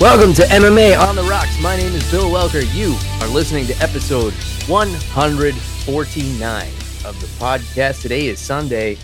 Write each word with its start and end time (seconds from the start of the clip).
Welcome 0.00 0.32
to 0.32 0.42
MMA 0.44 0.98
on 0.98 1.14
the 1.14 1.22
Rocks. 1.24 1.60
My 1.60 1.76
name 1.76 1.92
is 1.92 2.10
Bill 2.10 2.30
Welker. 2.30 2.64
You 2.74 2.96
are 3.20 3.28
listening 3.28 3.66
to 3.66 3.76
episode 3.82 4.32
149 4.66 6.66
of 7.04 7.20
the 7.20 7.26
podcast. 7.38 8.00
Today 8.00 8.28
is 8.28 8.38
Sunday, 8.38 8.96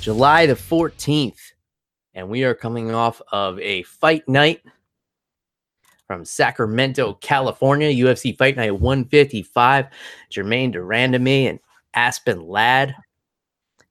July 0.00 0.46
the 0.46 0.54
14th, 0.54 1.40
and 2.14 2.28
we 2.28 2.44
are 2.44 2.54
coming 2.54 2.94
off 2.94 3.20
of 3.32 3.58
a 3.58 3.82
fight 3.82 4.28
night 4.28 4.62
from 6.06 6.24
Sacramento, 6.24 7.14
California, 7.14 7.88
UFC 7.88 8.38
Fight 8.38 8.56
Night 8.56 8.78
155. 8.78 9.86
Germaine 10.30 10.70
de 10.70 10.78
Randamie 10.78 11.50
and 11.50 11.58
Aspen 11.94 12.46
Ladd 12.46 12.94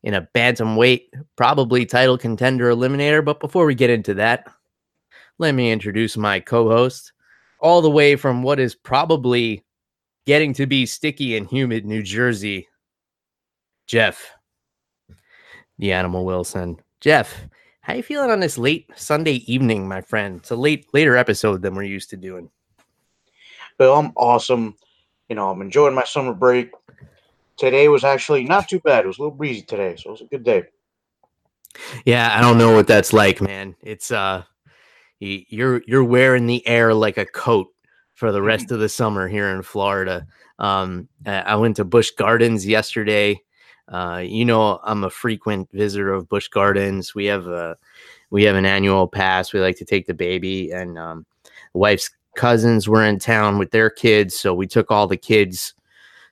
in 0.01 0.13
a 0.13 0.29
bantamweight, 0.33 1.09
probably 1.35 1.85
title 1.85 2.17
contender 2.17 2.73
eliminator. 2.73 3.25
But 3.25 3.41
before 3.41 3.65
we 3.65 3.75
get 3.75 3.89
into 3.89 4.13
that, 4.13 4.47
let 5.39 5.53
me 5.53 5.71
introduce 5.71 6.17
my 6.17 6.39
co 6.39 6.69
host, 6.69 7.13
all 7.59 7.81
the 7.81 7.89
way 7.89 8.15
from 8.15 8.43
what 8.43 8.59
is 8.59 8.75
probably 8.75 9.63
getting 10.25 10.53
to 10.53 10.65
be 10.65 10.85
sticky 10.85 11.37
and 11.37 11.47
humid 11.47 11.85
New 11.85 12.03
Jersey, 12.03 12.67
Jeff, 13.85 14.33
the 15.77 15.91
animal 15.91 16.25
Wilson. 16.25 16.77
Jeff, 16.99 17.47
how 17.81 17.93
you 17.93 18.03
feeling 18.03 18.31
on 18.31 18.39
this 18.39 18.57
late 18.57 18.89
Sunday 18.95 19.43
evening, 19.51 19.87
my 19.87 20.01
friend? 20.01 20.39
It's 20.39 20.51
a 20.51 20.55
late 20.55 20.87
later 20.93 21.15
episode 21.15 21.61
than 21.61 21.75
we're 21.75 21.83
used 21.83 22.09
to 22.09 22.17
doing. 22.17 22.49
Bill, 23.77 23.93
I'm 23.93 24.11
awesome. 24.15 24.75
You 25.29 25.35
know, 25.35 25.49
I'm 25.49 25.61
enjoying 25.61 25.93
my 25.93 26.03
summer 26.03 26.33
break. 26.33 26.71
Today 27.57 27.87
was 27.87 28.03
actually 28.03 28.43
not 28.43 28.67
too 28.67 28.79
bad. 28.79 29.03
It 29.03 29.07
was 29.07 29.19
a 29.19 29.21
little 29.21 29.37
breezy 29.37 29.61
today, 29.61 29.95
so 29.95 30.09
it 30.09 30.11
was 30.11 30.21
a 30.21 30.25
good 30.25 30.43
day. 30.43 30.63
Yeah, 32.05 32.35
I 32.35 32.41
don't 32.41 32.57
know 32.57 32.73
what 32.73 32.87
that's 32.87 33.13
like, 33.13 33.39
man. 33.39 33.75
It's 33.81 34.11
uh 34.11 34.43
you're 35.19 35.81
you're 35.87 36.03
wearing 36.03 36.45
the 36.45 36.65
air 36.67 36.93
like 36.93 37.17
a 37.17 37.25
coat 37.25 37.67
for 38.13 38.31
the 38.31 38.41
rest 38.41 38.65
mm-hmm. 38.65 38.75
of 38.75 38.79
the 38.79 38.89
summer 38.89 39.27
here 39.27 39.49
in 39.49 39.61
Florida. 39.61 40.25
Um, 40.59 41.07
I 41.25 41.55
went 41.55 41.75
to 41.75 41.85
Busch 41.85 42.11
Gardens 42.11 42.65
yesterday. 42.65 43.41
Uh, 43.87 44.21
you 44.25 44.43
know, 44.43 44.79
I'm 44.83 45.03
a 45.03 45.09
frequent 45.09 45.69
visitor 45.71 46.11
of 46.11 46.27
Busch 46.27 46.47
Gardens. 46.47 47.15
We 47.15 47.25
have 47.25 47.47
a 47.47 47.77
we 48.29 48.43
have 48.43 48.55
an 48.55 48.65
annual 48.65 49.07
pass. 49.07 49.53
We 49.53 49.59
like 49.59 49.77
to 49.77 49.85
take 49.85 50.07
the 50.07 50.13
baby, 50.13 50.71
and 50.71 50.97
um, 50.97 51.25
wife's 51.73 52.09
cousins 52.35 52.87
were 52.87 53.03
in 53.03 53.19
town 53.19 53.57
with 53.57 53.71
their 53.71 53.89
kids, 53.89 54.35
so 54.35 54.53
we 54.53 54.67
took 54.67 54.91
all 54.91 55.07
the 55.07 55.17
kids 55.17 55.73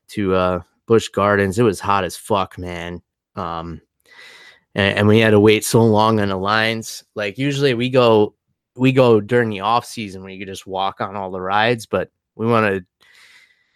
to 0.09 0.35
uh, 0.35 0.59
Busch 0.85 1.07
Gardens. 1.09 1.57
It 1.57 1.63
was 1.63 1.79
hot 1.79 2.03
as 2.03 2.17
fuck, 2.17 2.57
man. 2.57 3.01
Um, 3.35 3.81
and, 4.75 4.99
and 4.99 5.07
we 5.07 5.19
had 5.19 5.31
to 5.31 5.39
wait 5.39 5.63
so 5.63 5.83
long 5.83 6.19
on 6.19 6.29
the 6.29 6.37
lines. 6.37 7.03
Like 7.15 7.37
usually 7.37 7.73
we 7.73 7.89
go 7.89 8.35
we 8.75 8.91
go 8.91 9.21
during 9.21 9.49
the 9.49 9.61
off 9.61 9.85
season 9.85 10.21
where 10.21 10.31
you 10.31 10.39
can 10.39 10.53
just 10.53 10.67
walk 10.67 11.01
on 11.01 11.15
all 11.15 11.31
the 11.31 11.41
rides, 11.41 11.85
but 11.85 12.09
we 12.35 12.45
want 12.45 12.65
to, 12.67 12.85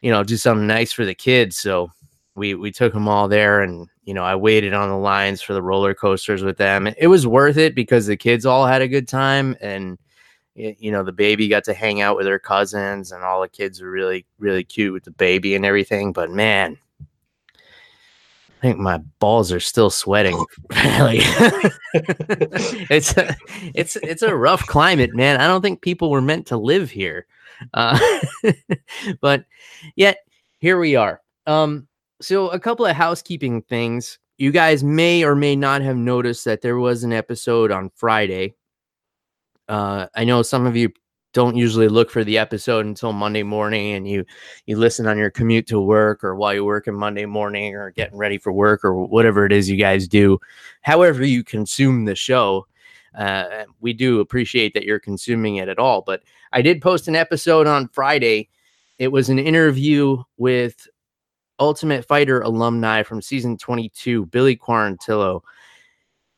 you 0.02 0.12
know, 0.12 0.24
do 0.24 0.38
something 0.38 0.68
nice 0.68 0.92
for 0.92 1.06
the 1.06 1.16
kids. 1.16 1.58
So 1.58 1.92
we 2.36 2.56
we 2.56 2.72
took 2.72 2.94
them 2.94 3.08
all 3.08 3.28
there, 3.28 3.62
and 3.62 3.88
you 4.04 4.14
know, 4.14 4.24
I 4.24 4.36
waited 4.36 4.74
on 4.74 4.90
the 4.90 4.98
lines 4.98 5.42
for 5.42 5.54
the 5.54 5.62
roller 5.62 5.94
coasters 5.94 6.44
with 6.44 6.58
them. 6.58 6.88
It 6.98 7.08
was 7.08 7.28
worth 7.28 7.58
it 7.58 7.76
because 7.76 8.08
the 8.08 8.18
kids 8.18 8.46
all 8.46 8.66
had 8.66 8.82
a 8.82 8.88
good 8.88 9.08
time, 9.08 9.56
and 9.62 9.98
you 10.56 10.92
know, 10.92 11.04
the 11.04 11.12
baby 11.12 11.48
got 11.48 11.64
to 11.66 11.74
hang 11.74 12.02
out 12.02 12.18
with 12.18 12.28
her 12.28 12.40
cousins, 12.40 13.12
and 13.12 13.24
all 13.24 13.42
the 13.42 13.50
kids 13.50 13.82
were 13.82 13.92
really 13.92 14.26
really 14.38 14.64
cute 14.64 14.94
with 14.94 15.04
the 15.04 15.12
baby 15.12 15.56
and 15.56 15.66
everything. 15.66 16.14
But 16.14 16.32
man, 16.32 16.78
I 18.60 18.62
think 18.62 18.78
my 18.78 18.98
balls 19.20 19.54
are 19.54 19.62
still 19.62 19.90
sweating. 19.90 20.36
like, 20.70 21.22
it's 21.94 23.16
a, 23.16 23.34
it's 23.74 23.96
it's 23.96 24.22
a 24.22 24.36
rough 24.36 24.68
climate, 24.68 25.16
man. 25.16 25.40
I 25.40 25.48
don't 25.48 25.62
think 25.62 25.82
people 25.82 26.12
were 26.12 26.22
meant 26.22 26.48
to 26.48 26.58
live 26.58 26.92
here, 26.92 27.26
uh, 27.74 27.98
but 29.22 29.46
yet 29.96 30.18
here 30.58 30.78
we 30.78 30.98
are. 30.98 31.22
Um, 31.48 31.88
so 32.22 32.50
a 32.50 32.60
couple 32.60 32.86
of 32.86 32.98
housekeeping 32.98 33.62
things. 33.62 34.20
You 34.38 34.52
guys 34.52 34.84
may 34.84 35.24
or 35.24 35.36
may 35.36 35.56
not 35.56 35.82
have 35.82 35.98
noticed 35.98 36.44
that 36.44 36.62
there 36.62 36.78
was 36.78 37.06
an 37.06 37.14
episode 37.14 37.72
on 37.72 37.92
Friday. 37.96 38.56
Uh, 39.70 40.08
I 40.16 40.26
know 40.26 40.42
some 40.42 40.66
of 40.66 40.76
you 40.76 40.92
don't 41.34 41.56
usually 41.56 41.88
look 41.88 42.10
for 42.10 42.24
the 42.24 42.38
episode 42.38 42.86
until 42.86 43.14
Monday 43.14 43.44
morning 43.44 43.94
and 43.94 44.08
you 44.08 44.26
you 44.66 44.78
listen 44.78 45.06
on 45.06 45.18
your 45.18 45.30
commute 45.30 45.68
to 45.68 45.80
work 45.80 46.24
or 46.24 46.36
while 46.36 46.54
you're 46.54 46.64
working 46.64 46.96
Monday 46.96 47.26
morning 47.26 47.76
or 47.76 47.92
getting 47.92 48.18
ready 48.18 48.38
for 48.38 48.52
work 48.52 48.84
or 48.84 48.96
whatever 48.96 49.46
it 49.46 49.52
is 49.52 49.70
you 49.70 49.78
guys 49.78 50.08
do. 50.08 50.40
However 50.82 51.24
you 51.24 51.44
consume 51.44 52.06
the 52.06 52.16
show, 52.16 52.66
uh, 53.18 53.66
we 53.80 53.94
do 53.94 54.20
appreciate 54.20 54.74
that 54.74 54.84
you're 54.84 55.00
consuming 55.00 55.58
it 55.58 55.70
at 55.70 55.80
all. 55.80 56.02
But 56.02 56.24
I 56.52 56.62
did 56.62 56.82
post 56.82 57.08
an 57.08 57.16
episode 57.16 57.68
on 57.68 57.90
Friday. 57.90 58.50
It 58.98 59.12
was 59.12 59.30
an 59.30 59.40
interview 59.40 60.24
with 60.38 60.88
Ultimate 61.60 62.06
Fighter 62.06 62.42
alumni 62.42 63.04
from 63.04 63.22
season 63.22 63.58
22, 63.58 64.26
Billy 64.28 64.56
Quarantillo. 64.56 65.42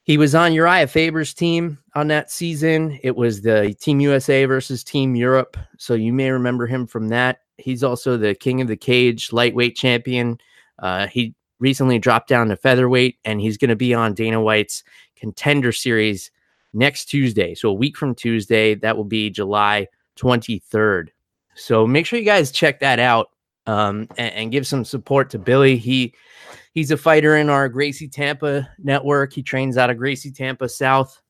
He 0.04 0.18
was 0.18 0.36
on 0.36 0.54
Uriah 0.54 0.88
Faber's 0.88 1.34
team 1.34 1.78
on 1.96 2.08
that 2.08 2.32
season. 2.32 3.00
It 3.04 3.16
was 3.16 3.42
the 3.42 3.74
Team 3.80 4.00
USA 4.00 4.46
versus 4.46 4.84
Team 4.84 5.16
Europe. 5.16 5.58
So 5.78 5.94
you 5.94 6.14
may 6.14 6.32
remember 6.32 6.68
him 6.68 6.88
from 6.88 7.10
that. 7.10 7.40
He's 7.58 7.84
also 7.84 8.18
the 8.18 8.36
King 8.36 8.62
of 8.62 8.68
the 8.68 8.78
Cage 8.78 9.32
lightweight 9.34 9.76
champion. 9.76 10.40
Uh, 10.80 11.08
he 11.08 11.36
recently 11.60 12.00
dropped 12.00 12.28
down 12.28 12.50
to 12.50 12.56
featherweight, 12.56 13.18
and 13.24 13.40
he's 13.40 13.58
going 13.58 13.70
to 13.70 13.76
be 13.76 13.94
on 13.94 14.14
Dana 14.14 14.42
White's 14.42 14.84
contender 15.16 15.72
series 15.72 16.32
next 16.74 17.06
Tuesday. 17.06 17.54
So 17.54 17.70
a 17.70 17.74
week 17.74 17.98
from 17.98 18.16
Tuesday, 18.16 18.76
that 18.76 18.98
will 18.98 19.04
be 19.04 19.30
July 19.30 19.88
23rd. 20.18 21.10
So 21.56 21.86
make 21.86 22.06
sure 22.06 22.18
you 22.18 22.26
guys 22.26 22.52
check 22.52 22.80
that 22.80 23.00
out 23.00 23.30
um, 23.68 24.08
and, 24.18 24.34
and 24.34 24.52
give 24.52 24.66
some 24.66 24.86
support 24.86 25.30
to 25.32 25.40
Billy. 25.40 25.78
He 25.78 26.14
he's 26.74 26.92
a 26.92 26.98
fighter 26.98 27.38
in 27.38 27.50
our 27.50 27.70
Gracie 27.70 28.08
Tampa 28.08 28.68
network. 28.80 29.34
He 29.34 29.44
trains 29.44 29.78
out 29.78 29.90
of 29.90 29.98
Gracie 29.98 30.32
Tampa 30.32 30.70
South. 30.70 31.21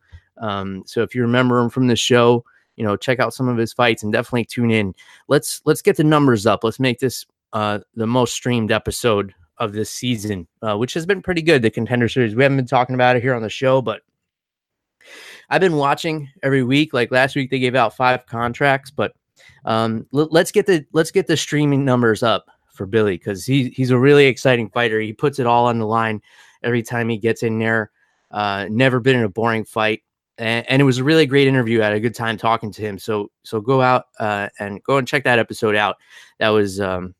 Um, 0.41 0.84
so 0.85 1.02
if 1.03 1.16
you 1.16 1.22
remember 1.22 1.59
him 1.59 1.69
from 1.69 1.88
the 1.88 1.96
show, 1.96 2.44
you 2.75 2.84
know, 2.84 2.97
check 2.97 3.19
out 3.19 3.34
some 3.34 3.47
of 3.47 3.57
his 3.57 3.72
fights 3.72 4.03
and 4.03 4.12
definitely 4.12 4.46
tune 4.46 4.72
in. 4.72 4.94
Let's 5.28 5.62
let's 5.66 5.81
get 5.81 5.97
the 5.97 6.03
numbers 6.03 6.46
up. 6.46 6.63
Let's 6.63 6.79
make 6.79 7.00
this 7.00 7.25
uh, 7.53 7.79
the 7.96 8.07
most 8.07 8.34
streamed 8.34 8.72
episode 8.72 9.34
of 9.57 9.74
this 9.74 9.90
season, 9.90 10.47
uh, 10.62 10.75
which 10.78 10.94
has 10.96 11.06
been 11.06 11.22
pretty 11.22 11.41
good. 11.41 11.62
The 11.62 11.69
contender 11.69 12.09
series. 12.09 12.35
We 12.35 12.44
haven't 12.44 12.57
been 12.57 12.68
talking 12.68 12.96
about 12.96 13.16
it 13.16 13.22
here 13.22 13.35
on 13.35 13.44
the 13.44 13.50
show, 13.50 13.81
but 13.81 14.01
I've 15.50 15.62
been 15.62 15.75
watching 15.75 16.30
every 16.44 16.63
week. 16.63 16.94
Like 16.94 17.12
last 17.12 17.35
week, 17.35 17.51
they 17.51 17.59
gave 17.59 17.75
out 17.75 17.96
five 17.96 18.25
contracts, 18.25 18.90
but 18.90 19.13
um, 19.66 20.07
l- 20.13 20.30
let's 20.31 20.51
get 20.51 20.66
the 20.66 20.85
let's 20.94 21.12
get 21.12 21.28
the 21.28 21.38
streaming 21.38 21.85
numbers 21.85 22.24
up 22.24 22.47
for 22.74 22.85
Billy 22.85 23.18
because 23.18 23.46
he 23.46 23.69
he's 23.69 23.91
a 23.91 23.97
really 23.97 24.25
exciting 24.25 24.69
fighter. 24.69 25.00
He 25.00 25.13
puts 25.13 25.40
it 25.40 25.46
all 25.46 25.68
on 25.68 25.80
the 25.80 25.85
line 25.85 26.22
every 26.63 26.81
time 26.81 27.09
he 27.09 27.18
gets 27.18 27.44
in 27.44 27.59
there. 27.59 27.91
Uh, 28.31 28.68
never 28.69 29.00
been 29.00 29.18
in 29.18 29.24
a 29.24 29.30
boring 29.30 29.66
fight, 29.66 30.01
and, 30.38 30.68
and, 30.69 30.81
it 30.81 30.86
was 30.86 30.97
a 30.97 31.03
really 31.03 31.25
great 31.25 31.47
interview. 31.47 31.81
I 31.81 31.86
had 31.86 31.94
a 31.94 32.00
good 32.00 32.16
time 32.16 32.38
talking 32.38 32.72
to 32.72 32.81
him. 32.81 32.97
So 32.97 33.30
so 33.44 33.59
go 33.62 33.81
out 33.81 34.06
uh, 34.19 34.50
and 34.60 34.81
go 34.83 34.98
and 34.98 35.07
check 35.07 35.24
that 35.25 35.39
episode 35.39 35.75
out. 35.75 35.98
That 36.39 36.50
was 36.50 36.80
um, 36.80 37.13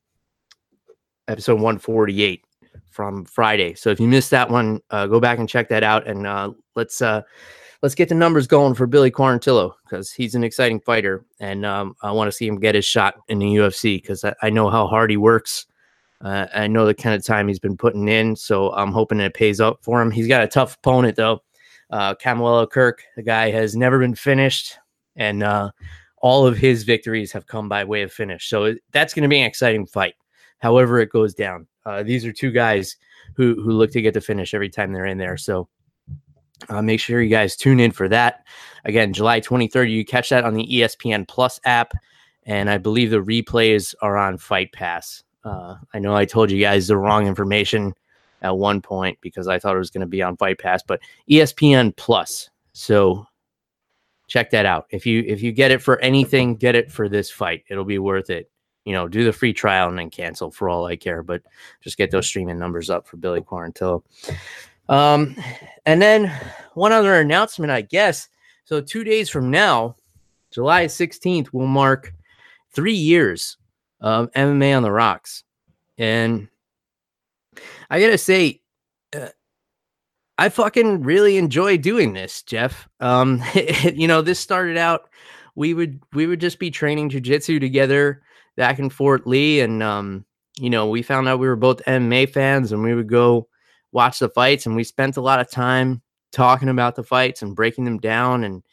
episode 1.28 1.56
148 1.56 2.44
from 2.90 3.26
Friday. 3.26 3.74
So 3.74 3.90
if 3.90 4.00
you 4.00 4.08
missed 4.08 4.32
that 4.32 4.50
one, 4.50 4.82
uh, 4.90 5.08
go 5.08 5.20
back 5.20 5.40
and 5.40 5.48
check 5.48 5.70
that 5.70 5.84
out, 5.84 6.08
and 6.08 6.28
uh, 6.28 6.52
let's 6.76 7.02
uh, 7.02 7.22
let's 7.82 7.96
get 7.96 8.10
the 8.10 8.16
numbers 8.16 8.48
going 8.48 8.76
for 8.76 8.86
Billy 8.86 9.12
Quarantillo 9.12 9.74
because 9.84 10.12
he's 10.12 10.36
an 10.36 10.44
exciting 10.44 10.80
fighter, 10.80 11.26
and 11.40 11.66
um, 11.66 11.96
I 12.02 12.12
want 12.12 12.28
to 12.28 12.32
see 12.32 12.48
him 12.48 12.60
get 12.60 12.76
his 12.76 12.86
shot 12.86 13.16
in 13.28 13.40
the 13.40 13.48
UFC 13.48 14.02
because 14.02 14.24
I, 14.24 14.34
I, 14.42 14.50
know 14.50 14.70
how 14.70 14.88
hard 14.88 15.10
he 15.10 15.18
works. 15.18 15.66
Uh, 16.22 16.46
I 16.54 16.68
know 16.68 16.86
the 16.86 16.94
kind 16.94 17.16
of 17.16 17.26
time 17.26 17.48
he's 17.48 17.60
been 17.60 17.78
putting 17.78 18.08
in, 18.08 18.36
so 18.36 18.72
I'm 18.74 18.92
hoping 18.92 19.20
it 19.20 19.34
pays 19.34 19.60
up 19.60 19.80
for 19.82 20.02
him. 20.02 20.12
He's 20.12 20.28
got 20.28 20.44
a 20.44 20.48
tough 20.48 20.78
opponent 20.78 21.16
though. 21.16 21.42
Uh, 21.92 22.16
Kirk, 22.16 23.04
the 23.16 23.24
guy 23.24 23.52
has 23.52 23.76
never 23.76 24.00
been 24.00 24.16
finished, 24.16 24.78
and 25.16 25.44
uh, 25.44 25.72
all 26.18 26.48
of 26.48 26.58
his 26.58 26.84
victories 26.84 27.32
have 27.34 27.48
come 27.48 27.68
by 27.68 27.84
way 27.84 28.02
of 28.02 28.12
finish. 28.12 28.48
So 28.50 28.76
that's 28.92 29.14
going 29.14 29.24
to 29.24 29.30
be 29.30 29.40
an 29.40 29.48
exciting 29.48 29.86
fight. 29.86 30.16
However, 30.60 31.00
it 31.00 31.10
goes 31.10 31.34
down. 31.34 31.68
Uh, 31.86 32.04
these 32.04 32.26
are 32.26 32.32
two 32.34 32.52
guys 32.52 32.96
who 33.36 33.62
who 33.62 33.72
look 33.72 33.92
to 33.92 34.02
get 34.02 34.14
the 34.14 34.22
finish 34.22 34.54
every 34.54 34.70
time 34.70 34.94
they're 34.94 35.06
in 35.06 35.18
there. 35.18 35.38
So 35.38 35.68
Uh, 36.70 36.82
make 36.82 37.00
sure 37.00 37.22
you 37.22 37.30
guys 37.30 37.56
tune 37.56 37.80
in 37.80 37.92
for 37.92 38.08
that. 38.08 38.46
Again, 38.86 39.14
July 39.14 39.42
23rd, 39.42 39.90
you 39.90 40.06
catch 40.06 40.30
that 40.30 40.44
on 40.44 40.54
the 40.54 40.68
ESPN 40.68 41.28
Plus 41.28 41.60
app. 41.66 41.94
And 42.46 42.70
I 42.70 42.78
believe 42.78 43.10
the 43.10 43.18
replays 43.18 43.96
are 44.02 44.16
on 44.16 44.38
Fight 44.38 44.72
Pass. 44.72 45.24
Uh, 45.44 45.76
I 45.92 45.98
know 45.98 46.16
I 46.16 46.26
told 46.26 46.52
you 46.52 46.60
guys 46.62 46.88
the 46.88 46.98
wrong 46.98 47.26
information 47.26 47.94
at 48.42 48.58
one 48.58 48.82
point 48.82 49.18
because 49.22 49.48
I 49.48 49.60
thought 49.60 49.76
it 49.76 49.80
was 49.80 49.92
going 49.92 50.02
to 50.02 50.08
be 50.08 50.22
on 50.22 50.38
Fight 50.38 50.60
Pass, 50.60 50.82
but 50.84 51.00
ESPN 51.30 51.96
Plus. 51.96 52.50
So 52.74 53.26
check 54.28 54.50
that 54.52 54.66
out. 54.66 54.86
If 54.90 55.06
you 55.06 55.24
if 55.28 55.42
you 55.42 55.52
get 55.52 55.72
it 55.72 55.82
for 55.82 56.00
anything, 56.00 56.56
get 56.56 56.76
it 56.76 56.92
for 56.92 57.10
this 57.10 57.30
fight. 57.30 57.64
It'll 57.70 57.86
be 57.86 58.00
worth 58.00 58.30
it. 58.30 58.50
You 58.86 58.94
know, 58.94 59.08
do 59.08 59.24
the 59.24 59.34
free 59.34 59.54
trial 59.54 59.90
and 59.90 59.98
then 59.98 60.10
cancel 60.10 60.50
for 60.52 60.70
all 60.70 60.86
I 60.86 60.96
care. 60.96 61.22
But 61.22 61.44
just 61.82 61.98
get 61.98 62.12
those 62.12 62.26
streaming 62.26 62.58
numbers 62.58 62.90
up 62.90 63.08
for 63.08 63.18
Billy 63.18 63.42
Quarantillo. 63.42 64.04
Um, 64.90 65.36
and 65.86 66.02
then 66.02 66.34
one 66.74 66.92
other 66.92 67.20
announcement, 67.20 67.72
I 67.72 67.82
guess. 67.82 68.28
So 68.64 68.82
two 68.82 69.04
days 69.04 69.30
from 69.30 69.52
now, 69.52 69.98
July 70.50 70.86
16th, 70.86 71.54
will 71.54 71.68
mark 71.68 72.14
three 72.72 72.96
years 72.96 73.58
of 74.00 74.32
MMA 74.32 74.76
on 74.76 74.84
the 74.84 74.92
rocks. 74.92 75.44
And 75.98 76.48
I 77.90 78.00
gotta 78.00 78.18
say, 78.18 78.62
uh, 79.16 79.30
I 80.38 80.50
fucking 80.50 81.04
really 81.04 81.38
enjoy 81.38 81.78
doing 81.78 82.14
this, 82.14 82.42
Jeff. 82.42 82.88
Um, 83.00 83.44
you 83.94 84.08
know, 84.08 84.22
this 84.22 84.40
started 84.40 84.78
out 84.78 85.10
we 85.56 85.74
would 85.74 86.02
we 86.14 86.28
would 86.28 86.40
just 86.40 86.60
be 86.60 86.72
training 86.72 87.10
jujitsu 87.10 87.60
together 87.60 88.22
back 88.56 88.80
in 88.80 88.90
Fort 88.90 89.28
Lee, 89.28 89.60
and 89.60 89.84
um, 89.84 90.26
you 90.58 90.70
know, 90.70 90.88
we 90.88 91.02
found 91.02 91.28
out 91.28 91.40
we 91.40 91.48
were 91.48 91.56
both 91.56 91.84
MMA 91.86 92.30
fans, 92.30 92.72
and 92.72 92.84
we 92.84 92.96
would 92.96 93.10
go 93.10 93.48
watch 93.92 94.20
the 94.20 94.30
fights, 94.30 94.66
and 94.66 94.76
we 94.76 94.84
spent 94.84 95.18
a 95.18 95.22
lot 95.22 95.40
of 95.40 95.50
time 95.50 96.02
talking 96.32 96.70
about 96.70 96.96
the 96.96 97.04
fights 97.04 97.42
and 97.42 97.56
breaking 97.56 97.86
them 97.86 98.00
down, 98.00 98.44
and 98.44 98.64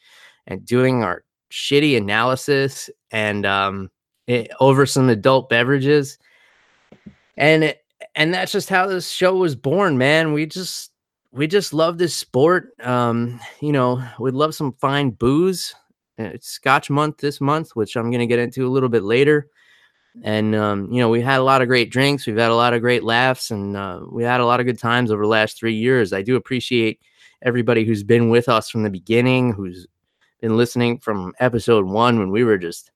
and 0.47 0.65
doing 0.65 1.03
our 1.03 1.23
shitty 1.51 1.97
analysis, 1.97 2.89
and 3.11 3.45
um, 3.45 3.89
it, 4.27 4.51
over 4.59 4.85
some 4.85 5.09
adult 5.09 5.49
beverages, 5.49 6.17
and 7.37 7.63
it, 7.65 7.78
and 8.15 8.33
that's 8.33 8.51
just 8.51 8.69
how 8.69 8.87
this 8.87 9.09
show 9.09 9.35
was 9.35 9.55
born, 9.55 9.97
man. 9.97 10.33
We 10.33 10.45
just 10.45 10.91
we 11.31 11.47
just 11.47 11.73
love 11.73 11.97
this 11.97 12.15
sport. 12.15 12.71
Um, 12.81 13.39
you 13.61 13.71
know, 13.71 14.03
we'd 14.19 14.33
love 14.33 14.55
some 14.55 14.73
fine 14.73 15.11
booze. 15.11 15.75
It's 16.17 16.47
Scotch 16.47 16.89
month 16.89 17.17
this 17.17 17.39
month, 17.39 17.75
which 17.75 17.95
I'm 17.95 18.11
to 18.11 18.27
get 18.27 18.39
into 18.39 18.67
a 18.67 18.69
little 18.69 18.89
bit 18.89 19.03
later. 19.03 19.47
And 20.23 20.55
um, 20.55 20.91
you 20.91 20.99
know, 20.99 21.09
we 21.09 21.21
had 21.21 21.39
a 21.39 21.43
lot 21.43 21.61
of 21.61 21.67
great 21.67 21.91
drinks. 21.91 22.25
We've 22.25 22.35
had 22.35 22.51
a 22.51 22.55
lot 22.55 22.73
of 22.73 22.81
great 22.81 23.03
laughs, 23.03 23.51
and 23.51 23.77
uh, 23.77 24.01
we 24.11 24.23
had 24.23 24.41
a 24.41 24.45
lot 24.45 24.59
of 24.59 24.65
good 24.65 24.79
times 24.79 25.11
over 25.11 25.23
the 25.23 25.29
last 25.29 25.57
three 25.57 25.75
years. 25.75 26.11
I 26.11 26.21
do 26.21 26.35
appreciate 26.35 26.99
everybody 27.41 27.85
who's 27.85 28.03
been 28.03 28.29
with 28.29 28.49
us 28.49 28.69
from 28.69 28.83
the 28.83 28.89
beginning, 28.89 29.53
who's 29.53 29.87
been 30.41 30.57
listening 30.57 30.97
from 30.97 31.33
episode 31.39 31.85
one 31.85 32.19
when 32.19 32.31
we 32.31 32.43
were 32.43 32.57
just 32.57 32.91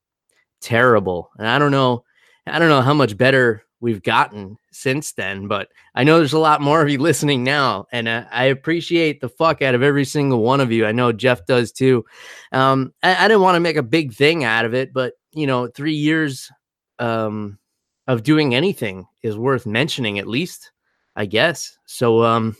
terrible. 0.60 1.30
And 1.38 1.48
I 1.48 1.60
don't 1.60 1.72
know, 1.72 2.04
I 2.48 2.60
don't 2.60 2.70
know 2.70 2.82
how 2.82 2.94
much 2.94 3.18
better 3.18 3.64
we've 3.80 4.02
gotten 4.02 4.58
since 4.74 5.14
then. 5.14 5.48
But 5.48 5.70
I 5.96 6.04
know 6.04 6.18
there's 6.18 6.34
a 6.34 6.40
lot 6.40 6.62
more 6.62 6.82
of 6.82 6.90
you 6.90 7.00
listening 7.00 7.44
now, 7.44 7.86
and 7.92 8.08
uh, 8.08 8.26
I 8.32 8.46
appreciate 8.46 9.22
the 9.22 9.30
fuck 9.30 9.62
out 9.62 9.76
of 9.76 9.84
every 9.84 10.06
single 10.06 10.42
one 10.42 10.62
of 10.62 10.72
you. 10.72 10.86
I 10.86 10.92
know 10.92 11.12
Jeff 11.12 11.46
does 11.46 11.72
too. 11.72 12.06
Um, 12.52 12.94
I, 13.04 13.26
I 13.26 13.28
didn't 13.28 13.44
want 13.44 13.56
to 13.56 13.62
make 13.62 13.78
a 13.78 13.84
big 13.84 14.14
thing 14.14 14.44
out 14.44 14.66
of 14.66 14.74
it, 14.74 14.94
but 14.94 15.14
you 15.34 15.48
know, 15.48 15.68
three 15.68 15.96
years 15.96 16.52
um, 17.00 17.58
of 18.08 18.24
doing 18.24 18.54
anything 18.56 19.06
is 19.24 19.38
worth 19.38 19.66
mentioning, 19.66 20.20
at 20.20 20.28
least, 20.28 20.72
I 21.16 21.26
guess. 21.26 21.78
So, 21.86 22.24
um, 22.24 22.56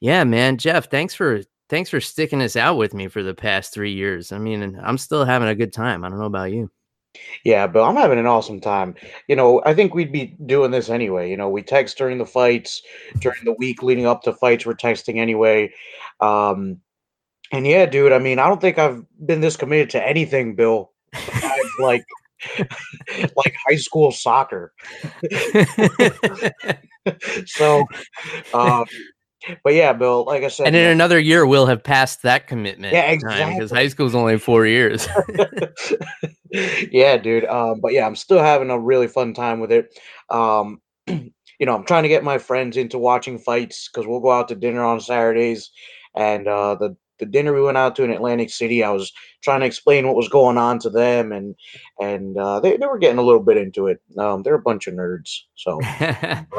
yeah, 0.00 0.24
man, 0.24 0.58
Jeff, 0.58 0.90
thanks 0.90 1.14
for 1.14 1.42
thanks 1.68 1.90
for 1.90 2.00
sticking 2.00 2.40
this 2.40 2.56
out 2.56 2.76
with 2.76 2.94
me 2.94 3.08
for 3.08 3.22
the 3.22 3.34
past 3.34 3.72
three 3.72 3.92
years. 3.92 4.32
I 4.32 4.38
mean, 4.38 4.78
I'm 4.82 4.98
still 4.98 5.24
having 5.24 5.48
a 5.48 5.54
good 5.54 5.72
time. 5.72 6.04
I 6.04 6.08
don't 6.08 6.18
know 6.18 6.24
about 6.24 6.52
you. 6.52 6.70
Yeah, 7.44 7.66
but 7.66 7.82
I'm 7.82 7.96
having 7.96 8.18
an 8.18 8.26
awesome 8.26 8.60
time. 8.60 8.94
You 9.26 9.36
know, 9.36 9.62
I 9.64 9.74
think 9.74 9.94
we'd 9.94 10.12
be 10.12 10.36
doing 10.46 10.70
this 10.70 10.88
anyway. 10.90 11.30
You 11.30 11.36
know, 11.36 11.48
we 11.48 11.62
text 11.62 11.98
during 11.98 12.18
the 12.18 12.26
fights, 12.26 12.82
during 13.18 13.44
the 13.44 13.54
week 13.54 13.82
leading 13.82 14.06
up 14.06 14.22
to 14.22 14.32
fights, 14.32 14.64
we're 14.64 14.74
texting 14.74 15.18
anyway. 15.18 15.72
Um, 16.20 16.80
and 17.52 17.66
yeah, 17.66 17.86
dude, 17.86 18.12
I 18.12 18.18
mean, 18.18 18.38
I 18.38 18.46
don't 18.46 18.60
think 18.60 18.78
I've 18.78 19.04
been 19.24 19.40
this 19.40 19.56
committed 19.56 19.90
to 19.90 20.06
anything, 20.06 20.54
Bill. 20.54 20.92
like 21.80 22.04
like 22.58 23.54
high 23.68 23.76
school 23.76 24.12
soccer. 24.12 24.72
so 27.46 27.84
um 28.54 28.84
but 29.64 29.74
yeah, 29.74 29.92
Bill, 29.94 30.24
like 30.24 30.42
I 30.42 30.48
said, 30.48 30.66
and 30.66 30.76
in 30.76 30.82
man, 30.82 30.92
another 30.92 31.18
year, 31.18 31.46
we'll 31.46 31.66
have 31.66 31.82
passed 31.82 32.22
that 32.22 32.46
commitment. 32.46 32.92
Yeah, 32.92 33.10
exactly. 33.10 33.54
Because 33.54 33.70
high 33.70 33.88
school 33.88 34.06
is 34.06 34.14
only 34.14 34.38
four 34.38 34.66
years. 34.66 35.08
Yeah, 36.52 37.16
dude. 37.16 37.44
Um, 37.44 37.80
but 37.80 37.92
yeah, 37.92 38.06
I'm 38.06 38.16
still 38.16 38.40
having 38.40 38.70
a 38.70 38.78
really 38.78 39.08
fun 39.08 39.34
time 39.34 39.60
with 39.60 39.72
it. 39.72 39.98
Um, 40.30 40.80
you 41.06 41.66
know, 41.66 41.74
I'm 41.74 41.84
trying 41.84 42.04
to 42.04 42.08
get 42.08 42.24
my 42.24 42.38
friends 42.38 42.76
into 42.76 42.98
watching 42.98 43.38
fights 43.38 43.88
because 43.88 44.06
we'll 44.06 44.20
go 44.20 44.32
out 44.32 44.48
to 44.48 44.54
dinner 44.54 44.82
on 44.82 45.00
Saturdays. 45.00 45.70
And 46.14 46.48
uh, 46.48 46.74
the 46.74 46.96
the 47.20 47.26
dinner 47.26 47.52
we 47.52 47.62
went 47.62 47.76
out 47.76 47.94
to 47.96 48.02
in 48.02 48.10
Atlantic 48.10 48.50
City, 48.50 48.82
I 48.82 48.90
was 48.90 49.12
trying 49.42 49.60
to 49.60 49.66
explain 49.66 50.06
what 50.06 50.16
was 50.16 50.28
going 50.28 50.58
on 50.58 50.78
to 50.80 50.90
them, 50.90 51.32
and 51.32 51.54
and 52.00 52.36
uh, 52.36 52.58
they 52.60 52.76
they 52.76 52.86
were 52.86 52.98
getting 52.98 53.18
a 53.18 53.22
little 53.22 53.42
bit 53.42 53.56
into 53.56 53.86
it. 53.86 54.00
Um, 54.18 54.42
they're 54.42 54.54
a 54.54 54.62
bunch 54.62 54.86
of 54.86 54.94
nerds, 54.94 55.30
so 55.54 55.80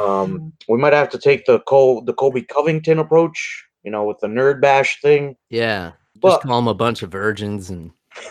um, 0.00 0.52
we 0.68 0.78
might 0.78 0.92
have 0.92 1.10
to 1.10 1.18
take 1.18 1.44
the 1.44 1.60
Cole 1.60 2.02
the 2.02 2.14
Colby 2.14 2.42
Covington 2.42 2.98
approach. 2.98 3.66
You 3.82 3.90
know, 3.90 4.04
with 4.04 4.20
the 4.20 4.28
nerd 4.28 4.60
bash 4.60 5.00
thing. 5.02 5.36
yeah, 5.50 5.92
just 6.22 6.42
call 6.42 6.60
them 6.60 6.68
a 6.68 6.74
bunch 6.74 7.02
of 7.02 7.10
virgins 7.10 7.68
and 7.68 7.90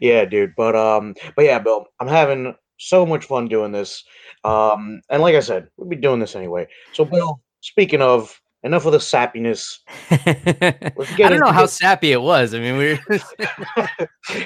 yeah, 0.00 0.24
dude. 0.24 0.54
But 0.56 0.76
um, 0.76 1.14
but 1.36 1.44
yeah, 1.44 1.58
Bill, 1.58 1.86
I'm 2.00 2.08
having 2.08 2.54
so 2.78 3.06
much 3.06 3.24
fun 3.24 3.48
doing 3.48 3.72
this. 3.72 4.04
Um, 4.44 5.00
and 5.10 5.22
like 5.22 5.34
I 5.34 5.40
said, 5.40 5.68
we'll 5.76 5.88
be 5.88 5.96
doing 5.96 6.20
this 6.20 6.36
anyway. 6.36 6.66
So, 6.92 7.04
Bill, 7.04 7.40
speaking 7.60 8.02
of 8.02 8.40
enough 8.62 8.86
of 8.86 8.92
the 8.92 8.98
sappiness, 8.98 9.78
I 10.10 11.16
get 11.16 11.30
don't 11.30 11.40
know 11.40 11.52
how 11.52 11.62
this. 11.62 11.74
sappy 11.74 12.12
it 12.12 12.20
was. 12.20 12.54
I 12.54 12.60
mean, 12.60 12.76
we 12.76 12.98
were 13.08 13.20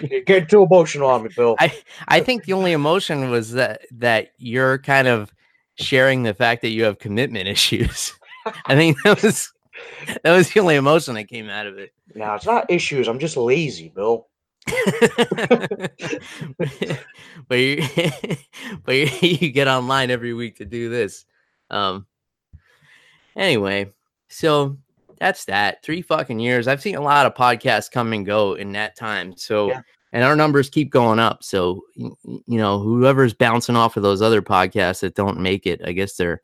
you're 0.10 0.22
getting 0.22 0.48
too 0.48 0.62
emotional 0.62 1.08
on 1.08 1.24
me, 1.24 1.30
Bill. 1.34 1.56
I 1.60 1.72
I 2.08 2.20
think 2.20 2.44
the 2.44 2.52
only 2.52 2.72
emotion 2.72 3.30
was 3.30 3.52
that 3.52 3.82
that 3.92 4.32
you're 4.38 4.78
kind 4.78 5.08
of 5.08 5.32
sharing 5.78 6.22
the 6.22 6.34
fact 6.34 6.62
that 6.62 6.70
you 6.70 6.84
have 6.84 6.98
commitment 6.98 7.48
issues. 7.48 8.12
I 8.66 8.74
think 8.74 8.96
that 9.04 9.22
was 9.22 9.52
that 10.22 10.36
was 10.36 10.50
the 10.52 10.60
only 10.60 10.76
emotion 10.76 11.14
that 11.14 11.28
came 11.28 11.48
out 11.48 11.66
of 11.66 11.78
it. 11.78 11.92
No, 12.14 12.34
it's 12.34 12.46
not 12.46 12.70
issues. 12.70 13.08
I'm 13.08 13.18
just 13.18 13.36
lazy, 13.36 13.92
Bill. 13.94 14.26
but 17.48 17.58
you, 17.58 17.82
but 18.84 18.94
you, 18.94 19.08
you 19.28 19.50
get 19.50 19.68
online 19.68 20.10
every 20.10 20.34
week 20.34 20.56
to 20.56 20.64
do 20.64 20.88
this. 20.88 21.24
Um. 21.70 22.06
Anyway, 23.36 23.92
so 24.28 24.76
that's 25.20 25.44
that. 25.46 25.82
Three 25.82 26.02
fucking 26.02 26.40
years. 26.40 26.66
I've 26.66 26.82
seen 26.82 26.96
a 26.96 27.00
lot 27.00 27.26
of 27.26 27.34
podcasts 27.34 27.90
come 27.90 28.12
and 28.12 28.26
go 28.26 28.54
in 28.54 28.72
that 28.72 28.96
time. 28.96 29.36
So. 29.36 29.68
Yeah. 29.68 29.82
And 30.10 30.24
our 30.24 30.34
numbers 30.34 30.70
keep 30.70 30.90
going 30.90 31.18
up. 31.18 31.44
So, 31.44 31.82
you 31.94 32.16
know, 32.46 32.78
whoever's 32.78 33.34
bouncing 33.34 33.76
off 33.76 33.98
of 33.98 34.02
those 34.02 34.22
other 34.22 34.40
podcasts 34.40 35.00
that 35.00 35.14
don't 35.14 35.38
make 35.38 35.66
it, 35.66 35.82
I 35.84 35.92
guess 35.92 36.16
they're, 36.16 36.40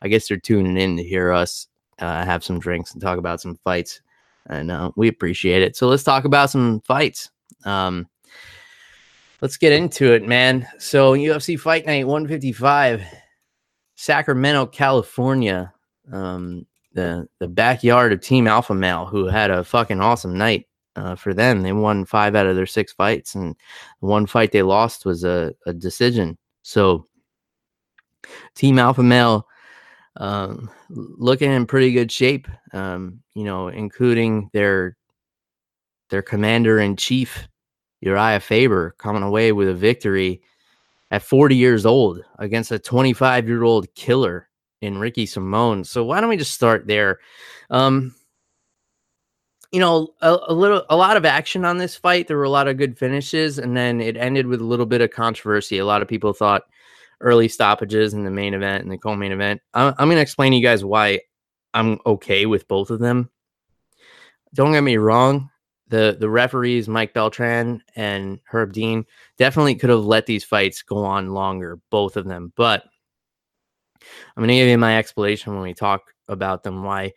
I 0.00 0.08
guess 0.08 0.26
they're 0.26 0.38
tuning 0.38 0.78
in 0.78 0.96
to 0.96 1.04
hear 1.04 1.30
us 1.30 1.68
uh, 1.98 2.24
have 2.24 2.44
some 2.44 2.58
drinks 2.58 2.92
and 2.92 3.00
talk 3.00 3.18
about 3.18 3.40
some 3.40 3.58
fights. 3.64 4.00
And 4.46 4.70
uh, 4.70 4.90
we 4.96 5.08
appreciate 5.08 5.62
it. 5.62 5.76
So 5.76 5.88
let's 5.88 6.02
talk 6.02 6.24
about 6.24 6.50
some 6.50 6.80
fights. 6.80 7.30
Um, 7.64 8.08
let's 9.40 9.56
get 9.56 9.72
into 9.72 10.12
it, 10.12 10.26
man. 10.26 10.66
So 10.78 11.14
UFC 11.14 11.58
Fight 11.58 11.86
Night 11.86 12.06
155, 12.06 13.02
Sacramento, 13.96 14.66
California. 14.66 15.72
Um, 16.10 16.66
the 16.94 17.26
the 17.38 17.48
backyard 17.48 18.12
of 18.12 18.20
Team 18.20 18.46
Alpha 18.46 18.74
Male, 18.74 19.06
who 19.06 19.26
had 19.26 19.50
a 19.50 19.64
fucking 19.64 20.00
awesome 20.00 20.36
night. 20.36 20.66
Uh, 20.94 21.14
for 21.14 21.32
them, 21.32 21.62
they 21.62 21.72
won 21.72 22.04
five 22.04 22.34
out 22.34 22.46
of 22.46 22.54
their 22.54 22.66
six 22.66 22.92
fights, 22.92 23.34
and 23.34 23.56
one 24.00 24.26
fight 24.26 24.52
they 24.52 24.62
lost 24.62 25.06
was 25.06 25.24
a, 25.24 25.54
a 25.64 25.72
decision. 25.72 26.36
So, 26.60 27.06
Team 28.54 28.78
Alpha 28.78 29.02
Male 29.02 29.46
um, 30.16 30.70
looking 30.90 31.50
in 31.50 31.64
pretty 31.64 31.92
good 31.92 32.12
shape. 32.12 32.46
Um, 32.74 33.20
you 33.34 33.44
know, 33.44 33.68
including 33.68 34.50
their 34.52 34.96
their 36.10 36.22
commander 36.22 36.78
in 36.78 36.96
chief, 36.96 37.48
Uriah 38.02 38.40
Faber, 38.40 38.94
coming 38.98 39.22
away 39.22 39.52
with 39.52 39.68
a 39.68 39.74
victory 39.74 40.42
at 41.10 41.22
40 41.22 41.56
years 41.56 41.86
old 41.86 42.22
against 42.38 42.72
a 42.72 42.78
25 42.78 43.48
year 43.48 43.62
old 43.62 43.92
killer 43.94 44.48
in 44.80 44.98
Ricky 44.98 45.24
Simone. 45.24 45.84
So 45.84 46.04
why 46.04 46.20
don't 46.20 46.28
we 46.28 46.36
just 46.36 46.54
start 46.54 46.86
there? 46.86 47.20
Um, 47.70 48.14
you 49.70 49.80
know, 49.80 50.08
a, 50.20 50.36
a 50.48 50.52
little, 50.52 50.84
a 50.90 50.96
lot 50.96 51.16
of 51.16 51.24
action 51.24 51.64
on 51.64 51.78
this 51.78 51.96
fight. 51.96 52.28
There 52.28 52.36
were 52.36 52.42
a 52.42 52.50
lot 52.50 52.68
of 52.68 52.76
good 52.76 52.98
finishes, 52.98 53.58
and 53.58 53.74
then 53.74 54.00
it 54.00 54.16
ended 54.16 54.46
with 54.46 54.60
a 54.60 54.66
little 54.66 54.84
bit 54.84 55.00
of 55.00 55.10
controversy. 55.10 55.78
A 55.78 55.86
lot 55.86 56.02
of 56.02 56.08
people 56.08 56.32
thought 56.32 56.64
early 57.20 57.48
stoppages 57.48 58.12
in 58.12 58.24
the 58.24 58.30
main 58.30 58.52
event 58.52 58.82
and 58.82 58.92
the 58.92 58.98
co-main 58.98 59.32
event. 59.32 59.62
I, 59.72 59.88
I'm 59.96 60.08
going 60.08 60.16
to 60.16 60.20
explain 60.20 60.52
to 60.52 60.58
you 60.58 60.62
guys 60.62 60.84
why 60.84 61.20
I'm 61.72 62.00
okay 62.04 62.44
with 62.46 62.68
both 62.68 62.90
of 62.90 62.98
them. 62.98 63.30
Don't 64.52 64.72
get 64.72 64.82
me 64.82 64.98
wrong, 64.98 65.48
the 65.92 66.16
the 66.18 66.30
referees 66.30 66.88
Mike 66.88 67.12
Beltran 67.12 67.82
and 67.94 68.40
Herb 68.44 68.72
Dean 68.72 69.04
definitely 69.36 69.74
could 69.74 69.90
have 69.90 70.06
let 70.06 70.24
these 70.24 70.42
fights 70.42 70.80
go 70.80 71.04
on 71.04 71.34
longer, 71.34 71.78
both 71.90 72.16
of 72.16 72.24
them. 72.24 72.50
But 72.56 72.84
I'm 74.34 74.42
gonna 74.42 74.54
give 74.54 74.68
you 74.68 74.78
my 74.78 74.96
explanation 74.96 75.52
when 75.52 75.62
we 75.62 75.74
talk 75.74 76.14
about 76.28 76.62
them. 76.62 76.82
Why 76.82 77.12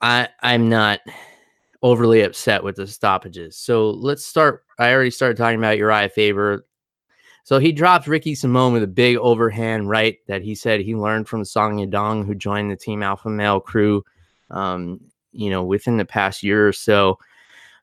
I 0.00 0.28
I'm 0.40 0.68
not 0.68 1.00
overly 1.82 2.22
upset 2.22 2.62
with 2.62 2.76
the 2.76 2.86
stoppages. 2.86 3.56
So 3.56 3.90
let's 3.90 4.24
start. 4.24 4.64
I 4.78 4.92
already 4.92 5.10
started 5.10 5.36
talking 5.36 5.58
about 5.58 5.76
Uriah 5.76 6.08
Faber. 6.08 6.66
So 7.42 7.58
he 7.58 7.72
dropped 7.72 8.06
Ricky 8.06 8.36
Simone 8.36 8.74
with 8.74 8.84
a 8.84 8.88
big 8.88 9.16
overhand 9.16 9.88
right 9.88 10.18
that 10.28 10.42
he 10.42 10.54
said 10.54 10.80
he 10.80 10.94
learned 10.94 11.26
from 11.26 11.44
Song 11.44 11.78
Yadong, 11.78 12.24
who 12.24 12.36
joined 12.36 12.70
the 12.70 12.76
Team 12.76 13.02
Alpha 13.02 13.28
Male 13.28 13.58
crew, 13.58 14.04
um, 14.50 15.00
you 15.32 15.50
know, 15.50 15.64
within 15.64 15.96
the 15.96 16.04
past 16.04 16.44
year 16.44 16.68
or 16.68 16.72
so. 16.72 17.18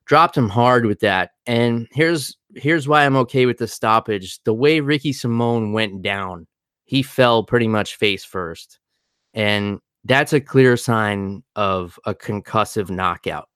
Dropped 0.06 0.36
him 0.36 0.48
hard 0.48 0.86
with 0.86 1.00
that. 1.00 1.32
And 1.46 1.88
here's 1.92 2.36
here's 2.54 2.88
why 2.88 3.04
I'm 3.04 3.16
okay 3.16 3.44
with 3.46 3.58
the 3.58 3.68
stoppage. 3.68 4.40
The 4.44 4.54
way 4.54 4.80
Ricky 4.80 5.12
Simone 5.12 5.72
went 5.72 6.02
down, 6.02 6.46
he 6.84 7.02
fell 7.02 7.44
pretty 7.44 7.68
much 7.68 7.96
face 7.96 8.24
first. 8.24 8.78
And 9.34 9.80
that's 10.04 10.32
a 10.32 10.40
clear 10.40 10.76
sign 10.76 11.42
of 11.56 11.98
a 12.06 12.14
concussive 12.14 12.88
knockout. 12.88 13.48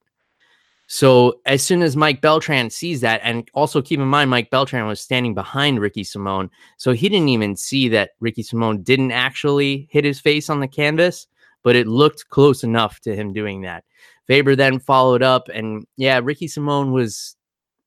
So 0.87 1.39
as 1.45 1.63
soon 1.63 1.83
as 1.83 1.95
Mike 1.95 2.19
Beltran 2.19 2.69
sees 2.69 2.99
that, 2.99 3.21
and 3.23 3.49
also 3.53 3.81
keep 3.81 4.01
in 4.01 4.09
mind, 4.09 4.29
Mike 4.29 4.49
Beltran 4.49 4.85
was 4.87 4.99
standing 4.99 5.33
behind 5.33 5.79
Ricky 5.79 6.03
Simone, 6.03 6.49
so 6.75 6.91
he 6.91 7.07
didn't 7.07 7.29
even 7.29 7.55
see 7.55 7.87
that 7.87 8.11
Ricky 8.19 8.43
Simone 8.43 8.83
didn't 8.83 9.13
actually 9.13 9.87
hit 9.89 10.03
his 10.03 10.19
face 10.19 10.49
on 10.49 10.59
the 10.59 10.67
canvas, 10.67 11.27
but 11.63 11.77
it 11.77 11.87
looked 11.87 12.27
close 12.27 12.61
enough 12.61 12.99
to 13.01 13.15
him 13.15 13.31
doing 13.31 13.61
that. 13.61 13.85
Faber 14.31 14.55
then 14.55 14.79
followed 14.79 15.21
up, 15.21 15.49
and 15.53 15.85
yeah, 15.97 16.21
Ricky 16.23 16.47
Simone 16.47 16.93
was 16.93 17.35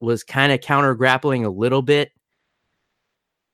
was 0.00 0.22
kind 0.22 0.52
of 0.52 0.60
counter 0.60 0.94
grappling 0.94 1.46
a 1.46 1.48
little 1.48 1.80
bit. 1.80 2.12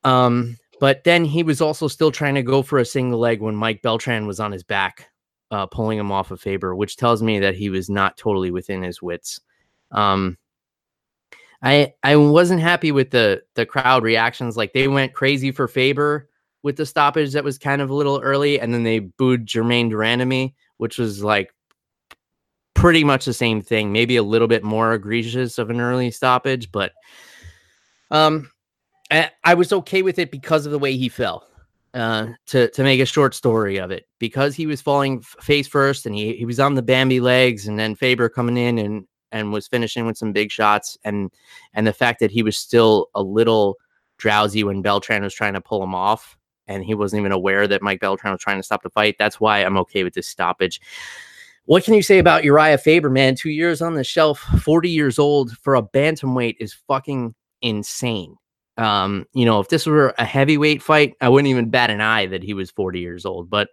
Um, 0.03 0.57
but 0.81 1.05
then 1.05 1.25
he 1.25 1.45
was 1.45 1.61
also 1.61 1.87
still 1.87 2.11
trying 2.11 2.35
to 2.35 2.43
go 2.43 2.63
for 2.63 2.81
a 2.81 2.85
single 2.85 3.21
leg 3.21 3.41
when 3.41 3.55
Mike 3.55 3.81
Beltran 3.81 4.27
was 4.27 4.41
on 4.41 4.51
his 4.51 4.65
back 4.65 5.09
uh, 5.53 5.67
pulling 5.67 6.01
him 6.01 6.11
off 6.11 6.33
of 6.33 6.41
Faber, 6.41 6.75
which 6.75 6.97
tells 6.97 7.23
me 7.23 7.39
that 7.39 7.55
he 7.55 7.71
was 7.71 7.89
not 7.89 8.17
totally 8.17 8.51
within 8.51 8.83
his 8.83 9.01
wits. 9.01 9.39
Um, 9.93 10.37
I 11.63 11.93
I 12.03 12.17
wasn't 12.17 12.61
happy 12.61 12.91
with 12.91 13.13
the 13.13 13.45
the 13.55 13.67
crowd 13.67 14.03
reactions. 14.03 14.57
Like 14.57 14.73
they 14.73 14.89
went 14.89 15.15
crazy 15.15 15.53
for 15.53 15.69
Faber 15.69 16.29
with 16.65 16.75
the 16.75 16.87
stoppage 16.87 17.35
that 17.35 17.45
was 17.45 17.57
kind 17.57 17.83
of 17.83 17.89
a 17.89 17.95
little 17.95 18.19
early, 18.21 18.59
and 18.59 18.75
then 18.75 18.83
they 18.83 18.99
booed 18.99 19.47
Germaine 19.47 19.91
de 19.91 19.95
Randamie, 19.95 20.55
which 20.79 20.99
was 20.99 21.23
like 21.23 21.55
pretty 22.81 23.05
much 23.05 23.27
the 23.27 23.35
same 23.35 23.61
thing, 23.61 23.93
maybe 23.93 24.17
a 24.17 24.23
little 24.23 24.49
bit 24.49 24.65
more 24.65 24.95
egregious 24.95 25.59
of 25.59 25.69
an 25.69 25.83
early 25.83 26.11
stoppage, 26.11 26.73
but 26.73 26.93
um, 28.11 28.51
I, 29.11 29.55
was 29.55 29.71
okay 29.71 30.01
with 30.01 30.19
it 30.19 30.31
because 30.31 30.65
of 30.65 30.73
the 30.73 30.79
way 30.79 30.97
he 30.97 31.11
fell 31.11 31.47
uh, 31.93 32.29
to 32.47 32.71
to 32.71 32.83
make 32.83 33.01
a 33.01 33.07
short 33.07 33.35
story 33.35 33.79
of 33.79 33.91
it 33.91 34.07
because 34.19 34.55
he 34.55 34.67
was 34.67 34.81
falling 34.81 35.21
face 35.21 35.69
first 35.69 36.07
and 36.07 36.15
he, 36.15 36.35
he 36.35 36.47
was 36.47 36.59
on 36.59 36.75
the 36.75 36.83
Bambi 36.83 37.21
legs 37.21 37.69
and 37.69 37.79
then 37.79 37.95
Faber 37.95 38.29
coming 38.29 38.57
in 38.57 38.79
and 38.79 39.07
and 39.31 39.53
was 39.53 39.69
finishing 39.69 40.07
with 40.07 40.17
some 40.17 40.33
big 40.33 40.51
shots 40.51 40.97
and 41.05 41.31
and 41.75 41.87
the 41.87 41.93
fact 41.93 42.19
that 42.21 42.31
he 42.31 42.43
was 42.43 42.57
still 42.57 43.09
a 43.15 43.23
little 43.23 43.77
drowsy 44.17 44.65
when 44.65 44.83
Beltran 44.83 45.23
was 45.23 45.35
trying 45.35 45.55
to 45.55 45.61
pull 45.61 45.83
him 45.83 45.95
off 45.95 46.39
and 46.67 46.85
he 46.85 46.95
wasn't 46.95 47.21
even 47.21 47.33
aware 47.33 47.67
that 47.67 47.83
Mike 47.83 48.01
Beltran 48.01 48.33
was 48.33 48.41
trying 48.41 48.59
to 48.59 48.63
stop 48.63 48.83
the 48.83 48.91
fight. 48.91 49.17
That's 49.19 49.41
why 49.41 49.59
I'm 49.59 49.77
okay 49.79 50.05
with 50.05 50.15
this 50.15 50.29
stoppage. 50.29 50.81
What 51.71 51.85
can 51.85 51.95
you 51.95 52.03
say 52.03 52.19
about 52.19 52.43
Uriah 52.43 52.79
Faber, 52.79 53.11
man? 53.11 53.37
Two 53.37 53.49
years 53.49 53.81
on 53.81 53.95
the 53.95 54.03
shelf, 54.03 54.41
40 54.41 54.91
years 54.91 55.21
old 55.21 55.53
for 55.59 55.77
a 55.77 55.83
bantamweight 55.85 56.57
is 56.59 56.75
fucking 56.89 57.33
insane. 57.63 58.35
Um, 58.77 59.25
you 59.35 59.45
know, 59.45 59.61
if 59.61 59.69
this 59.69 59.87
were 59.87 60.13
a 60.19 60.25
heavyweight 60.25 60.83
fight, 60.83 61.15
I 61.21 61.29
wouldn't 61.29 61.49
even 61.49 61.71
bat 61.71 61.91
an 61.91 62.01
eye 62.01 62.27
that 62.27 62.43
he 62.43 62.55
was 62.55 62.73
40 62.73 62.99
years 62.99 63.25
old. 63.25 63.49
But 63.49 63.69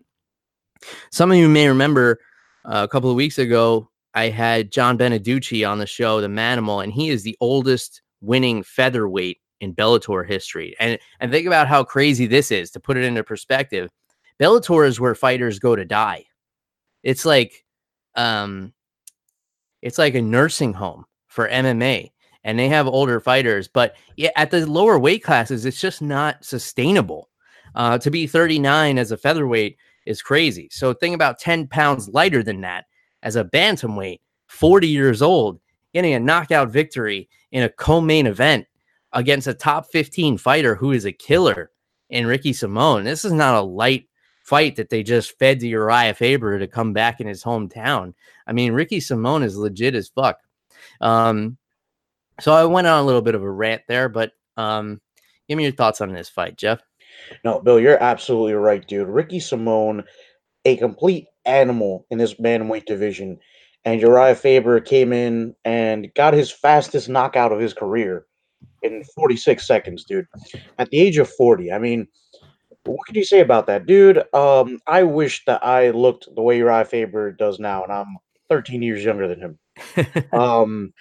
some 1.11 1.31
of 1.31 1.37
you 1.39 1.49
may 1.49 1.67
remember 1.67 2.19
uh, 2.65 2.83
a 2.83 2.87
couple 2.87 3.09
of 3.09 3.15
weeks 3.15 3.39
ago, 3.39 3.89
I 4.13 4.29
had 4.29 4.71
John 4.71 4.95
Beneducci 4.95 5.67
on 5.67 5.79
the 5.79 5.87
show, 5.87 6.21
the 6.21 6.27
Manimal, 6.27 6.83
and 6.83 6.93
he 6.93 7.09
is 7.09 7.23
the 7.23 7.35
oldest 7.41 8.03
winning 8.21 8.61
featherweight 8.61 9.39
in 9.59 9.73
Bellator 9.73 10.23
history. 10.23 10.75
And 10.79 10.99
and 11.19 11.31
think 11.31 11.47
about 11.47 11.67
how 11.67 11.83
crazy 11.83 12.27
this 12.27 12.51
is 12.51 12.69
to 12.69 12.79
put 12.79 12.95
it 12.95 13.05
into 13.05 13.23
perspective. 13.23 13.89
Bellator 14.39 14.87
is 14.87 14.99
where 14.99 15.15
fighters 15.15 15.57
go 15.57 15.75
to 15.75 15.83
die. 15.83 16.25
It's 17.01 17.25
like 17.25 17.63
um 18.17 18.73
it's 19.81 19.97
like 19.97 20.15
a 20.15 20.21
nursing 20.21 20.73
home 20.73 21.05
for 21.27 21.47
MMA 21.47 22.11
and 22.43 22.57
they 22.57 22.67
have 22.69 22.87
older 22.87 23.19
fighters. 23.19 23.67
But 23.67 23.95
yeah, 24.15 24.31
at 24.35 24.51
the 24.51 24.65
lower 24.65 24.97
weight 24.97 25.23
classes, 25.23 25.65
it's 25.65 25.79
just 25.79 26.01
not 26.01 26.43
sustainable. 26.43 27.29
Uh, 27.75 27.97
to 27.99 28.09
be 28.09 28.25
39 28.25 28.97
as 28.97 29.11
a 29.11 29.17
featherweight 29.17 29.77
is 30.05 30.21
crazy. 30.21 30.67
So 30.71 30.93
think 30.93 31.13
about 31.13 31.39
10 31.39 31.67
pounds 31.67 32.09
lighter 32.09 32.41
than 32.41 32.61
that 32.61 32.85
as 33.21 33.35
a 33.35 33.43
bantamweight, 33.43 34.21
40 34.47 34.87
years 34.87 35.21
old, 35.21 35.59
getting 35.93 36.13
a 36.13 36.19
knockout 36.19 36.69
victory 36.69 37.29
in 37.51 37.63
a 37.63 37.69
co-main 37.69 38.25
event 38.25 38.65
against 39.13 39.47
a 39.47 39.53
top 39.53 39.87
15 39.91 40.37
fighter 40.37 40.75
who 40.75 40.91
is 40.91 41.05
a 41.05 41.11
killer 41.11 41.71
in 42.09 42.25
Ricky 42.25 42.53
Simone. 42.53 43.03
This 43.03 43.25
is 43.25 43.33
not 43.33 43.55
a 43.55 43.61
light 43.61 44.07
fight 44.47 44.77
that 44.77 44.89
they 44.89 45.03
just 45.03 45.37
fed 45.37 45.59
to 45.59 45.67
Uriah 45.67 46.13
Faber 46.13 46.57
to 46.57 46.67
come 46.67 46.93
back 46.93 47.19
in 47.19 47.27
his 47.27 47.43
hometown. 47.43 48.13
I 48.47 48.53
mean, 48.53 48.71
Ricky 48.71 49.01
Simone 49.01 49.43
is 49.43 49.57
legit 49.57 49.93
as 49.93 50.07
fuck. 50.07 50.39
Um, 51.01 51.57
so 52.39 52.53
I 52.53 52.63
went 52.63 52.87
on 52.87 52.99
a 52.99 53.05
little 53.05 53.21
bit 53.21 53.35
of 53.35 53.43
a 53.43 53.51
rant 53.51 53.81
there, 53.89 54.07
but 54.07 54.31
um, 54.55 55.01
give 55.49 55.57
me 55.57 55.63
your 55.63 55.73
thoughts 55.73 55.99
on 55.99 56.13
this 56.13 56.29
fight, 56.29 56.55
Jeff. 56.55 56.79
No, 57.43 57.59
Bill, 57.59 57.77
you're 57.77 58.01
absolutely 58.01 58.53
right, 58.53 58.87
dude. 58.87 59.09
Ricky 59.09 59.41
Simone, 59.41 60.05
a 60.63 60.77
complete 60.77 61.27
animal 61.45 62.05
in 62.09 62.17
this 62.17 62.33
bantamweight 62.33 62.85
division, 62.85 63.37
and 63.83 63.99
Uriah 63.99 64.35
Faber 64.35 64.79
came 64.79 65.11
in 65.11 65.55
and 65.65 66.07
got 66.15 66.33
his 66.33 66.51
fastest 66.51 67.09
knockout 67.09 67.51
of 67.51 67.59
his 67.59 67.73
career 67.73 68.25
in 68.81 69.03
46 69.15 69.67
seconds, 69.67 70.05
dude. 70.05 70.27
At 70.79 70.89
the 70.89 70.99
age 70.99 71.17
of 71.17 71.29
40, 71.29 71.71
I 71.73 71.79
mean, 71.79 72.07
what 72.87 73.05
can 73.05 73.15
you 73.15 73.23
say 73.23 73.39
about 73.39 73.67
that, 73.67 73.85
dude? 73.85 74.23
Um, 74.33 74.79
I 74.87 75.03
wish 75.03 75.43
that 75.45 75.63
I 75.63 75.91
looked 75.91 76.27
the 76.33 76.41
way 76.41 76.57
Uriah 76.57 76.85
Faber 76.85 77.31
does 77.31 77.59
now, 77.59 77.83
and 77.83 77.91
I'm 77.91 78.17
13 78.49 78.81
years 78.81 79.03
younger 79.03 79.27
than 79.27 79.39
him. 79.39 80.33
um, 80.33 80.93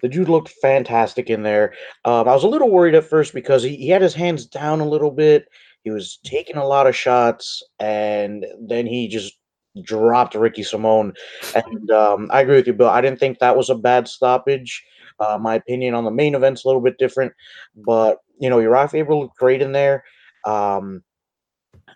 the 0.00 0.08
dude 0.08 0.28
looked 0.28 0.50
fantastic 0.62 1.30
in 1.30 1.42
there. 1.42 1.74
Um, 2.04 2.28
I 2.28 2.34
was 2.34 2.44
a 2.44 2.48
little 2.48 2.70
worried 2.70 2.94
at 2.94 3.04
first 3.04 3.34
because 3.34 3.62
he, 3.62 3.76
he 3.76 3.88
had 3.88 4.02
his 4.02 4.14
hands 4.14 4.46
down 4.46 4.80
a 4.80 4.88
little 4.88 5.10
bit. 5.10 5.48
He 5.84 5.90
was 5.90 6.18
taking 6.24 6.56
a 6.56 6.66
lot 6.66 6.86
of 6.86 6.96
shots, 6.96 7.62
and 7.78 8.46
then 8.60 8.86
he 8.86 9.08
just 9.08 9.34
dropped 9.82 10.34
Ricky 10.34 10.62
Simone. 10.62 11.12
And 11.54 11.90
um, 11.90 12.28
I 12.32 12.40
agree 12.40 12.56
with 12.56 12.66
you, 12.66 12.72
Bill. 12.72 12.88
I 12.88 13.00
didn't 13.00 13.20
think 13.20 13.38
that 13.38 13.56
was 13.56 13.70
a 13.70 13.74
bad 13.74 14.08
stoppage. 14.08 14.84
Uh, 15.20 15.38
my 15.40 15.54
opinion 15.54 15.94
on 15.94 16.04
the 16.04 16.10
main 16.10 16.34
event's 16.34 16.64
a 16.64 16.68
little 16.68 16.80
bit 16.80 16.98
different, 16.98 17.32
but 17.74 18.18
you 18.38 18.48
know, 18.48 18.60
Uriah 18.60 18.88
Faber 18.88 19.16
looked 19.16 19.36
great 19.36 19.62
in 19.62 19.72
there. 19.72 20.04
Um, 20.44 21.02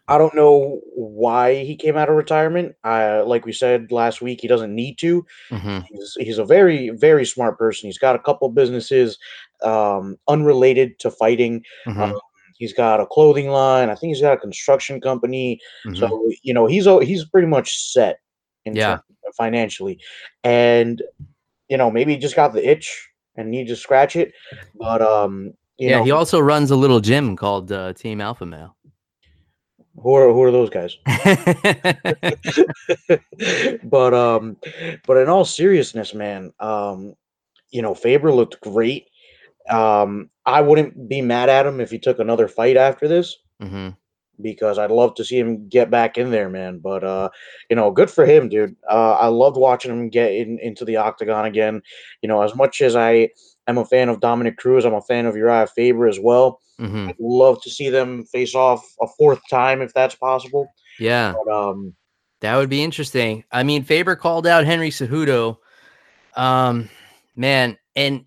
I 0.08 0.18
don't 0.18 0.34
know 0.34 0.80
why 0.94 1.62
he 1.64 1.76
came 1.76 1.96
out 1.96 2.08
of 2.08 2.16
retirement. 2.16 2.74
Uh, 2.84 3.22
like 3.24 3.46
we 3.46 3.52
said 3.52 3.92
last 3.92 4.20
week, 4.20 4.40
he 4.40 4.48
doesn't 4.48 4.74
need 4.74 4.98
to. 4.98 5.24
Mm-hmm. 5.50 5.78
He's, 5.90 6.16
he's 6.18 6.38
a 6.38 6.44
very, 6.44 6.90
very 6.90 7.24
smart 7.24 7.56
person. 7.58 7.88
He's 7.88 7.98
got 7.98 8.16
a 8.16 8.18
couple 8.18 8.48
businesses 8.48 9.18
um, 9.62 10.16
unrelated 10.28 10.98
to 11.00 11.10
fighting. 11.10 11.64
Mm-hmm. 11.86 12.02
Um, 12.02 12.20
he's 12.58 12.72
got 12.72 13.00
a 13.00 13.06
clothing 13.06 13.48
line. 13.48 13.90
I 13.90 13.94
think 13.94 14.10
he's 14.10 14.22
got 14.22 14.34
a 14.34 14.40
construction 14.40 15.00
company. 15.00 15.60
Mm-hmm. 15.86 15.96
So 15.96 16.30
you 16.42 16.52
know, 16.54 16.66
he's 16.66 16.84
he's 16.84 17.24
pretty 17.24 17.48
much 17.48 17.92
set 17.92 18.18
in 18.64 18.74
yeah. 18.74 18.98
financially, 19.36 20.00
and 20.44 21.02
you 21.68 21.76
know, 21.76 21.90
maybe 21.90 22.12
he 22.12 22.18
just 22.18 22.36
got 22.36 22.52
the 22.52 22.68
itch 22.68 23.08
and 23.36 23.50
need 23.50 23.68
to 23.68 23.76
scratch 23.76 24.16
it. 24.16 24.32
But 24.74 25.00
um, 25.00 25.54
yeah, 25.78 25.98
know, 25.98 26.04
he 26.04 26.10
also 26.10 26.38
runs 26.38 26.70
a 26.70 26.76
little 26.76 27.00
gym 27.00 27.36
called 27.36 27.72
uh, 27.72 27.92
Team 27.94 28.20
Alpha 28.20 28.46
Male. 28.46 28.76
Who 29.96 30.14
are 30.14 30.32
who 30.32 30.42
are 30.42 30.50
those 30.50 30.70
guys? 30.70 30.96
but 33.84 34.14
um, 34.14 34.56
but 35.06 35.16
in 35.18 35.28
all 35.28 35.44
seriousness, 35.44 36.14
man, 36.14 36.52
um, 36.60 37.14
you 37.70 37.82
know, 37.82 37.94
Faber 37.94 38.32
looked 38.32 38.60
great. 38.60 39.08
Um, 39.68 40.30
I 40.46 40.60
wouldn't 40.60 41.08
be 41.08 41.20
mad 41.20 41.48
at 41.48 41.66
him 41.66 41.80
if 41.80 41.90
he 41.90 41.98
took 41.98 42.18
another 42.18 42.48
fight 42.48 42.76
after 42.76 43.06
this. 43.06 43.36
Mm-hmm. 43.60 43.90
Because 44.40 44.78
I'd 44.78 44.90
love 44.90 45.14
to 45.16 45.24
see 45.24 45.38
him 45.38 45.68
get 45.68 45.90
back 45.90 46.18
in 46.18 46.30
there, 46.30 46.48
man. 46.48 46.78
But 46.78 47.04
uh, 47.04 47.28
you 47.68 47.76
know, 47.76 47.90
good 47.90 48.10
for 48.10 48.24
him, 48.24 48.48
dude. 48.48 48.74
Uh, 48.90 49.12
I 49.12 49.26
loved 49.26 49.56
watching 49.56 49.90
him 49.90 50.08
get 50.08 50.32
in, 50.32 50.58
into 50.58 50.84
the 50.84 50.96
octagon 50.96 51.44
again. 51.44 51.82
You 52.22 52.28
know, 52.28 52.42
as 52.42 52.54
much 52.54 52.80
as 52.80 52.96
I 52.96 53.28
am 53.68 53.78
a 53.78 53.84
fan 53.84 54.08
of 54.08 54.20
Dominick 54.20 54.56
Cruz, 54.56 54.84
I'm 54.84 54.94
a 54.94 55.02
fan 55.02 55.26
of 55.26 55.36
Uriah 55.36 55.66
Faber 55.66 56.08
as 56.08 56.18
well. 56.20 56.60
Mm-hmm. 56.80 57.08
I'd 57.08 57.16
love 57.20 57.62
to 57.62 57.70
see 57.70 57.90
them 57.90 58.24
face 58.24 58.54
off 58.54 58.84
a 59.00 59.06
fourth 59.06 59.40
time 59.48 59.82
if 59.82 59.92
that's 59.94 60.14
possible. 60.14 60.72
Yeah. 60.98 61.34
But, 61.44 61.52
um, 61.52 61.94
That 62.40 62.56
would 62.56 62.70
be 62.70 62.82
interesting. 62.82 63.44
I 63.52 63.62
mean, 63.62 63.84
Faber 63.84 64.16
called 64.16 64.46
out 64.46 64.64
Henry 64.64 64.90
Cejudo. 64.90 65.58
Um, 66.34 66.88
man, 67.36 67.78
and 67.94 68.24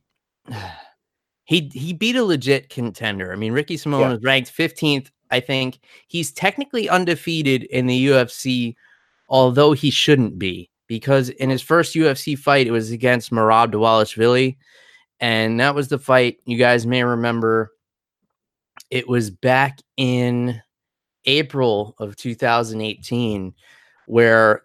he 1.44 1.70
he 1.74 1.94
beat 1.94 2.15
a 2.15 2.24
legit 2.24 2.70
contender. 2.70 3.32
I 3.32 3.36
mean, 3.36 3.51
Ricky 3.51 3.77
Simon 3.77 4.00
yeah. 4.00 4.10
was 4.12 4.24
ranked 4.24 4.56
15th. 4.56 5.10
I 5.32 5.39
think 5.39 5.80
he's 6.08 6.32
technically 6.32 6.88
undefeated 6.88 7.63
in 7.63 7.88
the 7.88 8.08
UFC, 8.08 8.75
although 9.27 9.74
he 9.74 9.89
shouldn't 9.89 10.38
be 10.38 10.70
because 10.88 11.30
in 11.30 11.50
his 11.50 11.62
first 11.62 11.96
UFC 11.96 12.38
fight, 12.38 12.68
it 12.68 12.72
was 12.72 12.92
against 12.92 13.32
Merab 13.32 13.72
Dvalishvili. 13.72 14.58
And 15.19 15.60
that 15.60 15.75
was 15.75 15.88
the 15.88 16.00
fight 16.00 16.38
you 16.45 16.57
guys 16.57 16.86
may 16.86 17.03
remember. 17.03 17.72
It 18.89 19.07
was 19.07 19.29
back 19.29 19.79
in 19.98 20.62
April 21.25 21.95
of 22.00 22.15
2018 22.15 23.53
where 24.07 24.63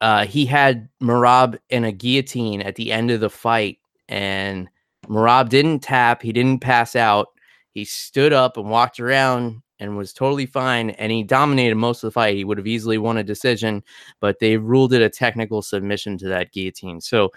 uh, 0.00 0.26
he 0.26 0.46
had 0.46 0.88
Merab 1.02 1.58
in 1.70 1.84
a 1.84 1.92
guillotine 1.92 2.62
at 2.62 2.76
the 2.76 2.92
end 2.92 3.10
of 3.10 3.20
the 3.20 3.30
fight. 3.30 3.78
And 4.08 4.68
Merab 5.06 5.48
didn't 5.48 5.80
tap, 5.80 6.22
he 6.22 6.32
didn't 6.32 6.60
pass 6.60 6.94
out. 6.96 7.28
He 7.72 7.84
stood 7.84 8.32
up 8.32 8.56
and 8.56 8.70
walked 8.70 9.00
around 9.00 9.62
and 9.80 9.96
was 9.96 10.12
totally 10.12 10.46
fine. 10.46 10.90
And 10.90 11.12
he 11.12 11.22
dominated 11.22 11.76
most 11.76 12.02
of 12.02 12.08
the 12.08 12.12
fight. 12.12 12.36
He 12.36 12.44
would 12.44 12.58
have 12.58 12.66
easily 12.66 12.98
won 12.98 13.18
a 13.18 13.24
decision, 13.24 13.82
but 14.20 14.38
they 14.40 14.56
ruled 14.56 14.92
it 14.92 15.02
a 15.02 15.08
technical 15.08 15.62
submission 15.62 16.18
to 16.18 16.28
that 16.28 16.52
guillotine. 16.52 17.00
So 17.00 17.30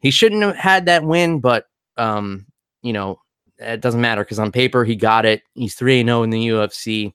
he 0.00 0.10
shouldn't 0.10 0.42
have 0.42 0.56
had 0.56 0.86
that 0.86 1.04
win, 1.04 1.40
but 1.40 1.66
um, 1.96 2.46
you 2.82 2.92
know, 2.92 3.20
it 3.58 3.80
doesn't 3.80 4.00
matter 4.00 4.22
because 4.22 4.38
on 4.38 4.52
paper 4.52 4.84
he 4.84 4.96
got 4.96 5.24
it. 5.24 5.42
He's 5.54 5.74
3 5.74 6.04
0 6.04 6.22
in 6.22 6.30
the 6.30 6.48
UFC. 6.48 7.12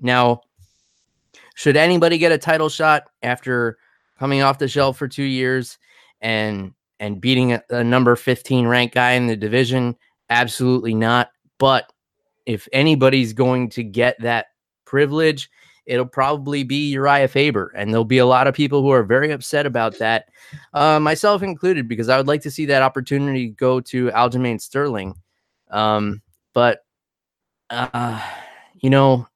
Now, 0.00 0.42
should 1.54 1.76
anybody 1.76 2.18
get 2.18 2.32
a 2.32 2.38
title 2.38 2.68
shot 2.68 3.04
after 3.22 3.78
coming 4.18 4.42
off 4.42 4.58
the 4.58 4.68
shelf 4.68 4.96
for 4.96 5.08
two 5.08 5.24
years 5.24 5.78
and 6.20 6.74
and 6.98 7.20
beating 7.20 7.52
a, 7.54 7.62
a 7.70 7.82
number 7.82 8.14
15 8.14 8.66
ranked 8.66 8.94
guy 8.94 9.12
in 9.12 9.26
the 9.26 9.36
division? 9.36 9.96
Absolutely 10.28 10.94
not. 10.94 11.30
But 11.58 11.90
if 12.46 12.68
anybody's 12.72 13.32
going 13.32 13.70
to 13.70 13.82
get 13.82 14.20
that 14.20 14.46
privilege, 14.84 15.50
it'll 15.86 16.06
probably 16.06 16.62
be 16.62 16.90
Uriah 16.90 17.28
Faber. 17.28 17.72
And 17.76 17.90
there'll 17.90 18.04
be 18.04 18.18
a 18.18 18.26
lot 18.26 18.46
of 18.46 18.54
people 18.54 18.82
who 18.82 18.90
are 18.90 19.02
very 19.02 19.30
upset 19.32 19.66
about 19.66 19.98
that, 19.98 20.28
uh, 20.72 21.00
myself 21.00 21.42
included, 21.42 21.88
because 21.88 22.08
I 22.08 22.16
would 22.16 22.28
like 22.28 22.42
to 22.42 22.50
see 22.50 22.66
that 22.66 22.82
opportunity 22.82 23.48
go 23.48 23.80
to 23.80 24.10
Aljamain 24.10 24.60
Sterling. 24.60 25.14
Um, 25.70 26.22
but, 26.54 26.84
uh, 27.70 28.20
you 28.76 28.90
know, 28.90 29.26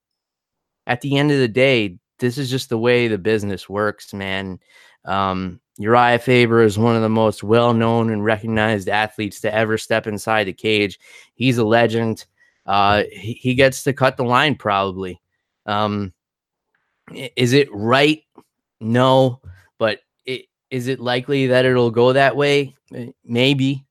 at 0.87 1.01
the 1.01 1.17
end 1.17 1.31
of 1.31 1.39
the 1.39 1.49
day, 1.49 1.99
this 2.19 2.39
is 2.39 2.51
just 2.51 2.69
the 2.69 2.79
way 2.79 3.09
the 3.09 3.19
business 3.19 3.69
works, 3.69 4.15
man. 4.15 4.59
Um, 5.05 5.61
Uriah 5.79 6.19
Faber 6.19 6.63
is 6.63 6.79
one 6.79 6.95
of 6.97 7.03
the 7.03 7.09
most 7.09 7.43
well 7.43 7.75
known 7.75 8.11
and 8.11 8.25
recognized 8.25 8.89
athletes 8.89 9.41
to 9.41 9.53
ever 9.53 9.77
step 9.77 10.07
inside 10.07 10.45
the 10.45 10.53
cage. 10.53 10.99
He's 11.35 11.59
a 11.59 11.65
legend. 11.65 12.25
Uh, 12.65 13.03
he, 13.11 13.35
he 13.35 13.55
gets 13.55 13.83
to 13.83 13.93
cut 13.93 14.17
the 14.17 14.25
line 14.25 14.55
probably. 14.55 15.21
Um, 15.67 16.14
is 17.13 17.53
it 17.53 17.69
right? 17.73 18.23
No, 18.81 19.41
but 19.79 20.01
it, 20.25 20.47
is 20.71 20.89
it 20.89 21.01
likely 21.01 21.49
that 21.49 21.65
it'll 21.65 21.91
go 21.91 22.13
that 22.13 22.37
way? 22.37 22.75
Eh, 22.95 23.11
maybe. 23.25 23.85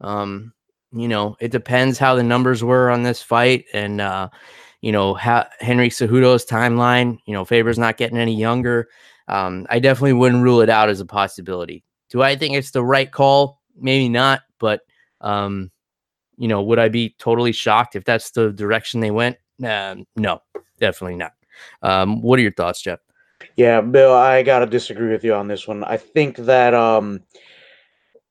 Um, 0.00 0.52
you 0.92 1.08
know, 1.08 1.36
it 1.40 1.50
depends 1.50 1.98
how 1.98 2.14
the 2.14 2.22
numbers 2.22 2.62
were 2.62 2.90
on 2.90 3.02
this 3.02 3.20
fight 3.22 3.64
and 3.72 4.00
uh, 4.00 4.28
you 4.80 4.92
know, 4.92 5.14
how 5.14 5.46
Henry 5.60 5.88
Cejudo's 5.88 6.44
timeline. 6.44 7.18
You 7.26 7.32
know, 7.32 7.44
Faber's 7.44 7.78
not 7.78 7.96
getting 7.96 8.18
any 8.18 8.34
younger. 8.36 8.88
Um, 9.28 9.66
I 9.70 9.78
definitely 9.78 10.12
wouldn't 10.12 10.42
rule 10.42 10.60
it 10.60 10.68
out 10.68 10.90
as 10.90 11.00
a 11.00 11.06
possibility. 11.06 11.82
Do 12.10 12.22
I 12.22 12.36
think 12.36 12.54
it's 12.54 12.70
the 12.70 12.84
right 12.84 13.10
call? 13.10 13.60
Maybe 13.76 14.08
not, 14.08 14.42
but 14.60 14.82
um, 15.20 15.70
you 16.36 16.48
know, 16.48 16.62
would 16.62 16.78
I 16.78 16.88
be 16.88 17.14
totally 17.18 17.52
shocked 17.52 17.96
if 17.96 18.04
that's 18.04 18.30
the 18.30 18.52
direction 18.52 19.00
they 19.00 19.10
went? 19.10 19.38
Um, 19.64 20.06
no, 20.16 20.42
definitely 20.78 21.16
not. 21.16 21.32
Um, 21.82 22.20
what 22.22 22.38
are 22.38 22.42
your 22.42 22.52
thoughts, 22.52 22.82
Jeff? 22.82 23.00
Yeah, 23.56 23.80
Bill, 23.80 24.12
I 24.12 24.42
gotta 24.42 24.66
disagree 24.66 25.10
with 25.10 25.24
you 25.24 25.34
on 25.34 25.48
this 25.48 25.68
one. 25.68 25.84
I 25.84 25.96
think 25.96 26.36
that 26.36 26.74
um, 26.74 27.22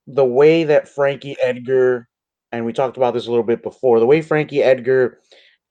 the 0.08 0.26
way 0.26 0.64
that 0.64 0.88
Frankie 0.88 1.38
Edgar, 1.42 2.08
and 2.52 2.66
we 2.66 2.74
talked 2.74 2.98
about 2.98 3.14
this 3.14 3.28
a 3.28 3.30
little 3.30 3.44
bit 3.44 3.64
before, 3.64 4.00
the 4.00 4.06
way 4.06 4.22
Frankie 4.22 4.64
Edgar 4.64 5.20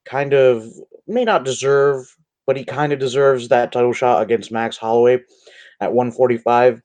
kind 0.05 0.33
of 0.33 0.67
may 1.07 1.25
not 1.25 1.45
deserve, 1.45 2.17
but 2.47 2.57
he 2.57 2.65
kind 2.65 2.93
of 2.93 2.99
deserves 2.99 3.49
that 3.49 3.73
title 3.73 3.93
shot 3.93 4.23
against 4.23 4.53
Max 4.53 4.77
Holloway 4.77 5.21
at 5.81 5.93
145. 5.93 6.83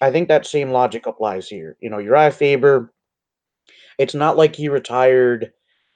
I 0.00 0.10
think 0.10 0.28
that 0.28 0.46
same 0.46 0.70
logic 0.70 1.06
applies 1.06 1.48
here. 1.48 1.76
You 1.80 1.90
know, 1.90 1.98
Uriah 1.98 2.30
Faber, 2.30 2.92
it's 3.98 4.14
not 4.14 4.36
like 4.36 4.54
he 4.56 4.68
retired 4.68 5.52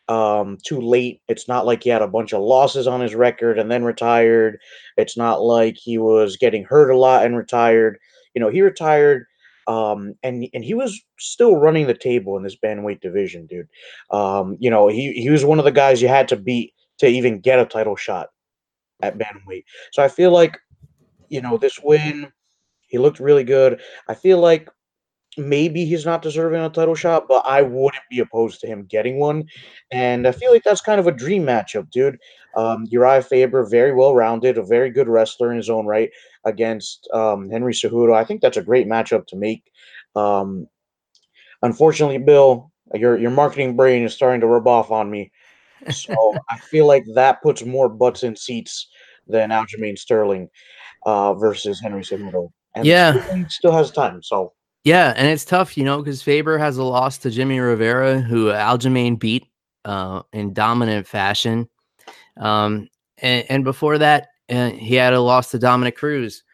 um, 0.09 0.59
too 0.65 0.81
late. 0.81 1.21
It's 1.29 1.49
not 1.49 1.67
like 1.67 1.83
he 1.83 1.91
had 1.91 2.03
a 2.03 2.09
bunch 2.09 2.33
of 2.33 2.43
losses 2.43 2.87
on 2.87 3.01
his 3.01 3.15
record 3.15 3.59
and 3.59 3.71
then 3.71 3.85
retired. 3.85 4.59
It's 4.97 5.17
not 5.17 5.43
like 5.43 5.77
he 5.77 5.99
was 5.99 6.37
getting 6.37 6.65
hurt 6.65 6.91
a 6.91 6.97
lot 6.97 7.25
and 7.25 7.37
retired. 7.37 7.99
You 8.35 8.41
know, 8.41 8.49
he 8.49 8.63
retired 8.63 9.27
um, 9.67 10.15
and 10.23 10.49
and 10.55 10.65
he 10.65 10.75
was 10.75 11.01
still 11.19 11.57
running 11.57 11.87
the 11.87 11.95
table 11.95 12.37
in 12.37 12.43
this 12.43 12.57
bantamweight 12.57 13.01
division, 13.01 13.47
dude. 13.47 13.69
Um, 14.11 14.57
you 14.61 14.71
know, 14.71 14.89
he 14.89 15.13
he 15.13 15.31
was 15.31 15.45
one 15.45 15.59
of 15.59 15.65
the 15.65 15.73
guys 15.73 16.01
you 16.01 16.09
had 16.09 16.29
to 16.29 16.37
beat 16.37 16.73
to 16.99 17.07
even 17.07 17.41
get 17.41 17.59
a 17.59 17.67
title 17.67 17.97
shot 17.97 18.29
at 19.03 19.19
bantamweight. 19.19 19.65
So 19.93 20.03
I 20.03 20.09
feel 20.09 20.31
like, 20.31 20.57
you 21.29 21.41
know, 21.41 21.57
this 21.57 21.81
win, 21.83 22.33
he 22.87 22.99
looked 22.99 23.19
really 23.19 23.45
good. 23.45 23.81
I 24.09 24.15
feel 24.15 24.39
like 24.39 24.69
maybe 25.37 25.85
he's 25.85 26.07
not 26.07 26.23
deserving 26.23 26.61
a 26.61 26.71
title 26.71 26.95
shot, 26.95 27.27
but 27.29 27.45
I 27.47 27.63
wouldn't 27.63 28.03
be 28.11 28.21
opposed 28.21 28.61
to 28.61 28.67
him 28.67 28.87
getting 28.87 29.19
one. 29.19 29.45
And 29.91 30.27
I 30.27 30.33
feel 30.33 30.53
like 30.53 30.65
that's 30.65 30.81
kind 30.81 30.99
of 30.99 31.07
a 31.07 31.13
dream 31.13 31.45
matchup, 31.45 31.91
dude. 31.91 32.19
Um, 32.57 32.87
Uriah 32.91 33.23
Faber, 33.23 33.67
very 33.67 33.93
well 33.93 34.15
rounded, 34.15 34.59
a 34.59 34.63
very 34.63 34.91
good 34.91 35.09
wrestler 35.09 35.51
in 35.51 35.57
his 35.59 35.69
own 35.69 35.87
right 35.87 36.11
against 36.45 37.09
um, 37.13 37.51
Henry 37.51 37.73
Cejudo. 37.73 38.15
I 38.15 38.25
think 38.25 38.41
that's 38.41 38.57
a 38.57 38.63
great 38.63 38.87
matchup 38.87 39.27
to 39.29 39.37
make. 39.37 39.63
Um, 40.15 40.67
unfortunately, 41.63 42.19
Bill, 42.19 42.71
your 42.95 43.19
your 43.19 43.31
marketing 43.31 43.77
brain 43.77 44.05
is 44.05 44.15
starting 44.15 44.41
to 44.41 44.47
rub 44.47 44.67
off 44.67 44.91
on 44.91 45.11
me. 45.11 45.31
So 45.91 46.35
I 46.51 46.59
feel 46.59 46.87
like 46.87 47.05
that 47.15 47.43
puts 47.43 47.65
more 47.65 47.89
butts 47.89 48.23
in 48.23 48.35
seats 48.35 48.89
than 49.29 49.51
Aljamain 49.51 49.99
Sterling 49.99 50.49
uh, 51.05 51.35
versus 51.35 51.81
Henry 51.81 52.03
Cejudo. 52.03 52.51
And 52.75 52.87
yeah, 52.87 53.47
still 53.49 53.73
has 53.73 53.91
time. 53.91 54.23
So 54.23 54.53
yeah, 54.87 55.13
and 55.17 55.27
it's 55.27 55.45
tough, 55.45 55.77
you 55.77 55.83
know, 55.83 55.99
because 55.99 56.23
Faber 56.23 56.59
has 56.59 56.77
a 56.77 56.85
loss 56.85 57.19
to 57.19 57.31
Jimmy 57.31 57.59
Rivera, 57.59 58.21
who 58.21 58.53
Aljamain 58.53 59.19
beat 59.19 59.49
uh, 59.85 60.23
in 60.33 60.53
dominant 60.53 61.09
fashion. 61.09 61.69
Um, 62.37 62.89
and, 63.19 63.45
and 63.49 63.65
before 63.65 63.99
that, 63.99 64.29
uh, 64.49 64.71
he 64.71 64.95
had 64.95 65.13
a 65.13 65.21
loss 65.21 65.51
to 65.51 65.59
Dominick 65.59 65.97
Cruz. 65.97 66.45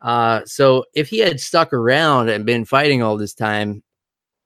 Uh, 0.00 0.42
so 0.44 0.84
if 0.94 1.08
he 1.08 1.18
had 1.18 1.40
stuck 1.40 1.72
around 1.72 2.28
and 2.28 2.46
been 2.46 2.64
fighting 2.64 3.02
all 3.02 3.16
this 3.16 3.34
time, 3.34 3.82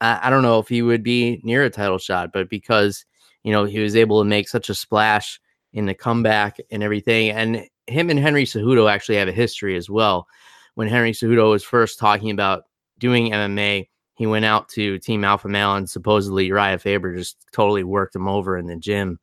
I, 0.01 0.21
I 0.23 0.29
don't 0.31 0.41
know 0.41 0.57
if 0.57 0.67
he 0.67 0.81
would 0.81 1.03
be 1.03 1.39
near 1.43 1.63
a 1.65 1.69
title 1.69 1.99
shot. 1.99 2.31
But 2.33 2.49
because 2.49 3.05
you 3.43 3.51
know 3.51 3.65
he 3.65 3.77
was 3.77 3.95
able 3.95 4.23
to 4.23 4.27
make 4.27 4.49
such 4.49 4.69
a 4.69 4.73
splash 4.73 5.39
in 5.71 5.85
the 5.85 5.93
comeback 5.93 6.57
and 6.71 6.81
everything, 6.81 7.29
and 7.29 7.67
him 7.85 8.09
and 8.09 8.17
Henry 8.17 8.45
Cejudo 8.45 8.91
actually 8.91 9.17
have 9.17 9.27
a 9.27 9.31
history 9.31 9.77
as 9.77 9.87
well. 9.87 10.25
When 10.73 10.87
Henry 10.87 11.11
Cejudo 11.11 11.51
was 11.51 11.63
first 11.63 11.99
talking 11.99 12.31
about 12.31 12.63
doing 12.99 13.31
MMA, 13.31 13.87
he 14.15 14.25
went 14.25 14.45
out 14.45 14.69
to 14.69 14.97
Team 14.99 15.23
Alpha 15.23 15.47
Male 15.47 15.75
and 15.75 15.89
supposedly 15.89 16.45
Uriah 16.45 16.79
Faber 16.79 17.15
just 17.15 17.37
totally 17.51 17.83
worked 17.83 18.15
him 18.15 18.27
over 18.27 18.57
in 18.57 18.67
the 18.67 18.75
gym. 18.75 19.19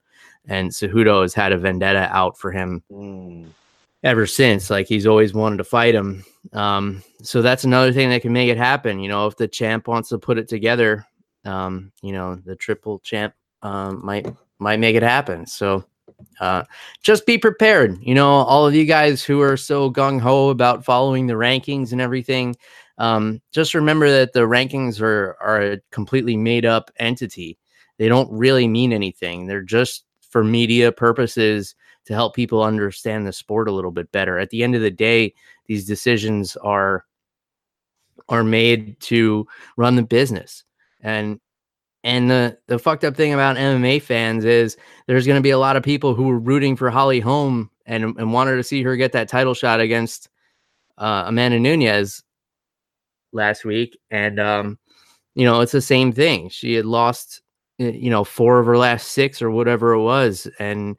And 0.47 0.71
Cejudo 0.71 1.23
has 1.23 1.35
had 1.35 1.53
a 1.53 1.59
vendetta 1.59 2.09
out 2.11 2.37
for 2.37 2.51
him 2.51 2.83
mm. 2.91 3.47
ever 4.03 4.27
since. 4.27 4.71
Like 4.71 4.87
he's 4.87 5.07
always 5.07 5.33
wanted 5.33 5.59
to 5.59 5.65
fight 5.65 5.95
him. 5.95 6.25
Um, 6.53 7.03
so 7.23 7.43
that's 7.43 7.65
another 7.65 7.93
thing 7.93 8.11
that 8.11 8.23
can 8.23 8.33
make 8.33 8.51
it 8.51 8.59
happen. 8.59 9.01
You 9.01 9.09
know, 9.09 9.27
if 9.27 9.37
the 9.37 9.49
champ 9.49 9.89
wants 9.89 10.09
to 10.11 10.19
put 10.19 10.39
it 10.39 10.49
together, 10.49 11.07
um, 11.45 11.93
you 12.03 12.13
know, 12.13 12.35
the 12.37 12.57
triple 12.57 12.99
champ 13.01 13.35
um, 13.63 14.05
might 14.05 14.27
might 14.59 14.81
make 14.81 14.97
it 14.97 15.03
happen. 15.03 15.47
So 15.47 15.85
uh, 16.41 16.65
just 17.03 17.27
be 17.27 17.39
prepared. 17.39 17.99
You 18.01 18.15
know, 18.15 18.29
all 18.29 18.67
of 18.67 18.75
you 18.75 18.85
guys 18.85 19.23
who 19.25 19.41
are 19.41 19.57
so 19.57 19.91
gung 19.91 20.21
ho 20.21 20.51
about 20.51 20.85
following 20.85 21.27
the 21.27 21.35
rankings 21.35 21.93
and 21.93 22.01
everything. 22.01 22.57
Um, 23.03 23.43
just 23.51 23.75
remember 23.75 24.09
that 24.13 24.33
the 24.33 24.43
rankings 24.43 25.01
are 25.01 25.37
are 25.41 25.61
a 25.61 25.81
completely 25.91 26.37
made 26.37 26.65
up 26.65 26.89
entity. 26.99 27.59
They 27.99 28.09
don't 28.09 28.31
really 28.31 28.69
mean 28.69 28.93
anything. 28.93 29.49
They're 29.49 29.61
just 29.61 30.05
for 30.31 30.45
media 30.45 30.93
purposes 30.93 31.75
to 32.05 32.15
help 32.15 32.37
people 32.37 32.63
understand 32.63 33.27
the 33.27 33.33
sport 33.33 33.67
a 33.67 33.73
little 33.73 33.91
bit 33.91 34.13
better. 34.13 34.39
At 34.39 34.51
the 34.51 34.63
end 34.63 34.77
of 34.77 34.83
the 34.83 34.91
day, 34.91 35.35
these 35.67 35.85
decisions 35.85 36.55
are 36.59 37.05
are 38.29 38.45
made 38.45 39.01
to 39.01 39.49
run 39.77 39.97
the 39.97 40.05
business. 40.05 40.63
And 41.01 41.41
and 42.05 42.31
the 42.31 42.57
the 42.69 42.79
fucked 42.79 43.03
up 43.03 43.17
thing 43.17 43.35
about 43.35 43.57
MMA 43.57 44.01
fans 44.01 44.45
is 44.45 44.77
there's 45.09 45.27
going 45.27 45.41
to 45.41 45.43
be 45.43 45.51
a 45.51 45.59
lot 45.59 45.75
of 45.75 45.83
people 45.83 46.15
who 46.15 46.29
were 46.29 46.39
rooting 46.39 46.77
for 46.77 46.89
Holly 46.89 47.19
Holm 47.19 47.69
and 47.85 48.05
and 48.05 48.33
wanted 48.33 48.55
to 48.59 48.63
see 48.63 48.85
her 48.85 48.95
get 48.95 49.11
that 49.11 49.29
title 49.29 49.55
shot 49.55 49.81
against 49.81 50.29
uh, 50.99 51.25
Amanda 51.27 51.59
Nunes 51.59 52.23
last 53.33 53.65
week, 53.65 53.99
and 54.11 54.39
um, 54.39 54.79
you 55.35 55.45
know 55.45 55.61
it's 55.61 55.73
the 55.73 55.81
same 55.81 56.13
thing. 56.13 56.49
She 56.49 56.75
had 56.75 56.87
lost, 56.87 57.43
you 57.79 58.11
know, 58.11 58.25
four 58.25 58.59
of 58.59 58.67
her 58.67 58.79
last 58.79 59.09
six 59.09 59.43
or 59.43 59.51
whatever 59.51 59.93
it 59.93 60.03
was, 60.03 60.49
and 60.59 60.97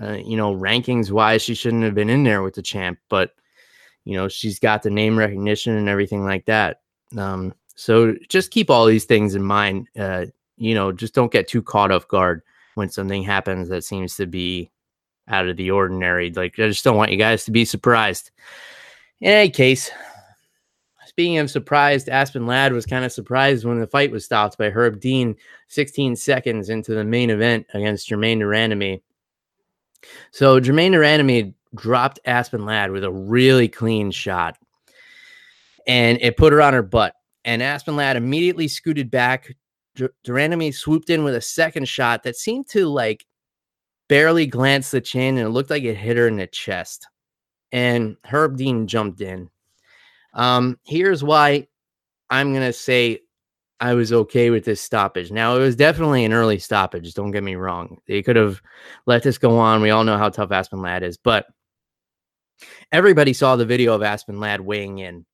uh, 0.00 0.12
you 0.12 0.36
know, 0.36 0.54
rankings 0.54 1.10
wise, 1.10 1.42
she 1.42 1.54
shouldn't 1.54 1.82
have 1.82 1.94
been 1.94 2.10
in 2.10 2.22
there 2.22 2.42
with 2.42 2.54
the 2.54 2.62
champ, 2.62 2.98
but 3.08 3.32
you 4.04 4.16
know, 4.16 4.28
she's 4.28 4.58
got 4.58 4.82
the 4.82 4.90
name 4.90 5.18
recognition 5.18 5.76
and 5.76 5.88
everything 5.88 6.24
like 6.24 6.46
that. 6.46 6.80
Um, 7.16 7.52
so 7.74 8.14
just 8.28 8.50
keep 8.50 8.70
all 8.70 8.86
these 8.86 9.04
things 9.04 9.34
in 9.34 9.42
mind. 9.42 9.88
Uh, 9.98 10.26
you 10.56 10.74
know, 10.74 10.92
just 10.92 11.14
don't 11.14 11.32
get 11.32 11.48
too 11.48 11.62
caught 11.62 11.90
off 11.90 12.08
guard 12.08 12.42
when 12.74 12.88
something 12.88 13.22
happens 13.22 13.68
that 13.68 13.84
seems 13.84 14.16
to 14.16 14.26
be 14.26 14.70
out 15.28 15.48
of 15.48 15.56
the 15.56 15.70
ordinary. 15.70 16.30
Like 16.30 16.58
I 16.58 16.68
just 16.68 16.84
don't 16.84 16.96
want 16.96 17.10
you 17.10 17.18
guys 17.18 17.44
to 17.44 17.50
be 17.50 17.64
surprised. 17.64 18.30
In 19.20 19.30
any 19.30 19.50
case, 19.50 19.90
speaking 21.18 21.38
of 21.38 21.50
surprised, 21.50 22.08
Aspen 22.08 22.46
Ladd 22.46 22.72
was 22.72 22.86
kind 22.86 23.04
of 23.04 23.10
surprised 23.10 23.64
when 23.64 23.80
the 23.80 23.88
fight 23.88 24.12
was 24.12 24.24
stopped 24.24 24.56
by 24.56 24.70
Herb 24.70 25.00
Dean 25.00 25.34
16 25.66 26.14
seconds 26.14 26.68
into 26.68 26.94
the 26.94 27.02
main 27.02 27.28
event 27.28 27.66
against 27.74 28.06
Germaine 28.06 28.38
de 28.38 28.44
Randamie. 28.44 29.02
So 30.30 30.60
Germaine 30.60 30.92
de 30.92 30.98
Randamie 30.98 31.54
dropped 31.74 32.20
Aspen 32.24 32.64
Ladd 32.64 32.92
with 32.92 33.02
a 33.02 33.10
really 33.10 33.66
clean 33.66 34.12
shot, 34.12 34.58
and 35.88 36.18
it 36.20 36.36
put 36.36 36.52
her 36.52 36.62
on 36.62 36.72
her 36.72 36.82
butt. 36.82 37.16
And 37.44 37.64
Aspen 37.64 37.96
Ladd 37.96 38.16
immediately 38.16 38.68
scooted 38.68 39.10
back. 39.10 39.56
de 39.96 40.10
Randamie 40.24 40.72
swooped 40.72 41.10
in 41.10 41.24
with 41.24 41.34
a 41.34 41.40
second 41.40 41.88
shot 41.88 42.22
that 42.22 42.36
seemed 42.36 42.68
to 42.68 42.86
like 42.86 43.26
barely 44.08 44.46
glance 44.46 44.92
the 44.92 45.00
chin, 45.00 45.36
and 45.36 45.48
it 45.48 45.50
looked 45.50 45.70
like 45.70 45.82
it 45.82 45.96
hit 45.96 46.16
her 46.16 46.28
in 46.28 46.36
the 46.36 46.46
chest. 46.46 47.08
And 47.72 48.16
Herb 48.24 48.56
Dean 48.56 48.86
jumped 48.86 49.20
in. 49.20 49.50
Um, 50.34 50.78
here's 50.84 51.24
why 51.24 51.68
I'm 52.30 52.52
gonna 52.52 52.72
say 52.72 53.20
I 53.80 53.94
was 53.94 54.12
okay 54.12 54.50
with 54.50 54.64
this 54.64 54.80
stoppage. 54.80 55.30
Now, 55.30 55.56
it 55.56 55.60
was 55.60 55.76
definitely 55.76 56.24
an 56.24 56.32
early 56.32 56.58
stoppage. 56.58 57.14
Don't 57.14 57.30
get 57.30 57.44
me 57.44 57.54
wrong. 57.54 57.98
They 58.08 58.22
could 58.22 58.36
have 58.36 58.60
let 59.06 59.22
this 59.22 59.38
go 59.38 59.58
on. 59.58 59.82
We 59.82 59.90
all 59.90 60.04
know 60.04 60.18
how 60.18 60.30
tough 60.30 60.50
Aspen 60.50 60.82
Ladd 60.82 61.04
is, 61.04 61.16
but 61.16 61.46
everybody 62.90 63.32
saw 63.32 63.56
the 63.56 63.66
video 63.66 63.94
of 63.94 64.02
Aspen 64.02 64.40
Ladd 64.40 64.60
weighing 64.60 64.98
in, 64.98 65.24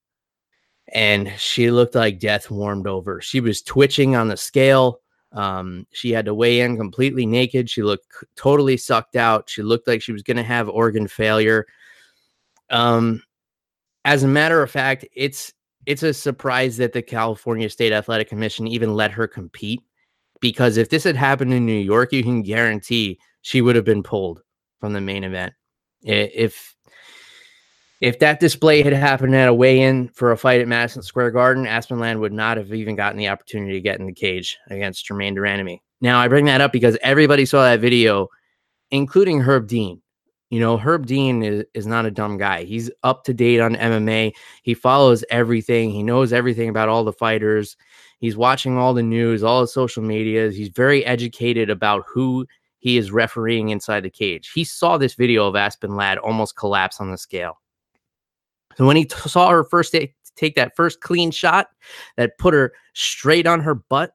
and 0.92 1.32
she 1.38 1.70
looked 1.70 1.94
like 1.94 2.18
death 2.18 2.50
warmed 2.50 2.86
over. 2.86 3.20
She 3.22 3.40
was 3.40 3.62
twitching 3.62 4.14
on 4.14 4.28
the 4.28 4.36
scale. 4.36 5.00
Um, 5.32 5.86
she 5.92 6.12
had 6.12 6.26
to 6.26 6.34
weigh 6.34 6.60
in 6.60 6.76
completely 6.76 7.26
naked. 7.26 7.68
She 7.68 7.82
looked 7.82 8.06
totally 8.36 8.76
sucked 8.76 9.16
out. 9.16 9.48
She 9.48 9.62
looked 9.62 9.88
like 9.88 10.02
she 10.02 10.12
was 10.12 10.22
going 10.22 10.36
to 10.36 10.42
have 10.44 10.68
organ 10.68 11.08
failure. 11.08 11.66
Um, 12.70 13.22
as 14.04 14.22
a 14.22 14.28
matter 14.28 14.62
of 14.62 14.70
fact, 14.70 15.06
it's 15.14 15.52
it's 15.86 16.02
a 16.02 16.14
surprise 16.14 16.76
that 16.78 16.92
the 16.92 17.02
California 17.02 17.68
State 17.68 17.92
Athletic 17.92 18.28
Commission 18.28 18.66
even 18.66 18.94
let 18.94 19.10
her 19.10 19.26
compete 19.26 19.82
because 20.40 20.76
if 20.76 20.88
this 20.88 21.04
had 21.04 21.16
happened 21.16 21.52
in 21.52 21.66
New 21.66 21.72
York, 21.72 22.12
you 22.12 22.22
can 22.22 22.42
guarantee 22.42 23.18
she 23.42 23.60
would 23.60 23.76
have 23.76 23.84
been 23.84 24.02
pulled 24.02 24.42
from 24.80 24.92
the 24.92 25.00
main 25.00 25.24
event. 25.24 25.52
If 26.02 26.74
if 28.00 28.18
that 28.18 28.40
display 28.40 28.82
had 28.82 28.92
happened 28.92 29.34
at 29.34 29.48
a 29.48 29.54
weigh-in 29.54 30.08
for 30.08 30.32
a 30.32 30.36
fight 30.36 30.60
at 30.60 30.68
Madison 30.68 31.02
Square 31.02 31.30
Garden, 31.30 31.66
Aspen 31.66 31.98
Ladd 31.98 32.18
would 32.18 32.32
not 32.32 32.58
have 32.58 32.72
even 32.74 32.96
gotten 32.96 33.16
the 33.16 33.28
opportunity 33.28 33.72
to 33.72 33.80
get 33.80 33.98
in 33.98 34.06
the 34.06 34.12
cage 34.12 34.58
against 34.68 35.06
Germaine 35.06 35.34
de 35.34 35.40
Randamie. 35.40 35.80
Now 36.02 36.20
I 36.20 36.28
bring 36.28 36.44
that 36.46 36.60
up 36.60 36.72
because 36.72 36.98
everybody 37.02 37.46
saw 37.46 37.62
that 37.62 37.80
video, 37.80 38.28
including 38.90 39.40
Herb 39.40 39.68
Dean. 39.68 40.02
You 40.54 40.60
know, 40.60 40.78
Herb 40.78 41.06
Dean 41.06 41.42
is, 41.42 41.64
is 41.74 41.84
not 41.84 42.06
a 42.06 42.12
dumb 42.12 42.38
guy. 42.38 42.62
He's 42.62 42.88
up 43.02 43.24
to 43.24 43.34
date 43.34 43.58
on 43.58 43.74
MMA. 43.74 44.34
He 44.62 44.72
follows 44.72 45.24
everything. 45.28 45.90
He 45.90 46.04
knows 46.04 46.32
everything 46.32 46.68
about 46.68 46.88
all 46.88 47.02
the 47.02 47.12
fighters. 47.12 47.76
He's 48.20 48.36
watching 48.36 48.78
all 48.78 48.94
the 48.94 49.02
news, 49.02 49.42
all 49.42 49.62
the 49.62 49.66
social 49.66 50.04
medias. 50.04 50.54
He's 50.54 50.68
very 50.68 51.04
educated 51.04 51.70
about 51.70 52.04
who 52.06 52.46
he 52.78 52.96
is 52.96 53.10
refereeing 53.10 53.70
inside 53.70 54.04
the 54.04 54.10
cage. 54.10 54.52
He 54.54 54.62
saw 54.62 54.96
this 54.96 55.14
video 55.14 55.48
of 55.48 55.56
Aspen 55.56 55.96
Ladd 55.96 56.18
almost 56.18 56.56
collapse 56.56 57.00
on 57.00 57.10
the 57.10 57.18
scale. 57.18 57.60
So 58.76 58.86
when 58.86 58.94
he 58.94 59.06
t- 59.06 59.28
saw 59.28 59.50
her 59.50 59.64
first 59.64 59.90
take, 59.90 60.14
take 60.36 60.54
that 60.54 60.76
first 60.76 61.00
clean 61.00 61.32
shot 61.32 61.66
that 62.16 62.38
put 62.38 62.54
her 62.54 62.74
straight 62.92 63.48
on 63.48 63.58
her 63.58 63.74
butt, 63.74 64.12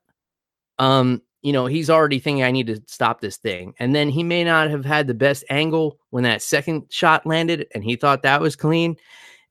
um, 0.77 1.21
you 1.41 1.53
know, 1.53 1.65
he's 1.65 1.89
already 1.89 2.19
thinking, 2.19 2.43
I 2.43 2.51
need 2.51 2.67
to 2.67 2.81
stop 2.87 3.21
this 3.21 3.37
thing. 3.37 3.73
And 3.79 3.95
then 3.95 4.09
he 4.09 4.23
may 4.23 4.43
not 4.43 4.69
have 4.69 4.83
had 4.83 5.07
the 5.07 5.13
best 5.13 5.43
angle 5.49 5.97
when 6.09 6.23
that 6.23 6.41
second 6.41 6.85
shot 6.89 7.25
landed 7.25 7.67
and 7.73 7.83
he 7.83 7.95
thought 7.95 8.23
that 8.23 8.41
was 8.41 8.55
clean. 8.55 8.97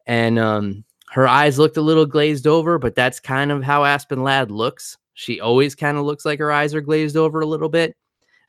And 0.06 0.38
um, 0.38 0.84
her 1.10 1.26
eyes 1.26 1.58
looked 1.58 1.76
a 1.76 1.82
little 1.82 2.06
glazed 2.06 2.46
over, 2.46 2.78
but 2.78 2.94
that's 2.94 3.20
kind 3.20 3.50
of 3.50 3.62
how 3.62 3.84
Aspen 3.84 4.22
Ladd 4.22 4.50
looks. 4.50 4.98
She 5.14 5.40
always 5.40 5.74
kind 5.74 5.96
of 5.96 6.04
looks 6.04 6.24
like 6.24 6.38
her 6.38 6.52
eyes 6.52 6.74
are 6.74 6.80
glazed 6.80 7.16
over 7.16 7.40
a 7.40 7.46
little 7.46 7.68
bit. 7.68 7.96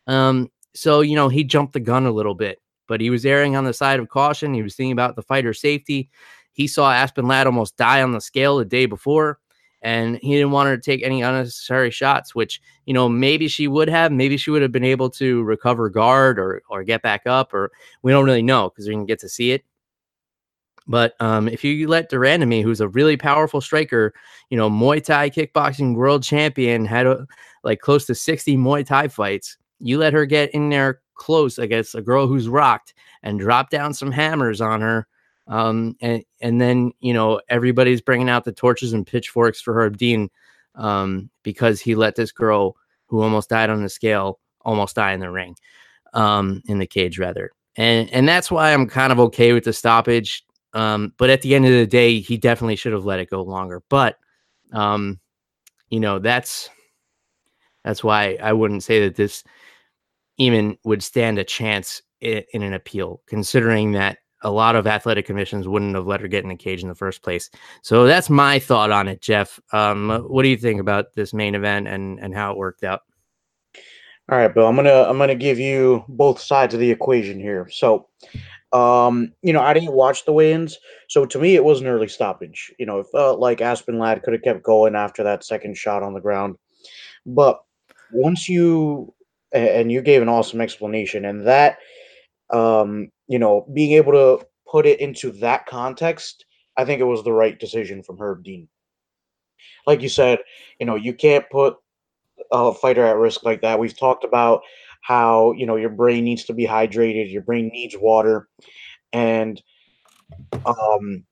Um, 0.05 0.49
so, 0.75 1.01
you 1.01 1.15
know, 1.15 1.29
he 1.29 1.43
jumped 1.43 1.73
the 1.73 1.79
gun 1.79 2.05
a 2.05 2.11
little 2.11 2.35
bit, 2.35 2.59
but 2.87 3.01
he 3.01 3.09
was 3.09 3.25
erring 3.25 3.55
on 3.55 3.63
the 3.63 3.73
side 3.73 3.99
of 3.99 4.09
caution. 4.09 4.53
He 4.53 4.61
was 4.61 4.75
thinking 4.75 4.91
about 4.91 5.15
the 5.15 5.23
fighter 5.23 5.53
safety. 5.53 6.09
He 6.51 6.67
saw 6.67 6.91
Aspen 6.91 7.27
Ladd 7.27 7.47
almost 7.47 7.77
die 7.77 8.01
on 8.01 8.11
the 8.11 8.21
scale 8.21 8.57
the 8.57 8.65
day 8.65 8.85
before 8.85 9.39
and 9.81 10.17
he 10.17 10.33
didn't 10.33 10.51
want 10.51 10.67
her 10.67 10.75
to 10.75 10.81
take 10.81 11.03
any 11.03 11.21
unnecessary 11.21 11.89
shots 11.89 12.35
which 12.35 12.61
you 12.85 12.93
know 12.93 13.07
maybe 13.07 13.47
she 13.47 13.67
would 13.67 13.87
have 13.87 14.11
maybe 14.11 14.37
she 14.37 14.51
would 14.51 14.61
have 14.61 14.71
been 14.71 14.83
able 14.83 15.09
to 15.09 15.43
recover 15.43 15.89
guard 15.89 16.37
or 16.37 16.61
or 16.69 16.83
get 16.83 17.01
back 17.01 17.21
up 17.25 17.53
or 17.53 17.71
we 18.01 18.11
don't 18.11 18.25
really 18.25 18.41
know 18.41 18.69
because 18.69 18.87
we 18.87 18.93
didn't 18.93 19.07
get 19.07 19.19
to 19.19 19.29
see 19.29 19.51
it. 19.51 19.63
But 20.87 21.13
um, 21.19 21.47
if 21.47 21.63
you 21.63 21.87
let 21.87 22.09
de 22.09 22.15
Randamie, 22.15 22.63
who's 22.63 22.81
a 22.81 22.87
really 22.87 23.15
powerful 23.15 23.61
striker, 23.61 24.11
you 24.49 24.57
know, 24.57 24.71
Muay 24.71 25.03
Thai 25.03 25.29
kickboxing 25.29 25.93
world 25.93 26.23
champion, 26.23 26.83
had 26.83 27.05
a, 27.05 27.27
like 27.63 27.79
close 27.79 28.05
to 28.07 28.15
60 28.15 28.57
Muay 28.57 28.83
Thai 28.83 29.07
fights, 29.07 29.55
you 29.77 29.99
let 29.99 30.13
her 30.13 30.25
get 30.25 30.49
in 30.55 30.69
there 30.69 31.01
close 31.13 31.59
against 31.59 31.93
a 31.93 32.01
girl 32.01 32.25
who's 32.25 32.49
rocked 32.49 32.95
and 33.21 33.39
drop 33.39 33.69
down 33.69 33.93
some 33.93 34.11
hammers 34.11 34.61
on 34.61 34.81
her 34.81 35.07
um, 35.49 35.97
and 35.99 36.23
and 36.41 36.61
then 36.61 36.93
you 36.99 37.13
know 37.13 37.41
everybody's 37.49 38.01
bringing 38.01 38.29
out 38.29 38.45
the 38.45 38.51
torches 38.51 38.93
and 38.93 39.05
pitchforks 39.05 39.59
for 39.59 39.73
Herb 39.73 39.97
Dean 39.97 40.29
um, 40.75 41.29
because 41.43 41.81
he 41.81 41.95
let 41.95 42.15
this 42.15 42.31
girl 42.31 42.77
who 43.07 43.21
almost 43.21 43.49
died 43.49 43.69
on 43.69 43.81
the 43.81 43.89
scale 43.89 44.39
almost 44.61 44.95
die 44.95 45.11
in 45.13 45.19
the 45.19 45.31
ring, 45.31 45.55
um, 46.13 46.61
in 46.67 46.77
the 46.77 46.85
cage 46.85 47.17
rather, 47.19 47.51
and 47.75 48.09
and 48.11 48.29
that's 48.29 48.51
why 48.51 48.71
I'm 48.71 48.87
kind 48.87 49.11
of 49.11 49.19
okay 49.19 49.51
with 49.51 49.65
the 49.65 49.73
stoppage. 49.73 50.45
Um, 50.73 51.13
but 51.17 51.31
at 51.31 51.41
the 51.41 51.55
end 51.55 51.65
of 51.65 51.71
the 51.71 51.87
day, 51.87 52.19
he 52.19 52.37
definitely 52.37 52.75
should 52.75 52.93
have 52.93 53.05
let 53.05 53.19
it 53.19 53.31
go 53.31 53.41
longer. 53.41 53.81
But 53.89 54.17
um, 54.71 55.19
you 55.89 55.99
know 55.99 56.19
that's 56.19 56.69
that's 57.83 58.03
why 58.03 58.37
I 58.41 58.53
wouldn't 58.53 58.83
say 58.83 58.99
that 59.01 59.15
this 59.15 59.43
even 60.37 60.77
would 60.83 61.01
stand 61.01 61.39
a 61.39 61.43
chance 61.43 62.03
in, 62.21 62.43
in 62.53 62.61
an 62.61 62.73
appeal, 62.73 63.23
considering 63.27 63.93
that 63.93 64.19
a 64.41 64.51
lot 64.51 64.75
of 64.75 64.87
athletic 64.87 65.25
commissions 65.25 65.67
wouldn't 65.67 65.95
have 65.95 66.07
let 66.07 66.21
her 66.21 66.27
get 66.27 66.43
in 66.43 66.49
the 66.49 66.55
cage 66.55 66.81
in 66.81 66.89
the 66.89 66.95
first 66.95 67.21
place. 67.21 67.49
So 67.81 68.05
that's 68.05 68.29
my 68.29 68.59
thought 68.59 68.91
on 68.91 69.07
it, 69.07 69.21
Jeff. 69.21 69.59
Um, 69.73 70.25
what 70.27 70.43
do 70.43 70.49
you 70.49 70.57
think 70.57 70.79
about 70.79 71.13
this 71.15 71.33
main 71.33 71.55
event 71.55 71.87
and 71.87 72.19
and 72.19 72.33
how 72.33 72.51
it 72.51 72.57
worked 72.57 72.83
out? 72.83 73.01
All 74.31 74.37
right, 74.37 74.53
Bill. 74.53 74.67
I'm 74.67 74.75
gonna 74.75 75.03
I'm 75.03 75.17
gonna 75.17 75.35
give 75.35 75.59
you 75.59 76.03
both 76.07 76.39
sides 76.39 76.73
of 76.73 76.79
the 76.79 76.91
equation 76.91 77.39
here. 77.39 77.67
So, 77.71 78.07
um, 78.71 79.33
you 79.41 79.53
know, 79.53 79.61
I 79.61 79.73
didn't 79.73 79.93
watch 79.93 80.25
the 80.25 80.33
weigh-ins, 80.33 80.77
so 81.07 81.25
to 81.25 81.39
me, 81.39 81.55
it 81.55 81.63
was 81.63 81.81
an 81.81 81.87
early 81.87 82.07
stoppage. 82.07 82.71
You 82.77 82.85
know, 82.85 82.99
it 82.99 83.07
felt 83.11 83.39
like 83.39 83.61
Aspen 83.61 83.97
Ladd 83.97 84.21
could 84.21 84.33
have 84.33 84.43
kept 84.43 84.63
going 84.63 84.95
after 84.95 85.23
that 85.23 85.43
second 85.43 85.75
shot 85.77 86.03
on 86.03 86.13
the 86.13 86.21
ground, 86.21 86.57
but 87.25 87.59
once 88.11 88.47
you 88.47 89.13
and 89.51 89.91
you 89.91 90.03
gave 90.03 90.21
an 90.21 90.29
awesome 90.29 90.61
explanation, 90.61 91.25
and 91.25 91.47
that 91.47 91.79
um, 92.51 93.09
you 93.29 93.39
know, 93.39 93.65
being 93.73 93.93
able 93.93 94.11
to 94.11 94.45
put 94.69 94.85
it 94.85 94.99
into 94.99 95.31
that 95.33 95.67
context, 95.67 96.45
I 96.75 96.83
think 96.83 96.99
it 96.99 97.05
was 97.05 97.23
the 97.23 97.31
right 97.31 97.57
decision 97.57 98.03
from 98.03 98.17
Herb 98.17 98.43
Dean. 98.43 98.67
Like 99.85 100.01
you 100.01 100.09
said, 100.09 100.39
you 100.79 100.85
know, 100.85 100.95
you 100.95 101.13
can't 101.13 101.49
put 101.49 101.75
a 102.51 102.73
fighter 102.73 103.05
at 103.05 103.17
risk 103.17 103.45
like 103.45 103.61
that. 103.61 103.79
We've 103.79 103.97
talked 103.97 104.23
about 104.23 104.61
how, 105.01 105.53
you 105.53 105.65
know, 105.65 105.75
your 105.75 105.91
brain 105.91 106.23
needs 106.23 106.45
to 106.45 106.53
be 106.53 106.65
hydrated, 106.65 107.31
your 107.31 107.43
brain 107.43 107.69
needs 107.71 107.95
water, 107.97 108.49
and 109.13 109.61
um 110.65 111.23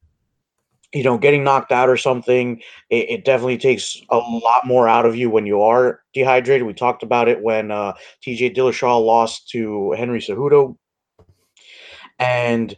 you 0.94 1.04
know, 1.04 1.18
getting 1.18 1.44
knocked 1.44 1.74
out 1.74 1.90
or 1.90 1.98
something, 1.98 2.62
it, 2.90 3.10
it, 3.10 3.26
definitely 3.26 3.58
takes 3.58 4.02
a 4.10 4.18
lot 4.18 4.66
more 4.66 4.88
out 4.88 5.06
of 5.06 5.18
you 5.18 5.30
when 5.30 5.46
you 5.46 5.62
are 5.62 6.02
dehydrated. 6.14 6.66
We 6.66 6.74
talked 6.74 7.04
about 7.04 7.28
it 7.28 7.44
when 7.44 7.72
uh, 7.72 7.94
TJ 8.26 8.56
Dillashaw 8.56 9.06
lost 9.06 9.50
to 9.50 9.92
Henry 9.92 10.20
Cejudo 10.22 10.78
and 12.20 12.76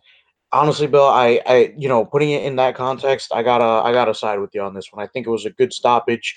honestly, 0.51 0.87
Bill, 0.87 1.05
I, 1.05 1.41
I, 1.45 1.73
you 1.77 1.87
know, 1.87 2.05
putting 2.05 2.31
it 2.31 2.43
in 2.43 2.55
that 2.57 2.75
context, 2.75 3.31
I 3.33 3.43
gotta, 3.43 3.63
I 3.63 3.91
gotta 3.93 4.13
side 4.13 4.39
with 4.39 4.51
you 4.53 4.61
on 4.61 4.73
this 4.73 4.91
one. 4.91 5.03
I 5.03 5.07
think 5.07 5.27
it 5.27 5.31
was 5.31 5.45
a 5.45 5.51
good 5.51 5.73
stoppage. 5.73 6.35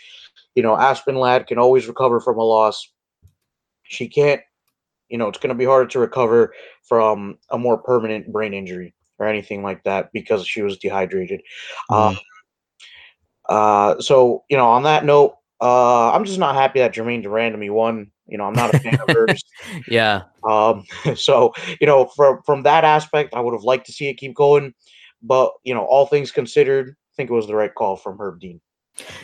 You 0.54 0.62
know, 0.62 0.76
Aspen 0.76 1.16
Ladd 1.16 1.46
can 1.46 1.58
always 1.58 1.88
recover 1.88 2.20
from 2.20 2.38
a 2.38 2.44
loss. 2.44 2.90
She 3.84 4.08
can't, 4.08 4.40
you 5.08 5.18
know, 5.18 5.28
it's 5.28 5.38
going 5.38 5.48
to 5.48 5.54
be 5.54 5.64
harder 5.64 5.88
to 5.88 5.98
recover 5.98 6.54
from 6.82 7.38
a 7.50 7.58
more 7.58 7.78
permanent 7.78 8.32
brain 8.32 8.54
injury. 8.54 8.94
or 9.18 9.26
anything 9.26 9.62
like 9.62 9.82
that 9.84 10.10
because 10.12 10.46
she 10.46 10.62
was 10.62 10.78
dehydrated. 10.78 11.42
Mm-hmm. 11.90 11.94
Um, 11.94 12.18
uh, 13.48 14.00
so 14.00 14.44
you 14.48 14.56
know, 14.56 14.68
on 14.68 14.84
that 14.84 15.04
note, 15.04 15.36
uh, 15.60 16.12
I'm 16.12 16.24
just 16.24 16.38
not 16.38 16.54
happy 16.54 16.78
that 16.78 16.94
Germaine 16.94 17.22
de 17.22 17.28
Randamie 17.28 17.70
won. 17.70 18.11
You 18.32 18.38
know, 18.38 18.44
I'm 18.44 18.54
not 18.54 18.74
a 18.74 18.78
fan 18.78 18.98
of 18.98 19.14
hers. 19.14 19.44
Yeah. 19.86 20.22
Um, 20.42 20.84
so 21.14 21.52
you 21.80 21.86
know, 21.86 22.06
from 22.06 22.40
from 22.44 22.62
that 22.62 22.82
aspect, 22.82 23.34
I 23.34 23.40
would 23.40 23.52
have 23.52 23.62
liked 23.62 23.84
to 23.86 23.92
see 23.92 24.08
it 24.08 24.14
keep 24.14 24.34
going, 24.34 24.72
but 25.22 25.52
you 25.64 25.74
know, 25.74 25.84
all 25.84 26.06
things 26.06 26.32
considered, 26.32 26.88
I 26.90 27.12
think 27.14 27.30
it 27.30 27.34
was 27.34 27.46
the 27.46 27.54
right 27.54 27.74
call 27.74 27.96
from 27.96 28.18
Herb 28.18 28.40
Dean. 28.40 28.60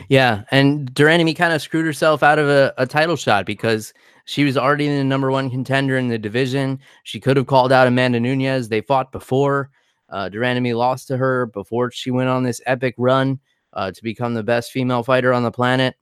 Yeah, 0.09 0.45
and 0.51 0.93
de 0.93 1.03
Randamie 1.03 1.35
kind 1.37 1.55
of 1.55 1.63
screwed 1.63 1.87
herself 1.87 2.23
out 2.23 2.39
of 2.39 2.49
a, 2.49 2.75
a 2.77 2.87
title 2.87 3.17
shot 3.17 3.47
because 3.47 3.95
she 4.27 4.45
was 4.45 4.59
already 4.59 4.89
the 4.89 5.05
number 5.05 5.31
one 5.31 5.51
contender 5.51 5.97
in 5.97 6.09
the 6.09 6.19
division. 6.19 6.79
She 7.05 7.19
could 7.19 7.39
have 7.39 7.47
called 7.47 7.73
out 7.73 7.87
Amanda 7.87 8.21
Nunes. 8.21 8.69
They 8.69 8.83
fought 8.83 9.11
before. 9.11 9.71
Uh, 10.11 10.29
lost 10.33 11.09
to 11.09 11.17
her 11.17 11.47
before 11.47 11.91
she 11.91 12.11
went 12.11 12.29
on 12.29 12.43
this 12.43 12.61
epic 12.67 12.95
run 12.99 13.41
uh, 13.73 13.91
to 13.91 14.03
become 14.03 14.35
the 14.35 14.43
best 14.43 14.71
female 14.71 15.03
fighter 15.03 15.33
on 15.33 15.43
the 15.45 15.51
planet. 15.51 15.97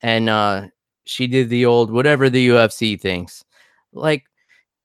And 0.00 0.28
uh, 0.28 0.68
she 1.04 1.26
did 1.26 1.48
the 1.48 1.66
old 1.66 1.90
whatever 1.90 2.30
the 2.30 2.48
UFC 2.48 3.00
thinks. 3.00 3.44
Like, 3.92 4.24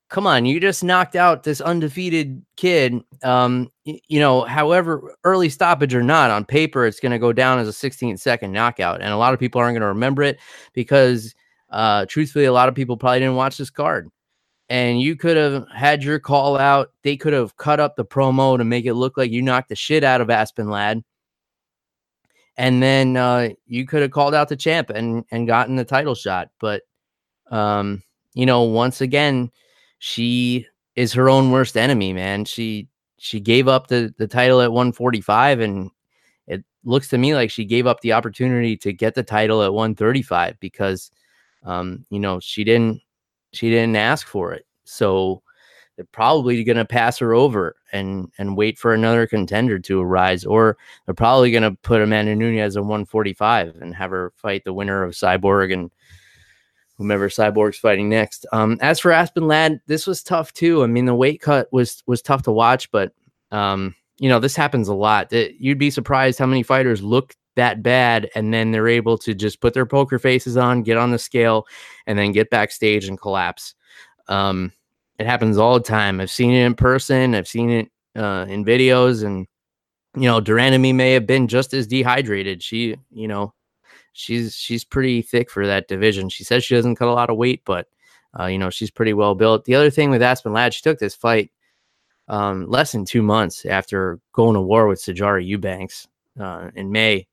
come 0.10 0.26
on, 0.26 0.46
you 0.46 0.60
just 0.60 0.84
knocked 0.84 1.16
out 1.16 1.44
this 1.44 1.62
undefeated 1.62 2.44
kid. 2.56 3.02
Um, 3.24 3.70
y- 3.86 4.00
you 4.08 4.20
know, 4.20 4.44
however, 4.44 5.16
early 5.24 5.50
stoppage 5.50 5.94
or 5.94 6.04
not, 6.04 6.32
on 6.32 6.46
paper, 6.46 6.86
it's 6.86 7.00
going 7.00 7.12
to 7.12 7.20
go 7.20 7.34
down 7.34 7.60
as 7.60 7.68
a 7.68 7.74
16 7.74 8.18
second 8.18 8.52
knockout. 8.52 9.02
And 9.02 9.12
a 9.12 9.18
lot 9.18 9.34
of 9.34 9.40
people 9.40 9.60
aren't 9.60 9.76
going 9.76 9.82
to 9.82 9.88
remember 9.88 10.24
it 10.24 10.40
because, 10.74 11.34
uh, 11.70 12.06
truthfully, 12.08 12.46
a 12.46 12.54
lot 12.54 12.70
of 12.70 12.76
people 12.76 12.98
probably 12.98 13.20
didn't 13.20 13.36
watch 13.36 13.58
this 13.58 13.70
card. 13.70 14.10
And 14.70 15.00
you 15.00 15.16
could 15.16 15.38
have 15.38 15.66
had 15.74 16.04
your 16.04 16.20
call 16.20 16.58
out. 16.58 16.92
They 17.04 17.16
could 17.16 17.34
have 17.34 17.56
cut 17.56 17.80
up 17.80 17.96
the 17.96 18.06
promo 18.06 18.58
to 18.58 18.66
make 18.66 18.86
it 18.86 18.96
look 18.96 19.18
like 19.18 19.32
you 19.32 19.42
knocked 19.42 19.70
the 19.70 19.76
shit 19.76 20.04
out 20.04 20.20
of 20.20 20.30
Aspen 20.30 20.70
Ladd 20.70 21.04
and 22.58 22.82
then 22.82 23.18
uh, 23.18 23.50
you 23.66 23.86
could 23.86 24.02
have 24.02 24.12
called 24.12 24.34
out 24.34 24.50
the 24.50 24.56
champ 24.56 24.90
and 24.90 25.24
and 25.32 25.48
gotten 25.48 25.76
the 25.76 25.86
title 25.86 26.16
shot. 26.16 26.50
But 26.60 26.84
um, 27.52 28.04
you 28.34 28.46
know, 28.46 28.64
once 28.64 29.02
again, 29.02 29.52
she 30.00 30.66
is 30.96 31.14
her 31.14 31.30
own 31.30 31.52
worst 31.52 31.78
enemy, 31.78 32.14
man. 32.14 32.46
She 32.46 32.90
she 33.20 33.40
gave 33.40 33.68
up 33.68 33.88
the 33.88 34.14
the 34.18 34.28
title 34.28 34.62
at 34.62 34.72
145, 34.72 35.60
and 35.60 35.92
it 36.48 36.64
looks 36.84 37.10
to 37.10 37.18
me 37.18 37.36
like 37.36 37.52
she 37.52 37.66
gave 37.66 37.88
up 37.88 38.02
the 38.02 38.14
opportunity 38.14 38.76
to 38.78 38.94
get 38.94 39.16
the 39.16 39.24
title 39.24 39.62
at 39.64 39.74
135 39.74 40.60
because 40.60 41.12
um, 41.64 42.06
you 42.10 42.20
know 42.20 42.40
she 42.40 42.64
didn't 42.64 43.02
she 43.54 43.70
didn't 43.70 43.96
ask 43.96 44.28
for 44.28 44.54
it. 44.54 44.66
So 44.84 45.44
they're 45.98 46.06
probably 46.06 46.64
going 46.64 46.78
to 46.78 46.86
pass 46.86 47.18
her 47.18 47.34
over 47.34 47.76
and 47.92 48.32
and 48.38 48.56
wait 48.56 48.78
for 48.78 48.94
another 48.94 49.28
contender 49.28 49.80
to 49.80 50.02
arise, 50.02 50.46
or 50.46 50.78
they're 51.06 51.16
probably 51.16 51.52
going 51.52 51.64
to 51.64 51.72
put 51.72 52.02
Amanda 52.02 52.36
Nunes 52.36 52.78
at 52.78 52.84
145 52.84 53.76
and 53.82 53.94
have 53.96 54.12
her 54.12 54.32
fight 54.38 54.64
the 54.64 54.74
winner 54.74 55.04
of 55.04 55.14
Cyborg 55.14 55.74
and 55.74 55.92
whomever 56.98 57.30
Cyborg's 57.30 57.80
fighting 57.80 58.10
next. 58.10 58.46
Um, 58.52 58.78
as 58.80 59.00
for 59.00 59.12
Aspen 59.12 59.48
Ladd, 59.48 59.82
this 59.88 60.08
was 60.08 60.24
tough 60.24 60.54
too. 60.54 60.84
I 60.84 60.88
mean, 60.88 61.06
the 61.06 61.16
weight 61.16 61.42
cut 61.42 61.68
was 61.74 62.04
was 62.06 62.22
tough 62.22 62.44
to 62.44 62.52
watch, 62.52 62.92
but 62.92 63.12
um, 63.52 63.96
you 64.20 64.30
know, 64.30 64.40
this 64.40 64.56
happens 64.56 64.88
a 64.88 64.94
lot. 64.94 65.34
It, 65.34 65.56
you'd 65.60 65.80
be 65.80 65.92
surprised 65.92 66.38
how 66.38 66.46
many 66.46 66.64
fighters 66.64 67.02
look 67.02 67.36
that 67.56 67.82
bad 67.82 68.30
and 68.36 68.54
then 68.54 68.72
they're 68.72 68.88
able 68.88 69.18
to 69.18 69.34
just 69.34 69.62
put 69.62 69.74
their 69.74 69.86
poker 69.86 70.20
faces 70.20 70.58
on, 70.58 70.84
get 70.84 70.98
on 70.98 71.12
the 71.12 71.18
scale, 71.18 71.66
and 72.06 72.18
then 72.18 72.32
get 72.32 72.52
backstage 72.52 73.08
and 73.08 73.20
collapse. 73.20 73.74
Um, 74.28 74.72
it 75.20 75.26
happens 75.26 75.58
all 75.58 75.76
the 75.76 75.84
time. 75.84 76.20
I've 76.20 76.32
seen 76.32 76.52
it 76.52 76.66
in 76.66 76.76
person. 76.76 77.36
I've 77.36 77.48
seen 77.48 77.70
it 77.70 77.92
uh, 78.16 78.46
in 78.48 78.64
videos, 78.64 79.24
and 79.24 79.48
you 80.16 80.24
know, 80.24 80.40
de 80.40 80.52
Randamie 80.52 80.96
may 80.96 81.14
have 81.14 81.28
been 81.28 81.48
just 81.48 81.74
as 81.74 81.88
dehydrated. 81.88 82.64
She, 82.64 82.96
you 83.12 83.28
know, 83.28 83.54
she's 84.14 84.56
she's 84.56 84.84
pretty 84.84 85.22
thick 85.22 85.50
for 85.50 85.66
that 85.66 85.88
division. 85.88 86.30
She 86.30 86.44
says 86.44 86.64
she 86.64 86.76
doesn't 86.76 86.96
cut 86.96 87.08
a 87.08 87.14
lot 87.14 87.30
of 87.30 87.38
weight, 87.38 87.62
but 87.66 87.88
uh, 88.40 88.46
you 88.46 88.58
know, 88.58 88.70
she's 88.70 88.92
pretty 88.92 89.14
well 89.14 89.36
built. 89.36 89.66
The 89.66 89.76
other 89.76 89.90
thing 89.90 90.10
with 90.10 90.22
Aspen 90.22 90.54
Ladd, 90.54 90.74
she 90.74 90.82
took 90.82 91.00
this 91.00 91.16
fight 91.16 91.52
um, 92.28 92.68
less 92.68 92.92
than 92.92 93.06
two 93.06 93.22
months 93.22 93.66
after 93.66 94.20
going 94.34 94.56
to 94.56 94.62
war 94.62 94.88
with 94.88 95.02
Sijara 95.02 95.46
Eubanks 95.46 96.08
uh, 96.40 96.70
in 96.76 96.92
May. 96.92 97.28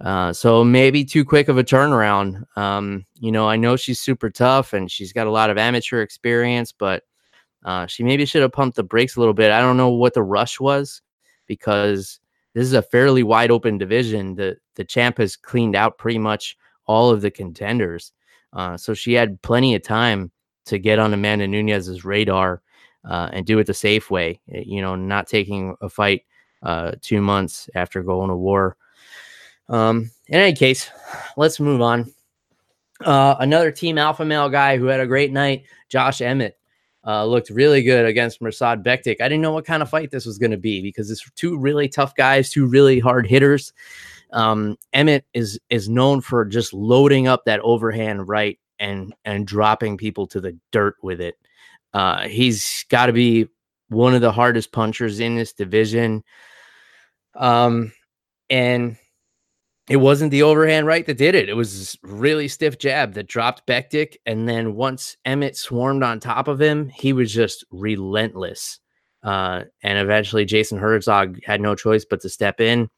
Uh, 0.00 0.32
so 0.32 0.64
maybe 0.64 1.04
too 1.04 1.24
quick 1.24 1.48
of 1.48 1.58
a 1.58 1.64
turnaround. 1.64 2.44
Um, 2.56 3.06
you 3.20 3.30
know, 3.30 3.48
I 3.48 3.56
know 3.56 3.76
she's 3.76 4.00
super 4.00 4.30
tough 4.30 4.72
and 4.72 4.90
she's 4.90 5.12
got 5.12 5.28
a 5.28 5.30
lot 5.30 5.48
of 5.48 5.58
amateur 5.58 6.02
experience, 6.02 6.72
but 6.72 7.04
uh, 7.64 7.86
she 7.86 8.02
maybe 8.02 8.24
should 8.24 8.42
have 8.42 8.52
pumped 8.52 8.76
the 8.76 8.82
brakes 8.82 9.16
a 9.16 9.20
little 9.20 9.34
bit. 9.34 9.52
I 9.52 9.60
don't 9.60 9.76
know 9.76 9.90
what 9.90 10.14
the 10.14 10.22
rush 10.22 10.58
was 10.58 11.00
because 11.46 12.18
this 12.54 12.64
is 12.64 12.72
a 12.72 12.82
fairly 12.82 13.22
wide 13.22 13.50
open 13.50 13.78
division. 13.78 14.34
The 14.34 14.56
the 14.74 14.84
champ 14.84 15.18
has 15.18 15.36
cleaned 15.36 15.76
out 15.76 15.98
pretty 15.98 16.18
much 16.18 16.56
all 16.86 17.10
of 17.10 17.20
the 17.20 17.30
contenders, 17.30 18.12
uh, 18.52 18.76
so 18.76 18.94
she 18.94 19.12
had 19.12 19.40
plenty 19.42 19.74
of 19.74 19.82
time 19.82 20.30
to 20.66 20.78
get 20.78 20.98
on 20.98 21.14
Amanda 21.14 21.46
Nunez's 21.46 22.04
radar 22.04 22.62
uh, 23.04 23.28
and 23.32 23.46
do 23.46 23.58
it 23.58 23.66
the 23.66 23.74
safe 23.74 24.10
way. 24.10 24.40
Eh, 24.52 24.62
you 24.64 24.80
know, 24.80 24.94
not 24.94 25.26
taking 25.26 25.76
a 25.80 25.88
fight 25.88 26.24
uh, 26.62 26.92
two 27.00 27.20
months 27.20 27.68
after 27.74 28.02
going 28.02 28.28
to 28.28 28.36
war. 28.36 28.76
Um, 29.68 30.10
in 30.28 30.40
any 30.40 30.54
case, 30.54 30.90
let's 31.36 31.60
move 31.60 31.80
on. 31.80 32.12
Uh, 33.04 33.34
another 33.40 33.72
team 33.72 33.98
alpha 33.98 34.24
male 34.24 34.48
guy 34.48 34.76
who 34.76 34.86
had 34.86 35.00
a 35.00 35.06
great 35.06 35.32
night, 35.32 35.64
Josh 35.88 36.20
Emmett 36.20 36.56
uh, 37.06 37.24
looked 37.24 37.50
really 37.50 37.82
good 37.82 38.06
against 38.06 38.40
Mirsad 38.40 38.84
Bektic. 38.84 39.20
I 39.20 39.28
didn't 39.28 39.42
know 39.42 39.52
what 39.52 39.64
kind 39.64 39.82
of 39.82 39.90
fight 39.90 40.10
this 40.10 40.26
was 40.26 40.38
going 40.38 40.52
to 40.52 40.56
be 40.56 40.80
because 40.80 41.10
it's 41.10 41.28
two 41.32 41.58
really 41.58 41.88
tough 41.88 42.14
guys, 42.14 42.50
two 42.50 42.66
really 42.66 43.00
hard 43.00 43.26
hitters. 43.26 43.72
Um, 44.32 44.76
Emmett 44.92 45.24
is 45.34 45.58
is 45.68 45.88
known 45.88 46.20
for 46.20 46.44
just 46.44 46.72
loading 46.72 47.26
up 47.26 47.44
that 47.44 47.60
overhand 47.60 48.28
right 48.28 48.58
and 48.78 49.14
and 49.24 49.46
dropping 49.46 49.96
people 49.96 50.26
to 50.28 50.40
the 50.40 50.56
dirt 50.70 50.96
with 51.02 51.20
it. 51.20 51.36
Uh, 51.92 52.28
he's 52.28 52.86
got 52.88 53.06
to 53.06 53.12
be 53.12 53.48
one 53.88 54.14
of 54.14 54.22
the 54.22 54.32
hardest 54.32 54.72
punchers 54.72 55.20
in 55.20 55.36
this 55.36 55.52
division. 55.52 56.24
Um, 57.34 57.92
and 58.48 58.96
it 59.92 60.00
wasn't 60.00 60.30
the 60.30 60.42
overhand 60.42 60.86
right 60.86 61.04
that 61.04 61.18
did 61.18 61.34
it. 61.34 61.50
It 61.50 61.54
was 61.54 61.98
really 62.02 62.48
stiff 62.48 62.78
jab 62.78 63.12
that 63.12 63.26
dropped 63.26 63.66
Bektic. 63.66 64.16
And 64.24 64.48
then 64.48 64.74
once 64.74 65.18
Emmett 65.26 65.54
swarmed 65.54 66.02
on 66.02 66.18
top 66.18 66.48
of 66.48 66.62
him, 66.62 66.88
he 66.88 67.12
was 67.12 67.30
just 67.30 67.62
relentless. 67.70 68.80
Uh, 69.22 69.64
and 69.82 69.98
eventually 69.98 70.46
Jason 70.46 70.78
Herzog 70.78 71.40
had 71.44 71.60
no 71.60 71.74
choice 71.74 72.06
but 72.06 72.22
to 72.22 72.30
step 72.30 72.58
in. 72.58 72.88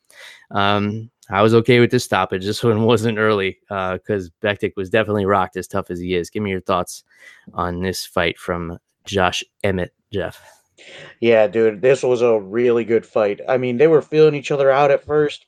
Um, 0.53 1.11
I 1.31 1.43
was 1.43 1.53
okay 1.55 1.81
with 1.81 1.91
this 1.91 2.05
stoppage. 2.05 2.45
This 2.45 2.63
one 2.63 2.85
wasn't 2.85 3.19
early 3.19 3.59
because 3.69 4.29
uh, 4.29 4.47
Bektic 4.47 4.75
was 4.77 4.89
definitely 4.89 5.27
rocked 5.27 5.57
as 5.57 5.67
tough 5.67 5.91
as 5.91 5.99
he 5.99 6.15
is. 6.15 6.31
Give 6.31 6.45
me 6.45 6.51
your 6.51 6.61
thoughts 6.61 7.03
on 7.55 7.83
this 7.83 8.07
fight 8.07 8.39
from 8.39 8.79
Josh 9.05 9.43
Emmett, 9.65 9.93
Jeff. 10.13 10.41
Yeah, 11.19 11.49
dude, 11.49 11.83
this 11.83 12.05
was 12.05 12.23
a 12.23 12.39
really 12.39 12.85
good 12.85 13.05
fight. 13.05 13.41
I 13.49 13.59
mean, 13.59 13.79
they 13.79 13.89
were 13.89 14.01
feeling 14.01 14.37
each 14.37 14.53
other 14.53 14.71
out 14.71 14.93
at 14.93 15.05
first 15.05 15.47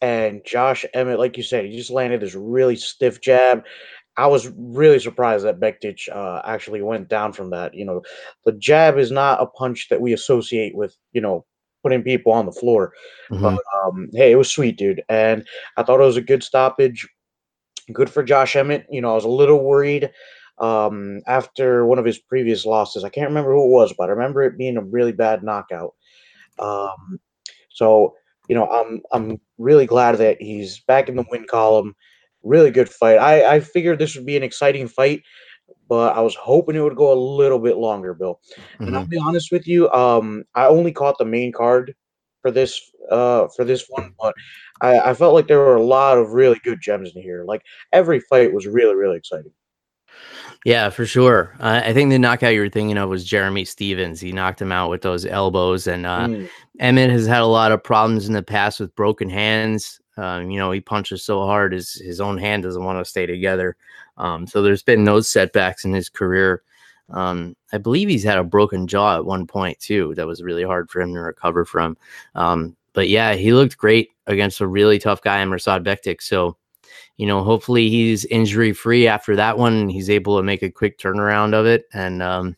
and 0.00 0.44
Josh 0.44 0.84
Emmett, 0.94 1.18
like 1.18 1.36
you 1.36 1.42
said, 1.42 1.64
he 1.64 1.76
just 1.76 1.90
landed 1.90 2.20
this 2.20 2.34
really 2.34 2.76
stiff 2.76 3.20
jab. 3.20 3.64
I 4.16 4.26
was 4.26 4.50
really 4.56 4.98
surprised 4.98 5.44
that 5.44 5.60
Bektic 5.60 6.08
uh, 6.14 6.42
actually 6.44 6.82
went 6.82 7.08
down 7.08 7.32
from 7.32 7.50
that. 7.50 7.74
You 7.74 7.84
know, 7.84 8.02
the 8.44 8.52
jab 8.52 8.98
is 8.98 9.10
not 9.10 9.40
a 9.40 9.46
punch 9.46 9.88
that 9.90 10.00
we 10.00 10.12
associate 10.12 10.74
with, 10.74 10.96
you 11.12 11.20
know, 11.20 11.44
putting 11.82 12.02
people 12.02 12.32
on 12.32 12.46
the 12.46 12.52
floor. 12.52 12.92
Mm-hmm. 13.30 13.42
But 13.42 13.62
um, 13.84 14.08
hey, 14.12 14.32
it 14.32 14.36
was 14.36 14.50
sweet, 14.50 14.76
dude. 14.76 15.02
And 15.08 15.46
I 15.76 15.82
thought 15.82 16.00
it 16.00 16.04
was 16.04 16.16
a 16.16 16.22
good 16.22 16.42
stoppage. 16.42 17.08
Good 17.92 18.10
for 18.10 18.22
Josh 18.22 18.56
Emmett. 18.56 18.86
You 18.90 19.00
know, 19.00 19.12
I 19.12 19.14
was 19.14 19.24
a 19.24 19.28
little 19.28 19.64
worried 19.64 20.10
um, 20.58 21.20
after 21.26 21.86
one 21.86 21.98
of 21.98 22.04
his 22.04 22.18
previous 22.18 22.66
losses. 22.66 23.04
I 23.04 23.08
can't 23.08 23.28
remember 23.28 23.54
who 23.54 23.64
it 23.64 23.70
was, 23.70 23.94
but 23.96 24.08
I 24.08 24.12
remember 24.12 24.42
it 24.42 24.58
being 24.58 24.76
a 24.76 24.82
really 24.82 25.12
bad 25.12 25.42
knockout. 25.42 25.94
Um, 26.58 27.20
so 27.70 28.14
you 28.48 28.54
know, 28.54 28.66
I'm 28.66 29.02
I'm 29.12 29.40
really 29.58 29.86
glad 29.86 30.16
that 30.18 30.40
he's 30.40 30.80
back 30.80 31.08
in 31.08 31.16
the 31.16 31.24
win 31.30 31.46
column. 31.46 31.94
Really 32.42 32.70
good 32.70 32.88
fight. 32.88 33.18
I 33.18 33.56
I 33.56 33.60
figured 33.60 33.98
this 33.98 34.14
would 34.14 34.26
be 34.26 34.36
an 34.36 34.42
exciting 34.42 34.88
fight, 34.88 35.22
but 35.88 36.16
I 36.16 36.20
was 36.20 36.34
hoping 36.34 36.76
it 36.76 36.80
would 36.80 36.96
go 36.96 37.12
a 37.12 37.18
little 37.18 37.58
bit 37.58 37.76
longer, 37.76 38.14
Bill. 38.14 38.40
Mm-hmm. 38.50 38.84
And 38.84 38.96
I'll 38.96 39.02
mm-hmm. 39.02 39.10
be 39.10 39.18
honest 39.18 39.50
with 39.52 39.66
you, 39.66 39.90
um, 39.90 40.44
I 40.54 40.66
only 40.66 40.92
caught 40.92 41.18
the 41.18 41.24
main 41.24 41.52
card 41.52 41.94
for 42.40 42.50
this 42.50 42.80
uh 43.10 43.48
for 43.56 43.64
this 43.64 43.86
one, 43.88 44.14
but 44.20 44.34
I, 44.80 45.10
I 45.10 45.14
felt 45.14 45.34
like 45.34 45.48
there 45.48 45.58
were 45.58 45.76
a 45.76 45.82
lot 45.82 46.18
of 46.18 46.32
really 46.32 46.60
good 46.62 46.80
gems 46.80 47.10
in 47.14 47.22
here. 47.22 47.44
Like 47.44 47.62
every 47.92 48.20
fight 48.20 48.52
was 48.52 48.66
really 48.66 48.94
really 48.94 49.16
exciting. 49.16 49.52
Yeah, 50.64 50.90
for 50.90 51.06
sure. 51.06 51.54
Uh, 51.60 51.82
I 51.84 51.92
think 51.92 52.10
the 52.10 52.18
knockout 52.18 52.54
you 52.54 52.60
were 52.60 52.68
thinking 52.68 52.98
of 52.98 53.08
was 53.08 53.24
Jeremy 53.24 53.64
Stephens. 53.64 54.20
He 54.20 54.32
knocked 54.32 54.60
him 54.60 54.72
out 54.72 54.90
with 54.90 55.02
those 55.02 55.24
elbows, 55.24 55.86
and 55.86 56.04
uh, 56.04 56.26
mm. 56.26 56.48
Emmett 56.80 57.10
has 57.10 57.26
had 57.26 57.42
a 57.42 57.46
lot 57.46 57.72
of 57.72 57.82
problems 57.82 58.26
in 58.26 58.34
the 58.34 58.42
past 58.42 58.80
with 58.80 58.94
broken 58.96 59.28
hands. 59.28 60.00
Um, 60.16 60.50
you 60.50 60.58
know, 60.58 60.72
he 60.72 60.80
punches 60.80 61.24
so 61.24 61.42
hard 61.42 61.72
his 61.72 61.94
his 61.94 62.20
own 62.20 62.38
hand 62.38 62.64
doesn't 62.64 62.84
want 62.84 62.98
to 62.98 63.08
stay 63.08 63.24
together. 63.24 63.76
Um, 64.16 64.46
so 64.46 64.62
there's 64.62 64.82
been 64.82 65.04
those 65.04 65.28
setbacks 65.28 65.84
in 65.84 65.92
his 65.92 66.08
career. 66.08 66.62
Um, 67.10 67.56
I 67.72 67.78
believe 67.78 68.08
he's 68.08 68.24
had 68.24 68.38
a 68.38 68.44
broken 68.44 68.86
jaw 68.86 69.16
at 69.16 69.24
one 69.24 69.46
point 69.46 69.78
too. 69.78 70.14
That 70.16 70.26
was 70.26 70.42
really 70.42 70.64
hard 70.64 70.90
for 70.90 71.00
him 71.00 71.14
to 71.14 71.20
recover 71.20 71.64
from. 71.64 71.96
Um, 72.34 72.76
but 72.92 73.08
yeah, 73.08 73.34
he 73.34 73.52
looked 73.52 73.78
great 73.78 74.10
against 74.26 74.60
a 74.60 74.66
really 74.66 74.98
tough 74.98 75.22
guy 75.22 75.40
in 75.40 75.48
Mirsad 75.48 75.84
Bektic. 75.84 76.20
So, 76.20 76.56
you 77.18 77.26
know, 77.26 77.42
hopefully 77.42 77.90
he's 77.90 78.24
injury 78.24 78.72
free 78.72 79.06
after 79.06 79.36
that 79.36 79.58
one. 79.58 79.88
he's 79.88 80.08
able 80.08 80.38
to 80.38 80.42
make 80.42 80.62
a 80.62 80.70
quick 80.70 80.98
turnaround 80.98 81.52
of 81.52 81.66
it 81.66 81.84
and, 81.92 82.22
um, 82.22 82.56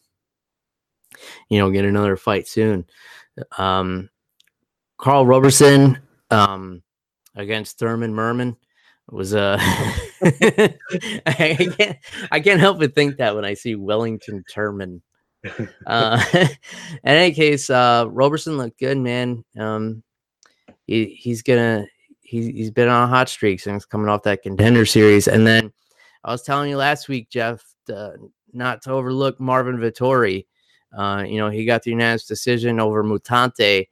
you 1.48 1.58
know, 1.58 1.70
get 1.70 1.84
another 1.84 2.16
fight 2.16 2.46
soon. 2.46 2.86
Um, 3.58 4.10
Karl 4.98 5.26
Roberson 5.26 5.98
um, 6.30 6.82
against 7.34 7.78
Thurman 7.78 8.14
Merman 8.14 8.56
was 9.10 9.34
uh, 9.34 9.58
a. 10.22 10.78
I 11.26 11.72
can't 11.76 11.98
I 12.30 12.40
can't 12.40 12.60
help 12.60 12.78
but 12.78 12.94
think 12.94 13.16
that 13.16 13.34
when 13.34 13.44
I 13.44 13.54
see 13.54 13.74
Wellington 13.74 14.44
Turman. 14.54 15.00
Uh, 15.86 16.22
in 16.34 16.48
any 17.02 17.32
case, 17.32 17.70
uh, 17.70 18.04
Roberson 18.06 18.58
looked 18.58 18.78
good, 18.78 18.98
man. 18.98 19.42
Um, 19.58 20.02
he 20.86 21.06
he's 21.06 21.42
gonna 21.42 21.86
he's 22.30 22.46
he's 22.46 22.70
been 22.70 22.88
on 22.88 23.04
a 23.04 23.06
hot 23.06 23.28
streak 23.28 23.60
since 23.60 23.84
coming 23.84 24.08
off 24.08 24.22
that 24.22 24.42
contender 24.42 24.86
series, 24.86 25.28
and 25.28 25.46
then 25.46 25.72
I 26.24 26.32
was 26.32 26.42
telling 26.42 26.70
you 26.70 26.76
last 26.76 27.08
week, 27.08 27.28
Jeff, 27.30 27.62
not 28.52 28.82
to 28.82 28.92
overlook 28.92 29.40
Marvin 29.40 29.78
Vettori. 29.78 30.46
Uh, 30.96 31.24
you 31.26 31.38
know, 31.38 31.50
he 31.50 31.64
got 31.64 31.82
the 31.82 31.90
unanimous 31.90 32.26
decision 32.26 32.80
over 32.80 33.04
Mutante 33.04 33.86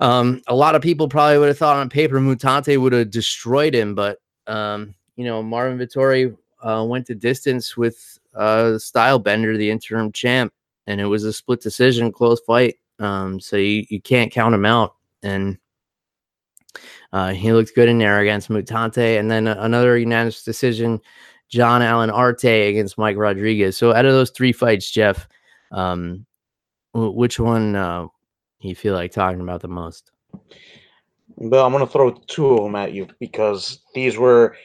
um, 0.00 0.42
a 0.48 0.54
lot 0.54 0.74
of 0.74 0.82
people 0.82 1.08
probably 1.08 1.38
would 1.38 1.48
have 1.48 1.58
thought 1.58 1.76
on 1.76 1.88
paper 1.88 2.18
Mutante 2.18 2.80
would 2.80 2.92
have 2.92 3.10
destroyed 3.10 3.74
him, 3.74 3.94
but 3.94 4.18
um, 4.46 4.94
you 5.16 5.24
know, 5.24 5.42
Marvin 5.42 5.78
Vettori 5.78 6.36
uh, 6.62 6.84
went 6.86 7.06
to 7.06 7.14
distance 7.14 7.76
with 7.76 8.18
uh, 8.34 8.78
Style 8.78 9.18
Bender, 9.18 9.56
the 9.56 9.70
interim 9.70 10.12
champ, 10.12 10.52
and 10.86 11.00
it 11.00 11.06
was 11.06 11.24
a 11.24 11.32
split 11.32 11.60
decision, 11.60 12.12
close 12.12 12.40
fight. 12.40 12.76
Um, 12.98 13.40
so 13.40 13.56
you, 13.56 13.84
you 13.88 14.00
can't 14.00 14.32
count 14.32 14.54
him 14.54 14.66
out. 14.66 14.94
And 15.22 15.58
uh, 17.14 17.32
he 17.32 17.52
looked 17.52 17.76
good 17.76 17.88
in 17.88 17.98
there 17.98 18.18
against 18.18 18.48
Mutante, 18.48 19.20
and 19.20 19.30
then 19.30 19.46
another 19.46 19.96
unanimous 19.96 20.42
decision, 20.42 21.00
John 21.48 21.80
Allen 21.80 22.10
Arte 22.10 22.66
against 22.66 22.98
Mike 22.98 23.16
Rodriguez. 23.16 23.76
So 23.76 23.94
out 23.94 24.04
of 24.04 24.12
those 24.12 24.30
three 24.30 24.50
fights, 24.50 24.90
Jeff, 24.90 25.28
um, 25.70 26.26
which 26.92 27.38
one 27.38 27.76
uh, 27.76 28.08
you 28.58 28.74
feel 28.74 28.94
like 28.94 29.12
talking 29.12 29.40
about 29.40 29.60
the 29.60 29.68
most? 29.68 30.10
Well, 31.36 31.64
I'm 31.64 31.70
going 31.70 31.86
to 31.86 31.92
throw 31.92 32.10
two 32.10 32.48
of 32.48 32.64
them 32.64 32.74
at 32.74 32.94
you 32.94 33.06
because 33.20 33.78
these 33.94 34.18
were 34.18 34.56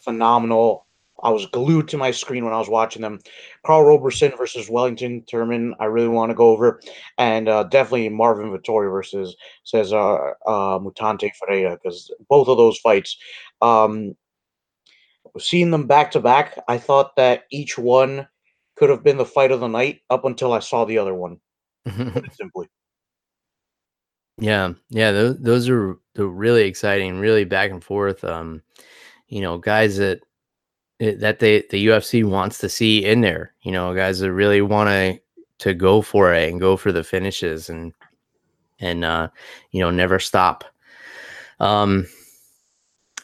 phenomenal. 0.00 0.86
I 1.22 1.28
was 1.28 1.44
glued 1.44 1.88
to 1.88 1.98
my 1.98 2.10
screen 2.10 2.42
when 2.42 2.54
I 2.54 2.58
was 2.58 2.70
watching 2.70 3.02
them. 3.02 3.20
Karl 3.68 3.84
Roberson 3.84 4.32
versus 4.34 4.70
Wellington 4.70 5.22
Turman, 5.30 5.74
I 5.78 5.84
really 5.84 6.08
want 6.08 6.30
to 6.30 6.34
go 6.34 6.48
over, 6.48 6.80
and 7.18 7.50
uh, 7.50 7.64
definitely 7.64 8.08
Marvin 8.08 8.48
Vettori 8.50 8.90
versus 8.90 9.36
Cesar 9.64 10.36
uh, 10.46 10.78
Mutante 10.78 11.30
Ferreira 11.38 11.76
because 11.76 12.10
both 12.30 12.48
of 12.48 12.56
those 12.56 12.78
fights, 12.78 13.18
um, 13.60 14.14
seeing 15.38 15.70
them 15.70 15.86
back 15.86 16.10
to 16.12 16.20
back, 16.20 16.58
I 16.66 16.78
thought 16.78 17.14
that 17.16 17.42
each 17.50 17.76
one 17.76 18.26
could 18.74 18.88
have 18.88 19.04
been 19.04 19.18
the 19.18 19.26
fight 19.26 19.52
of 19.52 19.60
the 19.60 19.68
night 19.68 20.00
up 20.08 20.24
until 20.24 20.54
I 20.54 20.60
saw 20.60 20.86
the 20.86 20.96
other 20.96 21.14
one. 21.14 21.38
simply. 22.32 22.70
Yeah, 24.38 24.72
yeah, 24.88 25.12
those 25.12 25.38
those 25.40 25.68
are 25.68 25.98
the 26.14 26.26
really 26.26 26.62
exciting, 26.62 27.18
really 27.18 27.44
back 27.44 27.70
and 27.70 27.84
forth. 27.84 28.24
Um, 28.24 28.62
you 29.26 29.42
know, 29.42 29.58
guys 29.58 29.98
that 29.98 30.20
that 30.98 31.38
they 31.38 31.62
the 31.70 31.86
UFC 31.86 32.24
wants 32.24 32.58
to 32.58 32.68
see 32.68 33.04
in 33.04 33.20
there. 33.20 33.54
You 33.62 33.72
know, 33.72 33.94
guys 33.94 34.20
that 34.20 34.32
really 34.32 34.62
want 34.62 34.88
to 34.88 35.20
to 35.58 35.74
go 35.74 36.02
for 36.02 36.32
it 36.32 36.50
and 36.50 36.60
go 36.60 36.76
for 36.76 36.92
the 36.92 37.04
finishes 37.04 37.68
and 37.68 37.92
and 38.80 39.04
uh, 39.04 39.28
you 39.70 39.80
know 39.80 39.90
never 39.90 40.18
stop. 40.18 40.64
Um, 41.60 42.06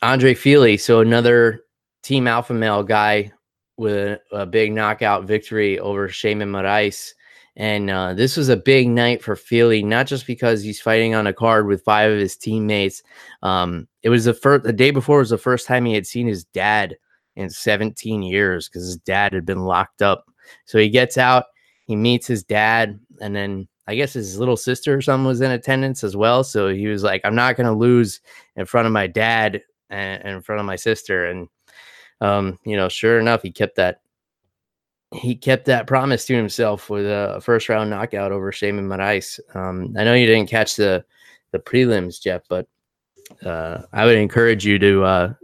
Andre 0.02 0.34
Fili, 0.34 0.76
so 0.76 1.00
another 1.00 1.64
Team 2.02 2.26
Alpha 2.26 2.52
Male 2.52 2.82
guy 2.82 3.32
with 3.76 3.96
a, 3.96 4.20
a 4.32 4.46
big 4.46 4.72
knockout 4.72 5.24
victory 5.24 5.78
over 5.78 6.08
Sheymon 6.08 6.50
Moraes. 6.50 7.12
And 7.56 7.88
uh, 7.88 8.14
this 8.14 8.36
was 8.36 8.48
a 8.48 8.56
big 8.56 8.88
night 8.88 9.22
for 9.22 9.36
Fili, 9.36 9.82
not 9.82 10.08
just 10.08 10.26
because 10.26 10.62
he's 10.62 10.80
fighting 10.80 11.14
on 11.14 11.28
a 11.28 11.32
card 11.32 11.68
with 11.68 11.84
five 11.84 12.10
of 12.10 12.18
his 12.18 12.36
teammates. 12.36 13.02
Um, 13.42 13.86
it 14.02 14.08
was 14.08 14.24
the 14.24 14.34
first, 14.34 14.64
the 14.64 14.72
day 14.72 14.90
before 14.90 15.18
was 15.18 15.30
the 15.30 15.38
first 15.38 15.66
time 15.68 15.84
he 15.84 15.94
had 15.94 16.06
seen 16.06 16.26
his 16.26 16.44
dad 16.44 16.96
in 17.36 17.50
17 17.50 18.22
years 18.22 18.68
because 18.68 18.84
his 18.84 18.96
dad 18.96 19.32
had 19.32 19.44
been 19.44 19.64
locked 19.64 20.02
up. 20.02 20.24
So 20.66 20.78
he 20.78 20.88
gets 20.88 21.18
out, 21.18 21.46
he 21.86 21.96
meets 21.96 22.26
his 22.26 22.42
dad, 22.42 22.98
and 23.20 23.34
then 23.34 23.68
I 23.86 23.94
guess 23.94 24.12
his 24.12 24.38
little 24.38 24.56
sister 24.56 24.94
or 24.94 25.02
something 25.02 25.26
was 25.26 25.40
in 25.40 25.50
attendance 25.50 26.04
as 26.04 26.16
well. 26.16 26.44
So 26.44 26.68
he 26.68 26.86
was 26.86 27.02
like, 27.02 27.20
I'm 27.24 27.34
not 27.34 27.56
going 27.56 27.66
to 27.66 27.72
lose 27.72 28.20
in 28.56 28.66
front 28.66 28.86
of 28.86 28.92
my 28.92 29.06
dad 29.06 29.62
and, 29.90 30.22
in 30.22 30.42
front 30.42 30.60
of 30.60 30.66
my 30.66 30.76
sister. 30.76 31.26
And, 31.26 31.48
um, 32.20 32.58
you 32.64 32.76
know, 32.76 32.88
sure 32.88 33.18
enough, 33.18 33.42
he 33.42 33.50
kept 33.50 33.76
that 33.76 34.00
he 35.12 35.36
kept 35.36 35.66
that 35.66 35.86
promise 35.86 36.26
to 36.26 36.34
himself 36.34 36.90
with 36.90 37.06
a 37.06 37.40
first 37.40 37.68
round 37.68 37.88
knockout 37.88 38.32
over 38.32 38.50
Sheymon 38.50 38.86
Moraes. 38.86 39.38
Um, 39.54 39.94
I 39.96 40.02
know 40.02 40.14
you 40.14 40.26
didn't 40.26 40.50
catch 40.50 40.76
the 40.76 41.04
the 41.52 41.60
prelims, 41.60 42.20
Jeff, 42.20 42.42
but 42.48 42.66
uh, 43.44 43.82
I 43.92 44.06
would 44.06 44.16
encourage 44.16 44.66
you 44.66 44.78
to 44.80 45.04
uh, 45.04 45.34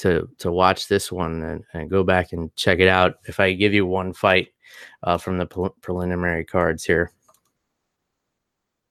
to 0.00 0.28
to 0.38 0.50
watch 0.50 0.88
this 0.88 1.12
one 1.12 1.42
and, 1.42 1.64
and, 1.74 1.90
go 1.90 2.02
back 2.02 2.32
and 2.32 2.54
check 2.56 2.80
it 2.80 2.88
out. 2.88 3.14
If 3.26 3.38
I 3.38 3.52
give 3.52 3.74
you 3.74 3.86
one 3.86 4.12
fight 4.12 4.48
uh, 5.02 5.18
from 5.18 5.38
the 5.38 5.46
pre- 5.46 5.68
preliminary 5.80 6.44
cards 6.44 6.84
here. 6.84 7.12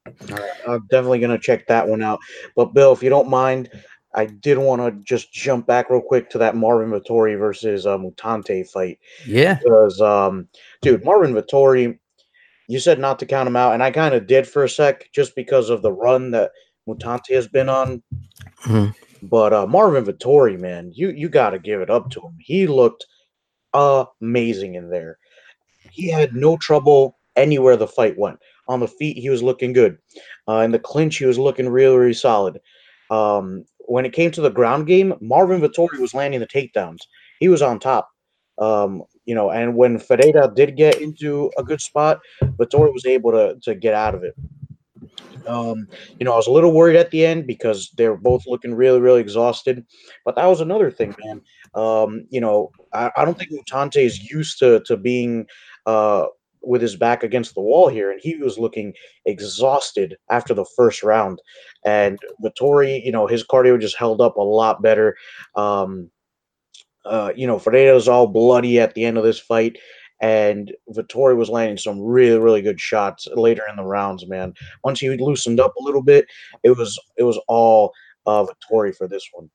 All 0.06 0.38
right, 0.38 0.52
I'm 0.68 0.88
definitely 0.90 1.20
going 1.20 1.32
to 1.32 1.44
check 1.44 1.68
that 1.68 1.88
one 1.88 2.02
out. 2.02 2.20
But 2.56 2.74
Bill, 2.74 2.94
if 2.94 3.04
you 3.04 3.10
don't 3.10 3.30
mind, 3.30 3.70
I 4.14 4.26
did 4.26 4.58
want 4.58 4.82
to 4.82 5.04
just 5.04 5.32
jump 5.32 5.68
back 5.68 5.90
real 5.90 6.02
quick 6.02 6.30
to 6.32 6.38
that 6.40 6.56
Marvin 6.56 6.90
Vettori 6.90 7.38
versus 7.38 7.86
uh, 7.86 7.98
Mutante 7.98 8.68
fight. 8.68 9.00
Yeah, 9.26 9.56
because 9.56 10.02
um, 10.02 10.48
dude, 10.82 11.04
Marvin 11.04 11.34
Vettori, 11.34 11.98
you 12.68 12.80
said 12.80 13.00
not 13.00 13.20
to 13.20 13.26
count 13.26 13.48
him 13.48 13.56
out, 13.56 13.74
and 13.74 13.84
I 13.84 13.92
kind 13.92 14.16
of 14.16 14.28
did 14.28 14.48
for 14.48 14.64
a 14.64 14.70
sec, 14.70 15.10
just 15.12 15.36
because 15.36 15.70
of 15.70 15.82
the 15.82 15.92
run 15.92 16.32
that 16.32 16.52
Mutante 16.88 17.34
has 17.34 17.48
been 17.48 17.70
on. 17.70 18.02
Mm-hmm. 18.66 18.92
But 19.22 19.54
uh, 19.54 19.68
Marvin 19.68 20.06
Vettori, 20.06 20.60
man, 20.60 20.92
you 20.94 21.10
you 21.10 21.30
got 21.30 21.52
to 21.52 21.60
give 21.60 21.82
it 21.82 21.90
up 21.90 22.10
to 22.12 22.22
him. 22.22 22.36
He 22.40 22.68
looked 22.68 23.06
amazing 23.74 24.76
in 24.76 24.90
there. 24.90 25.18
He 25.92 26.10
had 26.10 26.36
no 26.36 26.58
trouble 26.58 27.18
anywhere 27.36 27.78
the 27.78 27.88
fight 27.88 28.18
went. 28.18 28.40
On 28.68 28.80
the 28.80 28.88
feet, 28.88 29.18
he 29.18 29.30
was 29.30 29.42
looking 29.42 29.74
good. 29.74 29.98
Uh, 30.48 30.60
in 30.60 30.72
the 30.72 30.80
clinch, 30.80 31.18
he 31.18 31.26
was 31.26 31.40
looking 31.40 31.68
really, 31.68 31.98
really 31.98 32.14
solid. 32.14 32.60
Um, 33.10 33.66
when 33.80 34.06
it 34.06 34.14
came 34.14 34.30
to 34.32 34.42
the 34.42 34.52
ground 34.52 34.86
game, 34.86 35.16
Marvin 35.20 35.62
Vettori 35.62 35.98
was 36.00 36.14
landing 36.14 36.40
the 36.40 36.48
takedowns. 36.48 37.00
He 37.40 37.50
was 37.50 37.64
on 37.64 37.80
top. 37.80 38.10
Um, 38.60 39.04
you 39.26 39.34
know, 39.34 39.50
and 39.50 39.76
when 39.76 39.98
Ferreira 39.98 40.52
did 40.54 40.76
get 40.76 41.02
into 41.02 41.52
a 41.58 41.64
good 41.64 41.82
spot, 41.82 42.20
Vettori 42.44 42.94
was 42.94 43.06
able 43.06 43.32
to 43.32 43.58
to 43.64 43.74
get 43.74 43.94
out 43.94 44.14
of 44.16 44.24
it. 44.24 44.36
Um, 45.48 45.88
you 46.20 46.26
know, 46.26 46.34
I 46.34 46.38
was 46.38 46.48
a 46.48 46.52
little 46.52 46.74
worried 46.74 46.96
at 46.96 47.12
the 47.12 47.26
end 47.26 47.48
because 47.48 47.92
they 47.98 48.08
were 48.08 48.18
both 48.18 48.46
looking 48.48 48.74
really, 48.74 49.00
really 49.00 49.22
exhausted. 49.22 49.86
But 50.26 50.36
that 50.36 50.46
was 50.46 50.62
another 50.62 50.92
thing, 50.92 51.16
man. 51.24 51.42
Um, 51.76 52.26
you 52.30 52.42
know, 52.42 52.72
I, 52.94 53.12
I 53.18 53.26
don't 53.26 53.38
think 53.38 53.52
Mutante 53.52 54.04
is 54.04 54.32
used 54.32 54.60
to 54.60 54.82
to 54.82 54.98
being 54.98 55.46
uh, 55.86 56.28
with 56.62 56.82
his 56.82 56.96
back 56.96 57.24
against 57.24 57.56
the 57.56 57.62
wall 57.62 57.88
here, 57.88 58.12
and 58.12 58.20
he 58.22 58.36
was 58.36 58.58
looking 58.58 58.94
exhausted 59.26 60.18
after 60.30 60.54
the 60.54 60.66
first 60.76 61.04
round. 61.04 61.42
And 61.86 62.20
Vettori, 62.44 63.04
you 63.04 63.12
know, 63.12 63.28
his 63.28 63.46
cardio 63.46 63.80
just 63.80 63.98
held 63.98 64.22
up 64.22 64.36
a 64.36 64.42
lot 64.42 64.82
better. 64.82 65.16
Um, 65.56 66.10
uh, 67.06 67.32
you 67.36 67.48
know, 67.48 67.58
Ferreira's 67.58 68.08
all 68.08 68.28
bloody 68.28 68.80
at 68.80 68.94
the 68.94 69.06
end 69.06 69.18
of 69.18 69.24
this 69.24 69.40
fight, 69.40 69.78
and 70.22 70.74
Vettori 70.92 71.36
was 71.36 71.50
landing 71.50 71.78
some 71.78 72.02
really, 72.02 72.40
really 72.40 72.62
good 72.62 72.80
shots 72.80 73.28
later 73.34 73.64
in 73.70 73.76
the 73.76 73.84
rounds. 73.84 74.28
Man, 74.28 74.54
once 74.84 75.00
he 75.00 75.10
loosened 75.10 75.60
up 75.60 75.76
a 75.76 75.84
little 75.84 76.04
bit, 76.04 76.28
it 76.64 76.72
was 76.72 77.00
it 77.18 77.24
was 77.24 77.40
all 77.48 77.94
uh, 78.26 78.46
Vettori 78.46 78.96
for 78.96 79.08
this 79.08 79.28
one. 79.34 79.50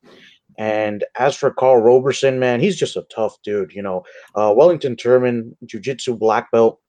And 0.56 1.04
as 1.18 1.36
for 1.36 1.50
Karl 1.50 1.82
Roberson, 1.82 2.38
man, 2.38 2.60
he's 2.60 2.76
just 2.76 2.96
a 2.96 3.06
tough 3.14 3.36
dude. 3.42 3.72
You 3.72 3.82
know, 3.82 4.04
uh, 4.34 4.54
Wellington 4.56 4.94
Turman, 4.96 5.56
Jiu-Jitsu 5.66 6.16
black 6.16 6.50
belt 6.52 6.80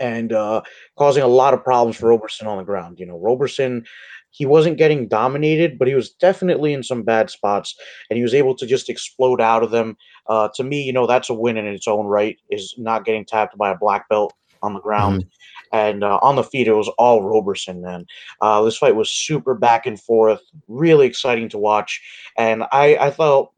and 0.00 0.32
uh, 0.32 0.62
causing 0.96 1.22
a 1.22 1.28
lot 1.28 1.54
of 1.54 1.64
problems 1.64 1.96
for 1.96 2.08
Roberson 2.08 2.46
on 2.46 2.58
the 2.58 2.64
ground. 2.64 2.98
You 2.98 3.06
know, 3.06 3.18
Roberson, 3.18 3.84
he 4.30 4.46
wasn't 4.46 4.78
getting 4.78 5.08
dominated, 5.08 5.78
but 5.78 5.88
he 5.88 5.94
was 5.94 6.10
definitely 6.10 6.72
in 6.72 6.82
some 6.82 7.02
bad 7.02 7.30
spots, 7.30 7.76
and 8.10 8.16
he 8.16 8.22
was 8.22 8.34
able 8.34 8.54
to 8.56 8.66
just 8.66 8.90
explode 8.90 9.40
out 9.40 9.62
of 9.62 9.70
them. 9.70 9.96
Uh, 10.26 10.48
to 10.54 10.64
me, 10.64 10.82
you 10.82 10.92
know, 10.92 11.06
that's 11.06 11.30
a 11.30 11.34
win 11.34 11.56
in 11.56 11.66
its 11.66 11.86
own 11.86 12.06
right. 12.06 12.36
Is 12.50 12.74
not 12.78 13.04
getting 13.04 13.24
tapped 13.24 13.56
by 13.56 13.70
a 13.70 13.78
black 13.78 14.08
belt 14.08 14.34
on 14.62 14.74
the 14.74 14.80
ground. 14.80 15.22
Mm-hmm. 15.22 15.76
And 15.76 16.04
uh, 16.04 16.18
on 16.22 16.36
the 16.36 16.44
feet, 16.44 16.68
it 16.68 16.74
was 16.74 16.88
all 16.98 17.22
Roberson, 17.22 17.82
man. 17.82 18.06
Uh, 18.40 18.62
this 18.62 18.76
fight 18.76 18.96
was 18.96 19.10
super 19.10 19.54
back 19.54 19.86
and 19.86 20.00
forth, 20.00 20.40
really 20.68 21.06
exciting 21.06 21.48
to 21.50 21.58
watch. 21.58 22.00
And 22.38 22.64
I, 22.70 22.96
I 22.96 23.10
felt 23.10 23.53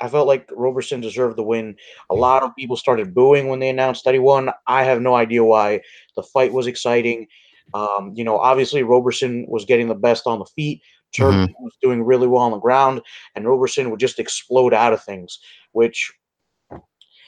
I 0.00 0.08
felt 0.08 0.26
like 0.26 0.48
Roberson 0.52 1.00
deserved 1.00 1.36
the 1.36 1.42
win. 1.42 1.76
A 2.08 2.14
lot 2.14 2.42
of 2.42 2.56
people 2.56 2.76
started 2.76 3.14
booing 3.14 3.48
when 3.48 3.60
they 3.60 3.68
announced 3.68 4.04
that 4.04 4.14
he 4.14 4.20
won. 4.20 4.50
I 4.66 4.84
have 4.84 5.00
no 5.00 5.14
idea 5.14 5.44
why. 5.44 5.80
The 6.16 6.22
fight 6.22 6.52
was 6.52 6.66
exciting. 6.66 7.26
Um, 7.74 8.12
you 8.14 8.24
know, 8.24 8.38
obviously 8.38 8.82
Roberson 8.82 9.46
was 9.48 9.64
getting 9.64 9.88
the 9.88 9.94
best 9.94 10.26
on 10.26 10.38
the 10.38 10.46
feet. 10.46 10.82
Turman 11.16 11.48
mm-hmm. 11.48 11.64
was 11.64 11.76
doing 11.82 12.02
really 12.02 12.28
well 12.28 12.42
on 12.42 12.52
the 12.52 12.58
ground, 12.58 13.00
and 13.34 13.48
Roberson 13.48 13.90
would 13.90 14.00
just 14.00 14.18
explode 14.18 14.72
out 14.72 14.92
of 14.92 15.02
things, 15.02 15.38
which 15.72 16.12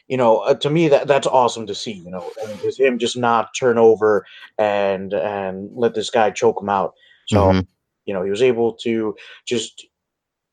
you 0.08 0.16
know, 0.16 0.38
uh, 0.38 0.54
to 0.54 0.70
me 0.70 0.88
that 0.88 1.08
that's 1.08 1.26
awesome 1.26 1.66
to 1.66 1.74
see. 1.74 1.92
You 1.92 2.10
know, 2.10 2.30
and 2.42 2.78
him 2.78 2.98
just 2.98 3.16
not 3.16 3.54
turn 3.58 3.78
over 3.78 4.26
and 4.58 5.12
and 5.12 5.70
let 5.74 5.94
this 5.94 6.10
guy 6.10 6.30
choke 6.30 6.60
him 6.60 6.68
out. 6.68 6.94
So, 7.28 7.46
mm-hmm. 7.46 7.60
you 8.04 8.14
know, 8.14 8.22
he 8.22 8.30
was 8.30 8.42
able 8.42 8.74
to 8.74 9.16
just. 9.46 9.86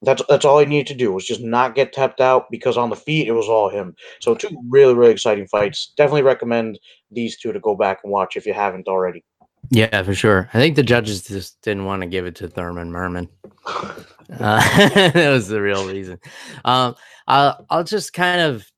That's 0.02 0.22
that's 0.30 0.46
all 0.46 0.60
he 0.60 0.66
needed 0.66 0.88
to 0.88 0.96
do 0.96 1.12
was 1.12 1.26
just 1.26 1.42
not 1.42 1.76
get 1.76 1.92
tapped 1.92 2.22
out 2.22 2.50
because 2.50 2.78
on 2.78 2.90
the 2.90 2.96
feet 2.96 3.28
it 3.28 3.34
was 3.34 3.50
all 3.50 3.70
him. 3.70 3.96
So 4.22 4.34
two 4.34 4.50
really 4.70 4.94
really 4.94 5.12
exciting 5.12 5.48
fights. 5.48 5.92
Definitely 5.98 6.24
recommend 6.24 6.80
these 7.12 7.38
two 7.38 7.52
to 7.52 7.60
go 7.60 7.76
back 7.76 8.00
and 8.04 8.12
watch 8.12 8.38
if 8.38 8.46
you 8.46 8.54
haven't 8.54 8.88
already. 8.88 9.24
Yeah, 9.72 10.02
for 10.04 10.16
sure. 10.16 10.50
I 10.54 10.58
think 10.58 10.76
the 10.76 10.84
judges 10.84 11.24
just 11.24 11.62
didn't 11.62 11.86
want 11.86 12.02
to 12.02 12.08
give 12.08 12.26
it 12.26 12.36
to 12.36 12.48
Thurman 12.48 12.92
Merman. 12.92 13.30
Uh, 14.32 14.60
that 14.94 15.32
was 15.32 15.48
the 15.48 15.60
real 15.60 15.88
reason. 15.88 16.20
Um, 16.64 16.94
I'll, 17.28 17.66
I'll 17.72 17.84
just 17.84 18.14
kind 18.14 18.42
of 18.42 18.72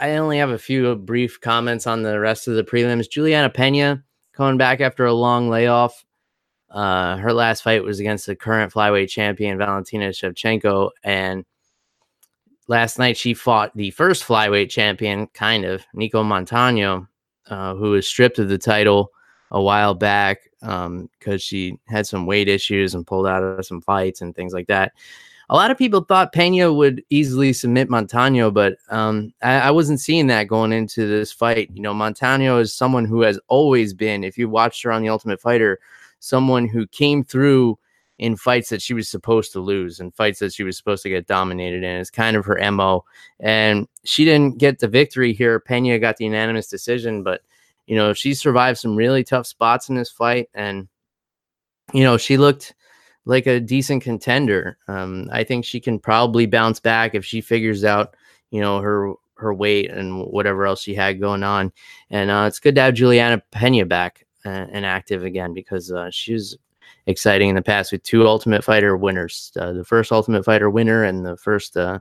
I 0.00 0.16
only 0.16 0.38
have 0.38 0.50
a 0.50 0.58
few 0.58 0.94
brief 0.96 1.40
comments 1.40 1.86
on 1.86 2.02
the 2.02 2.18
rest 2.18 2.48
of 2.48 2.54
the 2.54 2.64
prelims. 2.64 3.10
Julianna 3.10 3.50
Pena 3.50 4.02
coming 4.32 4.58
back 4.58 4.80
after 4.80 5.04
a 5.04 5.12
long 5.12 5.48
layoff. 5.48 6.04
Uh, 6.70 7.16
her 7.16 7.32
last 7.32 7.62
fight 7.62 7.82
was 7.82 8.00
against 8.00 8.26
the 8.26 8.36
current 8.36 8.72
flyweight 8.72 9.08
champion 9.08 9.58
Valentina 9.58 10.10
Shevchenko, 10.10 10.90
and 11.02 11.44
last 12.66 12.98
night 12.98 13.16
she 13.16 13.34
fought 13.34 13.74
the 13.74 13.90
first 13.92 14.24
flyweight 14.24 14.70
champion, 14.70 15.26
kind 15.28 15.64
of 15.64 15.84
Nicco 15.94 16.24
Montaño, 16.24 17.08
uh, 17.48 17.74
who 17.74 17.92
was 17.92 18.06
stripped 18.06 18.38
of 18.38 18.48
the 18.48 18.58
title 18.58 19.12
a 19.50 19.62
while 19.62 19.94
back 19.94 20.40
because 20.60 20.86
um, 20.86 21.38
she 21.38 21.78
had 21.86 22.06
some 22.06 22.26
weight 22.26 22.48
issues 22.48 22.94
and 22.94 23.06
pulled 23.06 23.26
out 23.26 23.42
of 23.42 23.64
some 23.64 23.80
fights 23.80 24.20
and 24.20 24.34
things 24.34 24.52
like 24.52 24.66
that 24.66 24.92
a 25.50 25.56
lot 25.56 25.70
of 25.70 25.78
people 25.78 26.02
thought 26.02 26.32
Pena 26.32 26.72
would 26.72 27.02
easily 27.08 27.52
submit 27.52 27.88
Montaño, 27.88 28.52
but 28.52 28.76
um, 28.90 29.32
I, 29.42 29.60
I, 29.60 29.70
wasn't 29.70 30.00
seeing 30.00 30.26
that 30.26 30.46
going 30.46 30.72
into 30.72 31.08
this 31.08 31.32
fight. 31.32 31.70
You 31.72 31.80
know, 31.80 31.94
Montaño 31.94 32.60
is 32.60 32.74
someone 32.74 33.06
who 33.06 33.22
has 33.22 33.40
always 33.48 33.94
been, 33.94 34.24
if 34.24 34.36
you 34.36 34.48
watched 34.48 34.82
her 34.82 34.92
on 34.92 35.00
The 35.00 35.08
Ultimate 35.08 35.40
Fighter, 35.40 35.80
someone 36.20 36.68
who 36.68 36.86
came 36.86 37.24
through 37.24 37.78
in 38.18 38.36
fights 38.36 38.68
that 38.70 38.82
she 38.82 38.94
was 38.94 39.08
supposed 39.08 39.52
to 39.52 39.60
lose 39.60 40.00
and 40.00 40.14
fights 40.14 40.40
that 40.40 40.52
she 40.52 40.64
was 40.64 40.76
supposed 40.76 41.02
to 41.04 41.08
get 41.08 41.26
dominated 41.26 41.84
in. 41.84 41.96
It's 41.96 42.10
kind 42.10 42.36
of 42.36 42.44
her 42.46 42.70
MO. 42.72 43.04
And 43.38 43.86
she 44.04 44.24
didn't 44.24 44.58
get 44.58 44.80
the 44.80 44.88
victory 44.88 45.32
here. 45.32 45.60
Pena 45.60 45.98
got 45.98 46.16
the 46.16 46.24
unanimous 46.24 46.66
decision, 46.66 47.22
but, 47.22 47.42
you 47.86 47.94
know, 47.94 48.12
she 48.12 48.34
survived 48.34 48.78
some 48.78 48.96
really 48.96 49.22
tough 49.22 49.46
spots 49.46 49.88
in 49.88 49.94
this 49.94 50.10
fight. 50.10 50.48
And, 50.52 50.88
you 51.92 52.02
know, 52.02 52.16
she 52.16 52.36
looked 52.36 52.74
like 53.24 53.46
a 53.46 53.60
decent 53.60 54.02
contender. 54.02 54.78
Um, 54.88 55.28
I 55.32 55.44
think 55.44 55.64
she 55.64 55.80
can 55.80 56.00
probably 56.00 56.46
bounce 56.46 56.80
back 56.80 57.14
if 57.14 57.24
she 57.24 57.40
figures 57.40 57.84
out, 57.84 58.16
you 58.50 58.60
know, 58.60 58.80
her 58.80 59.12
her 59.36 59.54
weight 59.54 59.88
and 59.90 60.24
whatever 60.24 60.66
else 60.66 60.82
she 60.82 60.94
had 60.96 61.20
going 61.20 61.44
on. 61.44 61.72
And 62.10 62.28
uh, 62.28 62.46
it's 62.48 62.58
good 62.58 62.74
to 62.74 62.80
have 62.80 62.94
Julianna 62.94 63.40
Pena 63.52 63.86
back 63.86 64.26
uh, 64.48 64.66
and 64.72 64.86
active 64.86 65.24
again 65.24 65.52
because 65.52 65.92
uh, 65.92 66.10
she 66.10 66.32
was 66.32 66.56
exciting 67.06 67.50
in 67.50 67.54
the 67.54 67.62
past 67.62 67.92
with 67.92 68.02
two 68.02 68.26
Ultimate 68.26 68.64
Fighter 68.64 68.96
winners, 68.96 69.52
uh, 69.60 69.72
the 69.72 69.84
first 69.84 70.10
Ultimate 70.10 70.44
Fighter 70.44 70.70
winner 70.70 71.04
and 71.04 71.24
the 71.24 71.36
first 71.36 71.76
uh, 71.76 72.00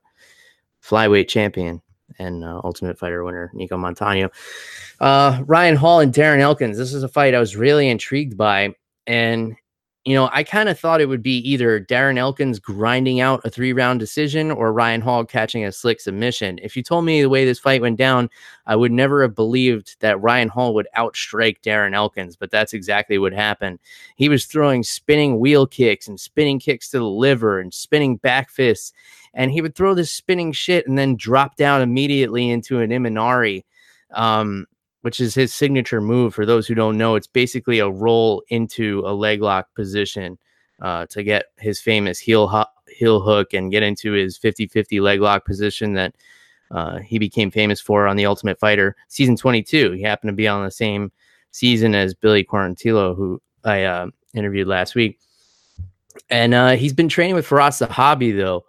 flyweight 0.81 1.27
champion 1.27 1.81
and 2.19 2.43
uh, 2.43 2.61
Ultimate 2.63 2.97
Fighter 2.97 3.23
winner 3.23 3.51
Nicco 3.53 3.71
Montaño. 3.71 4.29
Ryan 5.45 5.75
Hall 5.75 5.99
and 5.99 6.13
Darren 6.13 6.39
Elkins. 6.39 6.77
This 6.77 6.93
is 6.93 7.03
a 7.03 7.09
fight 7.09 7.35
I 7.35 7.39
was 7.39 7.57
really 7.57 7.89
intrigued 7.89 8.37
by, 8.37 8.73
and 9.05 9.55
you 10.07 10.13
know, 10.13 10.29
I 10.31 10.45
kind 10.45 10.69
of 10.69 10.79
thought 10.79 11.01
it 11.01 11.09
would 11.09 11.21
be 11.21 11.39
either 11.39 11.81
Darren 11.81 12.17
Elkins 12.17 12.59
grinding 12.59 13.19
out 13.19 13.41
a 13.43 13.49
three 13.49 13.73
round 13.73 13.99
decision 13.99 14.51
or 14.51 14.71
Ryan 14.71 15.01
Hall 15.01 15.25
catching 15.25 15.65
a 15.65 15.71
slick 15.73 15.99
submission. 15.99 16.61
If 16.63 16.77
you 16.77 16.81
told 16.81 17.03
me 17.03 17.21
the 17.21 17.27
way 17.27 17.43
this 17.43 17.59
fight 17.59 17.81
went 17.81 17.97
down, 17.97 18.29
I 18.67 18.77
would 18.77 18.93
never 18.93 19.21
have 19.21 19.35
believed 19.35 19.97
that 19.99 20.21
Ryan 20.21 20.47
Hall 20.47 20.73
would 20.75 20.87
outstrike 20.95 21.61
Darren 21.61 21.93
Elkins, 21.93 22.37
but 22.37 22.51
that's 22.51 22.71
exactly 22.71 23.17
what 23.17 23.33
happened. 23.33 23.79
He 24.15 24.29
was 24.29 24.45
throwing 24.45 24.81
spinning 24.81 25.41
wheel 25.41 25.67
kicks 25.67 26.07
and 26.07 26.17
spinning 26.17 26.59
kicks 26.59 26.89
to 26.91 26.99
the 26.99 27.05
liver 27.05 27.59
and 27.59 27.73
spinning 27.73 28.15
back 28.15 28.49
fists, 28.49 28.93
and 29.33 29.51
he 29.51 29.61
would 29.61 29.75
throw 29.75 29.93
this 29.93 30.09
spinning 30.09 30.53
shit 30.53 30.87
and 30.87 30.97
then 30.97 31.17
drop 31.17 31.57
down 31.57 31.81
immediately 31.81 32.49
into 32.49 32.79
an 32.79 32.91
Imanari. 32.91 33.65
Um, 34.11 34.67
which 35.07 35.21
is 35.21 35.33
his 35.33 35.53
signature 35.53 36.01
move. 36.01 36.35
For 36.35 36.45
those 36.45 36.67
who 36.67 36.75
don't 36.75 36.97
know, 36.97 37.15
it's 37.15 37.27
basically 37.27 37.79
a 37.79 37.89
roll 37.89 38.43
into 38.49 39.03
a 39.05 39.13
leg 39.13 39.41
lock 39.41 39.73
position 39.73 40.37
uh, 40.81 41.05
to 41.05 41.23
get 41.23 41.45
his 41.57 41.79
famous 41.79 42.19
heel 42.19 42.45
ho- 42.45 42.65
heel 42.89 43.21
hook 43.21 43.53
and 43.53 43.71
get 43.71 43.83
into 43.83 44.11
his 44.11 44.37
50-50 44.37 44.99
leg 44.99 45.21
lock 45.21 45.45
position 45.45 45.93
that 45.93 46.13
uh, 46.71 46.97
he 46.97 47.19
became 47.19 47.49
famous 47.49 47.79
for 47.79 48.05
on 48.05 48.17
the 48.17 48.25
Ultimate 48.25 48.59
Fighter 48.59 48.97
season 49.07 49.37
22. 49.37 49.93
He 49.93 50.01
happened 50.01 50.27
to 50.27 50.33
be 50.35 50.45
on 50.45 50.65
the 50.65 50.71
same 50.71 51.09
season 51.51 51.95
as 51.95 52.13
Billy 52.13 52.43
Quarantillo, 52.43 53.15
who 53.15 53.41
I 53.63 53.83
uh, 53.83 54.07
interviewed 54.33 54.67
last 54.67 54.93
week. 54.93 55.21
And 56.29 56.53
uh, 56.53 56.71
he's 56.71 56.91
been 56.91 57.07
training 57.07 57.35
with 57.35 57.47
Firas 57.47 57.87
Zahabi 57.87 58.35
though, 58.35 58.65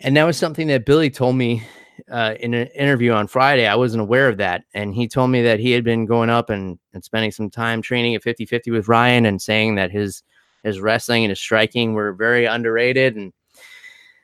and 0.00 0.16
that 0.16 0.24
was 0.24 0.36
something 0.36 0.66
that 0.66 0.84
Billy 0.84 1.10
told 1.10 1.36
me 1.36 1.62
uh, 2.10 2.34
in 2.40 2.54
an 2.54 2.68
interview 2.68 3.12
on 3.12 3.26
Friday. 3.26 3.66
I 3.66 3.74
wasn't 3.74 4.02
aware 4.02 4.28
of 4.28 4.36
that. 4.38 4.64
And 4.74 4.94
he 4.94 5.08
told 5.08 5.30
me 5.30 5.42
that 5.42 5.60
he 5.60 5.72
had 5.72 5.84
been 5.84 6.06
going 6.06 6.30
up 6.30 6.50
and, 6.50 6.78
and 6.92 7.04
spending 7.04 7.30
some 7.30 7.50
time 7.50 7.82
training 7.82 8.14
at 8.14 8.22
50 8.22 8.46
50 8.46 8.70
with 8.70 8.88
Ryan 8.88 9.26
and 9.26 9.40
saying 9.40 9.74
that 9.76 9.90
his 9.90 10.22
his 10.62 10.80
wrestling 10.80 11.24
and 11.24 11.30
his 11.30 11.40
striking 11.40 11.94
were 11.94 12.12
very 12.12 12.46
underrated. 12.46 13.16
And 13.16 13.32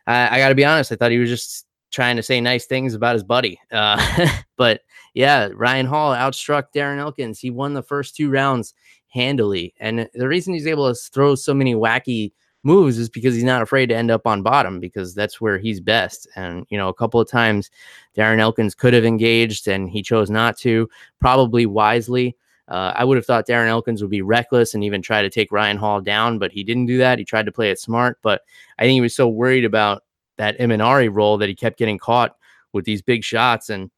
I, 0.07 0.37
I 0.37 0.39
got 0.39 0.49
to 0.49 0.55
be 0.55 0.65
honest, 0.65 0.91
I 0.91 0.97
thought 0.97 1.11
he 1.11 1.19
was 1.19 1.29
just 1.29 1.67
trying 1.91 2.17
to 2.17 2.23
say 2.23 2.41
nice 2.41 2.67
things 2.67 2.95
about 2.95 3.15
his 3.15 3.25
buddy. 3.25 3.61
Uh, 3.71 4.27
but 4.57 4.81
yeah, 5.15 5.51
Ryan 5.55 5.87
Hall 5.87 6.15
outstruck 6.15 6.67
Darren 6.75 6.99
Elkins. 6.99 7.39
He 7.39 7.51
won 7.51 7.75
the 7.75 7.83
first 7.83 8.17
two 8.17 8.31
rounds 8.31 8.75
handily. 9.09 9.75
And 9.79 10.09
the 10.15 10.29
reason 10.29 10.55
he's 10.55 10.67
able 10.67 10.93
to 10.93 10.99
throw 11.13 11.35
so 11.35 11.53
many 11.53 11.75
wacky 11.75 12.33
moves 12.63 12.99
is 12.99 13.09
because 13.09 13.35
he's 13.35 13.45
not 13.45 13.63
afraid 13.63 13.87
to 13.87 13.97
end 13.97 14.11
up 14.11 14.27
on 14.27 14.43
bottom 14.43 14.81
because 14.81 15.15
that's 15.15 15.41
where 15.41 15.59
he's 15.59 15.81
best. 15.81 16.29
And, 16.37 16.67
you 16.69 16.77
know, 16.77 16.89
a 16.89 16.95
couple 16.95 17.21
of 17.21 17.29
times 17.29 17.71
Darren 18.17 18.39
Elkins 18.39 18.75
could 18.75 18.95
have 18.95 19.05
engaged 19.05 19.69
and 19.69 19.89
he 19.89 20.03
chose 20.03 20.31
not 20.31 20.59
to, 20.59 20.89
probably 21.21 21.67
wisely. 21.67 22.37
Uh, 22.69 22.93
I 22.95 23.05
would 23.05 23.17
have 23.17 23.27
thought 23.27 23.49
Darren 23.49 23.69
Elkins 23.69 24.01
would 24.01 24.11
be 24.11 24.23
reckless 24.23 24.75
and 24.75 24.85
even 24.85 25.03
try 25.03 25.23
to 25.23 25.31
take 25.31 25.51
Ryan 25.51 25.77
Hall 25.77 26.01
down, 26.01 26.39
but 26.39 26.53
he 26.53 26.63
didn't 26.63 26.87
do 26.87 26.99
that. 26.99 27.19
He 27.19 27.25
tried 27.25 27.47
to 27.47 27.53
play 27.53 27.71
it 27.71 27.81
smart, 27.81 28.19
but 28.23 28.43
I 28.79 28.83
think 28.83 28.93
he 28.93 29.01
was 29.01 29.15
so 29.15 29.29
worried 29.29 29.65
about 29.65 30.05
that 30.37 30.59
Imanari 30.59 31.13
roll 31.13 31.37
that 31.39 31.49
he 31.49 31.55
kept 31.55 31.79
getting 31.79 31.99
caught 31.99 32.37
with 32.73 32.85
these 32.85 33.03
big 33.03 33.25
shots. 33.25 33.71
And 33.71 33.91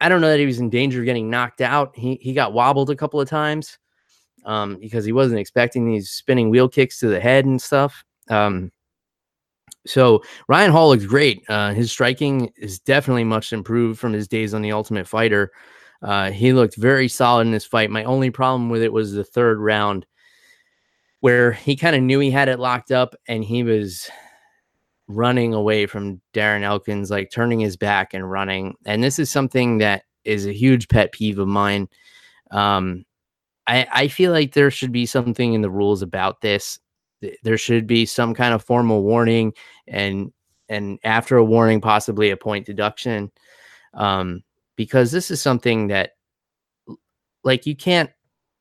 I 0.00 0.08
don't 0.08 0.22
know 0.22 0.30
that 0.30 0.38
he 0.40 0.46
was 0.46 0.60
in 0.60 0.70
danger 0.70 1.00
of 1.00 1.04
getting 1.04 1.28
knocked 1.28 1.60
out. 1.60 1.94
He, 1.94 2.14
he 2.22 2.32
got 2.32 2.54
wobbled 2.54 2.88
a 2.88 2.96
couple 2.96 3.20
of 3.20 3.28
times 3.28 3.78
um, 4.48 4.78
because 4.80 5.04
he 5.04 5.12
wasn't 5.12 5.38
expecting 5.38 5.86
these 5.86 6.10
spinning 6.10 6.48
wheel 6.48 6.68
kicks 6.68 6.98
to 6.98 7.08
the 7.08 7.20
head 7.20 7.44
and 7.44 7.60
stuff. 7.60 8.02
Um, 8.30 8.72
so 9.86 10.22
Ryan 10.48 10.72
Hall 10.72 10.88
looks 10.88 11.04
great. 11.04 11.44
Uh, 11.48 11.72
his 11.72 11.92
striking 11.92 12.50
is 12.56 12.80
definitely 12.80 13.24
much 13.24 13.52
improved 13.52 14.00
from 14.00 14.14
his 14.14 14.26
days 14.26 14.54
on 14.54 14.62
the 14.62 14.72
Ultimate 14.72 15.06
Fighter. 15.06 15.52
Uh, 16.02 16.30
he 16.30 16.54
looked 16.54 16.76
very 16.76 17.08
solid 17.08 17.42
in 17.42 17.52
this 17.52 17.66
fight. 17.66 17.90
My 17.90 18.04
only 18.04 18.30
problem 18.30 18.70
with 18.70 18.82
it 18.82 18.92
was 18.92 19.12
the 19.12 19.24
third 19.24 19.58
round, 19.58 20.06
where 21.20 21.52
he 21.52 21.76
kind 21.76 21.94
of 21.94 22.02
knew 22.02 22.18
he 22.18 22.30
had 22.30 22.48
it 22.48 22.58
locked 22.58 22.90
up 22.90 23.14
and 23.28 23.44
he 23.44 23.62
was 23.62 24.08
running 25.08 25.52
away 25.52 25.84
from 25.84 26.22
Darren 26.32 26.62
Elkins, 26.62 27.10
like 27.10 27.30
turning 27.30 27.60
his 27.60 27.76
back 27.76 28.14
and 28.14 28.30
running. 28.30 28.76
And 28.86 29.04
this 29.04 29.18
is 29.18 29.30
something 29.30 29.78
that 29.78 30.04
is 30.24 30.46
a 30.46 30.52
huge 30.52 30.88
pet 30.88 31.12
peeve 31.12 31.38
of 31.38 31.48
mine. 31.48 31.88
Um, 32.50 33.04
I, 33.68 33.86
I 33.92 34.08
feel 34.08 34.32
like 34.32 34.54
there 34.54 34.70
should 34.70 34.92
be 34.92 35.06
something 35.06 35.52
in 35.52 35.62
the 35.62 35.70
rules 35.70 36.02
about 36.02 36.40
this. 36.40 36.78
There 37.42 37.58
should 37.58 37.86
be 37.86 38.06
some 38.06 38.34
kind 38.34 38.54
of 38.54 38.64
formal 38.64 39.02
warning 39.02 39.52
and 39.86 40.32
and 40.70 40.98
after 41.02 41.36
a 41.36 41.44
warning, 41.44 41.80
possibly 41.80 42.30
a 42.30 42.36
point 42.36 42.66
deduction. 42.66 43.30
Um, 43.94 44.42
because 44.76 45.12
this 45.12 45.30
is 45.30 45.40
something 45.40 45.88
that 45.88 46.12
like 47.44 47.66
you 47.66 47.74
can't 47.74 48.10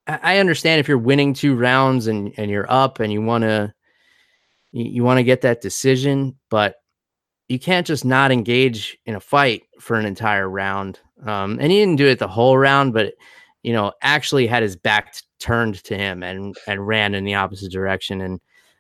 I 0.08 0.38
understand 0.38 0.80
if 0.80 0.88
you're 0.88 0.98
winning 0.98 1.34
two 1.34 1.56
rounds 1.56 2.08
and, 2.08 2.34
and 2.38 2.50
you're 2.50 2.72
up 2.72 3.00
and 3.00 3.12
you 3.12 3.22
want 3.22 3.44
to 3.44 3.74
you, 4.72 5.04
want 5.04 5.18
to 5.18 5.24
get 5.24 5.42
that 5.42 5.62
decision, 5.62 6.36
but 6.50 6.76
you 7.48 7.60
can't 7.60 7.88
just 7.88 8.06
not 8.06 8.32
engage 8.32 8.98
in 9.06 9.16
a 9.16 9.20
fight 9.20 9.64
for 9.80 9.96
an 9.96 10.06
entire 10.06 10.48
round. 10.48 11.00
Um, 11.26 11.58
and 11.60 11.72
he 11.72 11.80
didn't 11.80 11.96
do 11.96 12.08
it 12.08 12.20
the 12.20 12.28
whole 12.28 12.58
round, 12.58 12.94
but 12.94 13.14
you 13.68 13.74
know, 13.74 13.92
actually 14.02 14.48
had 14.48 14.64
his 14.64 14.78
back 14.78 15.14
turned 15.40 15.84
to 15.84 15.98
him 15.98 16.24
and 16.24 16.56
and 16.68 16.88
ran 16.88 17.14
in 17.14 17.26
the 17.26 17.36
opposite 17.36 17.70
direction. 17.70 18.22
And 18.22 18.40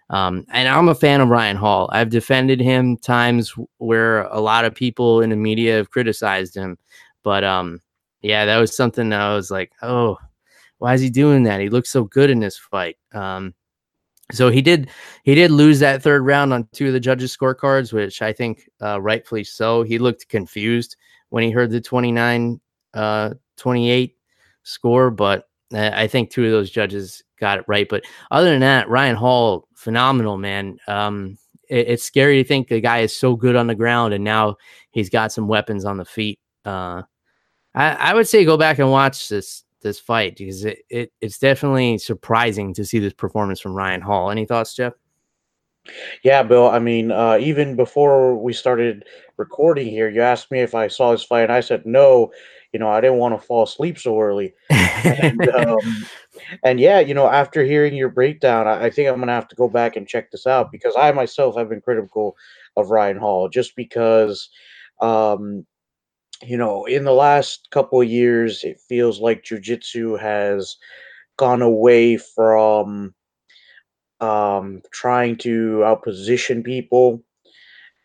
Um, 0.10 0.46
and 0.54 0.70
I'm 0.70 0.88
a 0.88 0.96
fan 0.96 1.20
of 1.20 1.28
Ryan 1.28 1.58
Hall. 1.58 1.90
I've 1.92 2.10
defended 2.10 2.62
him 2.62 2.96
times 2.96 3.54
where 3.80 4.22
a 4.32 4.40
lot 4.40 4.64
of 4.64 4.74
people 4.74 5.22
in 5.22 5.30
the 5.30 5.36
media 5.36 5.76
have 5.76 5.90
criticized 5.90 6.56
him, 6.56 6.78
but 7.24 7.44
um, 7.44 7.82
yeah, 8.22 8.46
that 8.46 8.60
was 8.60 8.78
something 8.78 9.10
that 9.10 9.20
I 9.20 9.36
was 9.36 9.52
like, 9.52 9.74
oh, 9.82 10.18
why 10.78 10.94
is 10.94 11.02
he 11.02 11.10
doing 11.10 11.44
that? 11.44 11.60
He 11.60 11.70
looks 11.70 11.90
so 11.90 12.06
good 12.06 12.30
in 12.30 12.40
this 12.40 12.58
fight. 12.58 12.96
Um, 13.12 13.54
so 14.32 14.50
he 14.50 14.62
did 14.62 14.90
he 15.24 15.36
did 15.36 15.52
lose 15.52 15.80
that 15.80 16.02
third 16.02 16.26
round 16.26 16.54
on 16.54 16.70
two 16.72 16.88
of 16.88 16.94
the 16.94 17.02
judges' 17.02 17.36
scorecards, 17.36 17.92
which 17.92 18.22
I 18.22 18.32
think 18.32 18.70
uh, 18.82 19.02
rightfully 19.02 19.44
so. 19.44 19.84
He 19.84 20.00
looked 20.00 20.30
confused 20.30 20.96
when 21.30 21.44
he 21.44 21.52
heard 21.52 21.72
the 21.72 21.82
29 21.82 22.62
uh, 22.94 23.34
28 23.58 24.17
score, 24.68 25.10
but 25.10 25.48
I 25.74 26.08
think 26.08 26.30
two 26.30 26.46
of 26.46 26.52
those 26.52 26.70
judges 26.70 27.24
got 27.40 27.60
it 27.60 27.66
right. 27.68 27.88
But 27.90 28.04
other 28.32 28.50
than 28.50 28.62
that, 28.62 28.90
Ryan 28.90 29.16
Hall, 29.16 29.68
phenomenal 29.76 30.38
man. 30.38 30.78
Um, 30.88 31.38
it, 31.70 31.88
it's 31.90 32.04
scary 32.04 32.42
to 32.42 32.48
think 32.48 32.68
the 32.68 32.82
guy 32.82 33.00
is 33.00 33.16
so 33.16 33.36
good 33.36 33.56
on 33.56 33.68
the 33.68 33.76
ground, 33.76 34.14
and 34.14 34.24
now 34.24 34.56
he's 34.92 35.10
got 35.10 35.32
some 35.32 35.48
weapons 35.48 35.86
on 35.86 35.98
the 35.98 36.06
feet. 36.06 36.40
Uh, 36.66 37.04
I, 37.76 37.92
I 37.92 38.14
would 38.14 38.28
say 38.28 38.46
go 38.46 38.58
back 38.58 38.80
and 38.80 38.92
watch 38.92 39.30
this 39.30 39.64
this 39.82 40.00
fight 40.00 40.38
because 40.38 40.66
it, 40.66 40.80
it 40.90 41.12
it's 41.22 41.38
definitely 41.38 41.98
surprising 41.98 42.74
to 42.74 42.86
see 42.86 43.00
this 43.00 43.14
performance 43.14 43.60
from 43.60 43.74
Ryan 43.74 44.02
Hall. 44.02 44.32
Any 44.32 44.46
thoughts, 44.46 44.76
Jeff? 44.76 44.94
Yeah, 46.24 46.44
Bill. 46.44 46.68
I 46.70 46.80
mean, 46.80 47.12
uh, 47.12 47.38
even 47.40 47.76
before 47.76 48.38
we 48.38 48.54
started 48.54 49.06
recording 49.38 49.88
here, 49.88 50.10
you 50.10 50.22
asked 50.22 50.52
me 50.52 50.60
if 50.60 50.76
I 50.76 50.88
saw 50.88 51.12
this 51.12 51.24
fight, 51.24 51.44
and 51.44 51.52
I 51.52 51.62
said 51.62 51.86
no. 51.86 52.32
You 52.74 52.80
know, 52.80 52.90
I 52.90 53.02
didn't 53.02 53.18
want 53.18 53.40
to 53.40 53.46
fall 53.46 53.64
asleep 53.64 53.98
so 53.98 54.20
early. 54.20 54.54
and, 54.70 55.50
um, 55.56 56.06
and 56.64 56.80
yeah, 56.80 57.00
you 57.00 57.14
know, 57.14 57.28
after 57.28 57.64
hearing 57.64 57.96
your 57.96 58.10
breakdown, 58.10 58.68
I, 58.68 58.86
I 58.86 58.90
think 58.90 59.10
I'm 59.10 59.20
gonna 59.20 59.32
have 59.34 59.48
to 59.50 59.56
go 59.56 59.70
back 59.70 59.96
and 59.96 60.08
check 60.08 60.32
this 60.32 60.48
out 60.48 60.72
because 60.72 60.96
I 60.98 61.12
myself 61.12 61.58
have 61.58 61.70
been 61.70 61.82
critical 61.82 62.36
of 62.76 62.92
Ryan 62.92 63.18
Hall 63.18 63.50
just 63.50 63.76
because 63.76 64.50
um, 65.02 65.66
you 66.44 66.58
know, 66.58 66.86
in 66.86 67.04
the 67.04 67.14
last 67.14 67.68
couple 67.72 68.02
of 68.02 68.08
years, 68.08 68.64
it 68.64 68.80
feels 68.80 69.20
like 69.20 69.44
jujitsu 69.44 70.20
has 70.20 70.78
gone 71.38 71.62
away 71.62 72.18
from 72.18 73.14
um, 74.20 74.82
trying 74.92 75.38
to 75.38 75.82
outposition 75.84 76.64
people, 76.64 77.24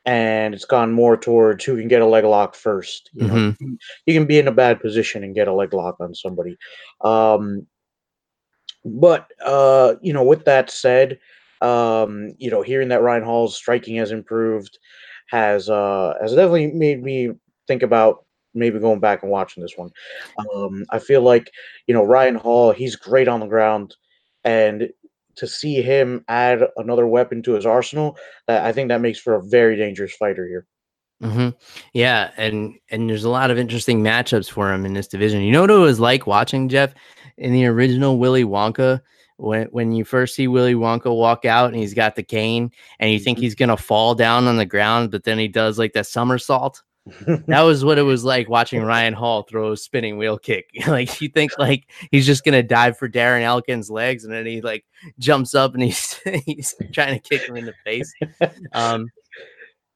and 0.04 0.54
it's 0.54 0.64
gone 0.64 0.92
more 0.92 1.16
towards 1.16 1.64
who 1.64 1.76
can 1.76 1.88
get 1.88 2.02
a 2.02 2.06
leg 2.06 2.24
lock 2.24 2.54
first. 2.54 3.10
You 3.12 3.26
know, 3.26 3.34
mm-hmm. 3.34 3.74
you 4.06 4.14
can 4.14 4.26
be 4.26 4.38
in 4.38 4.48
a 4.48 4.52
bad 4.52 4.80
position 4.80 5.22
and 5.22 5.34
get 5.34 5.48
a 5.48 5.52
leg 5.52 5.72
lock 5.72 5.96
on 6.00 6.14
somebody. 6.14 6.56
Um, 7.02 7.66
but 8.84 9.30
uh, 9.44 9.94
you 10.02 10.12
know, 10.12 10.24
with 10.24 10.44
that 10.44 10.70
said, 10.70 11.18
um, 11.60 12.34
you 12.38 12.50
know, 12.50 12.62
hearing 12.62 12.88
that 12.88 13.02
Ryan 13.02 13.22
Hall's 13.22 13.56
striking 13.56 13.96
has 13.96 14.10
improved 14.10 14.78
has 15.28 15.70
uh, 15.70 16.14
has 16.20 16.32
definitely 16.32 16.68
made 16.68 17.02
me 17.02 17.30
think 17.68 17.82
about 17.82 18.24
maybe 18.54 18.78
going 18.78 19.00
back 19.00 19.22
and 19.22 19.30
watching 19.30 19.62
this 19.62 19.76
one. 19.76 19.90
Um, 20.54 20.84
I 20.90 20.98
feel 20.98 21.22
like 21.22 21.50
you 21.86 21.94
know 21.94 22.04
Ryan 22.04 22.34
Hall, 22.34 22.72
he's 22.72 22.96
great 22.96 23.28
on 23.28 23.40
the 23.40 23.46
ground, 23.46 23.94
and 24.44 24.90
to 25.36 25.46
see 25.46 25.82
him 25.82 26.24
add 26.28 26.62
another 26.76 27.06
weapon 27.06 27.42
to 27.42 27.52
his 27.52 27.66
arsenal, 27.66 28.16
I 28.48 28.72
think 28.72 28.88
that 28.88 29.00
makes 29.00 29.18
for 29.18 29.34
a 29.34 29.42
very 29.42 29.76
dangerous 29.76 30.14
fighter 30.14 30.46
here. 30.46 30.66
Mm-hmm. 31.22 31.50
Yeah, 31.92 32.32
and 32.36 32.74
and 32.90 33.08
there's 33.08 33.24
a 33.24 33.30
lot 33.30 33.50
of 33.50 33.58
interesting 33.58 34.02
matchups 34.02 34.50
for 34.50 34.72
him 34.72 34.84
in 34.84 34.94
this 34.94 35.06
division. 35.06 35.42
You 35.42 35.52
know 35.52 35.60
what 35.60 35.70
it 35.70 35.74
was 35.74 36.00
like 36.00 36.26
watching 36.26 36.68
Jeff 36.68 36.94
in 37.36 37.52
the 37.52 37.66
original 37.66 38.18
Willy 38.18 38.44
Wonka 38.44 39.00
when 39.36 39.66
when 39.66 39.92
you 39.92 40.04
first 40.04 40.34
see 40.34 40.48
Willy 40.48 40.74
Wonka 40.74 41.14
walk 41.14 41.44
out 41.44 41.68
and 41.68 41.76
he's 41.76 41.94
got 41.94 42.16
the 42.16 42.24
cane 42.24 42.72
and 42.98 43.12
you 43.12 43.20
think 43.20 43.38
mm-hmm. 43.38 43.44
he's 43.44 43.54
gonna 43.54 43.76
fall 43.76 44.16
down 44.16 44.48
on 44.48 44.56
the 44.56 44.66
ground, 44.66 45.12
but 45.12 45.22
then 45.22 45.38
he 45.38 45.46
does 45.46 45.78
like 45.78 45.92
that 45.92 46.06
somersault 46.06 46.82
that 47.46 47.62
was 47.62 47.84
what 47.84 47.98
it 47.98 48.02
was 48.02 48.24
like 48.24 48.48
watching 48.48 48.82
Ryan 48.84 49.14
Hall 49.14 49.42
throw 49.42 49.72
a 49.72 49.76
spinning 49.76 50.18
wheel 50.18 50.38
kick. 50.38 50.70
like 50.86 51.20
you 51.20 51.28
think 51.28 51.58
like 51.58 51.90
he's 52.10 52.26
just 52.26 52.44
gonna 52.44 52.62
dive 52.62 52.96
for 52.96 53.08
Darren 53.08 53.42
Elkins' 53.42 53.90
legs, 53.90 54.24
and 54.24 54.32
then 54.32 54.46
he 54.46 54.60
like 54.60 54.84
jumps 55.18 55.54
up 55.54 55.74
and 55.74 55.82
he's 55.82 56.20
he's 56.46 56.74
trying 56.92 57.18
to 57.18 57.28
kick 57.28 57.48
him 57.48 57.56
in 57.56 57.66
the 57.66 57.74
face. 57.84 58.12
Um, 58.72 59.08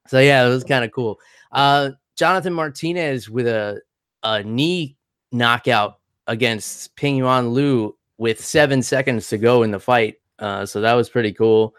so 0.09 0.19
yeah, 0.19 0.45
it 0.47 0.49
was 0.49 0.65
kind 0.65 0.85
of 0.85 0.93
cool. 0.93 1.19
Uh, 1.53 1.91
Jonathan 2.17 2.53
Martinez 2.53 3.31
with 3.31 3.47
a 3.47 3.81
a 4.23 4.43
knee 4.43 4.97
knockout 5.31 6.01
against 6.27 6.97
Ping 6.97 7.17
Yuan 7.17 7.53
Liu 7.53 7.97
with 8.19 8.45
seven 8.45 8.83
seconds 8.83 9.29
to 9.29 9.39
go 9.39 9.63
in 9.63 9.71
the 9.71 9.79
fight. 9.79 10.17
Uh, 10.39 10.67
so 10.67 10.81
that 10.81 10.95
was 10.95 11.09
pretty 11.09 11.33
cool. 11.33 11.75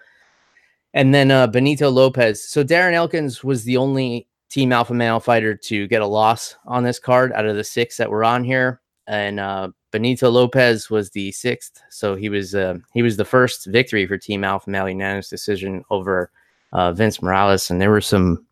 And 0.93 1.13
then 1.13 1.32
uh, 1.32 1.47
Benito 1.47 1.89
Lopez. 1.89 2.47
So 2.47 2.63
Darren 2.63 2.93
Elkins 2.93 3.43
was 3.43 3.63
the 3.63 3.78
only 3.78 4.28
Team 4.50 4.72
Alpha 4.72 4.93
Male 4.93 5.20
fighter 5.20 5.56
to 5.56 5.88
get 5.88 6.02
a 6.02 6.08
loss 6.08 6.56
on 6.66 6.84
this 6.84 7.00
card 7.00 7.34
out 7.34 7.45
of 7.45 7.56
the 7.56 7.64
six 7.64 7.98
that 7.98 8.10
were 8.10 8.24
on 8.24 8.43
here. 8.43 8.82
And 9.08 9.39
uh, 9.39 9.70
Benito 9.91 10.30
Lopez 10.30 10.89
was 10.89 11.10
the 11.12 11.32
sixth, 11.32 11.82
so 11.89 12.16
he 12.16 12.30
was 12.30 12.54
uh, 12.56 12.76
he 12.93 13.02
was 13.02 13.18
the 13.18 13.26
first 13.26 13.66
victory 13.68 14.06
for 14.06 14.18
Team 14.18 14.43
Alpha 14.43 14.70
Male 14.70 14.89
unanimous 14.89 15.30
decision 15.30 15.84
over 15.89 16.32
uh, 16.74 16.91
Vince 16.91 17.22
Morales. 17.22 17.70
And 17.70 17.80
there 17.80 17.91
were 17.91 18.02
some, 18.02 18.45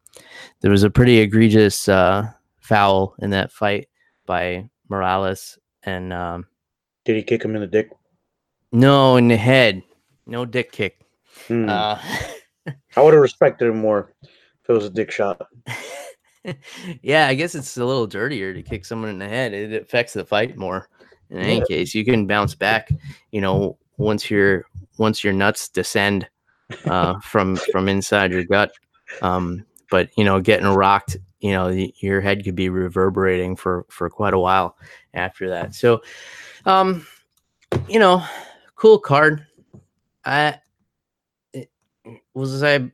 there 0.62 0.72
was 0.72 0.84
a 0.84 0.89
pretty 0.89 1.20
egregious 1.20 1.89
uh, 1.89 2.30
foul 2.60 3.16
in 3.20 3.30
that 3.32 3.52
fight 3.52 3.89
by 4.26 4.70
Morales. 4.89 5.58
And 5.84 6.14
um, 6.14 6.48
did 7.04 7.16
he 7.16 7.24
kick 7.24 7.43
him 7.43 7.56
in 7.56 7.62
the 7.62 7.68
dick? 7.68 7.91
No, 8.72 9.18
in 9.18 9.28
the 9.28 9.38
head. 9.38 9.84
No 10.26 10.46
dick 10.46 10.72
kick. 10.72 11.00
Uh, 11.50 12.00
I 12.96 13.02
would 13.02 13.14
have 13.14 13.22
respected 13.22 13.68
him 13.68 13.78
more 13.78 14.14
it 14.70 14.74
was 14.74 14.86
a 14.86 14.89
dick 14.89 15.11
shot. 15.11 15.47
yeah, 17.01 17.28
I 17.28 17.34
guess 17.34 17.55
it's 17.55 17.78
a 17.78 17.86
little 17.86 18.07
dirtier 18.07 18.53
to 18.53 18.63
kick 18.63 18.86
someone 18.86 19.09
in 19.09 19.20
the 19.20 19.28
head. 19.28 19.53
It 19.53 19.82
affects 19.82 20.13
the 20.13 20.26
fight 20.26 20.57
more. 20.57 20.89
In 21.30 21.38
any 21.39 21.57
yeah. 21.57 21.66
case, 21.66 21.95
you 21.95 22.05
can 22.05 22.28
bounce 22.28 22.55
back. 22.55 22.89
You 23.32 23.41
know, 23.41 23.78
once 23.97 24.30
your 24.30 24.66
once 24.97 25.24
your 25.24 25.34
nuts 25.34 25.70
descend 25.70 26.28
uh, 26.86 27.20
from 27.22 27.55
from 27.55 27.89
inside 27.89 28.32
your 28.32 28.43
gut. 28.43 28.72
Um, 29.22 29.66
but 29.89 30.09
you 30.18 30.24
know, 30.24 30.39
getting 30.39 30.68
rocked, 30.68 31.18
you 31.39 31.51
know, 31.51 31.70
your 31.70 32.22
head 32.22 32.43
could 32.43 32.55
be 32.55 32.70
reverberating 32.70 33.55
for 33.55 33.86
for 33.89 34.09
quite 34.09 34.34
a 34.34 34.39
while 34.39 34.78
after 35.13 35.49
that. 35.49 35.76
So, 35.76 36.01
um, 36.66 37.05
you 37.88 37.99
know, 37.99 38.24
cool 38.76 38.99
card. 38.99 39.45
I 40.24 40.59
was 42.34 42.63
I 42.63 42.91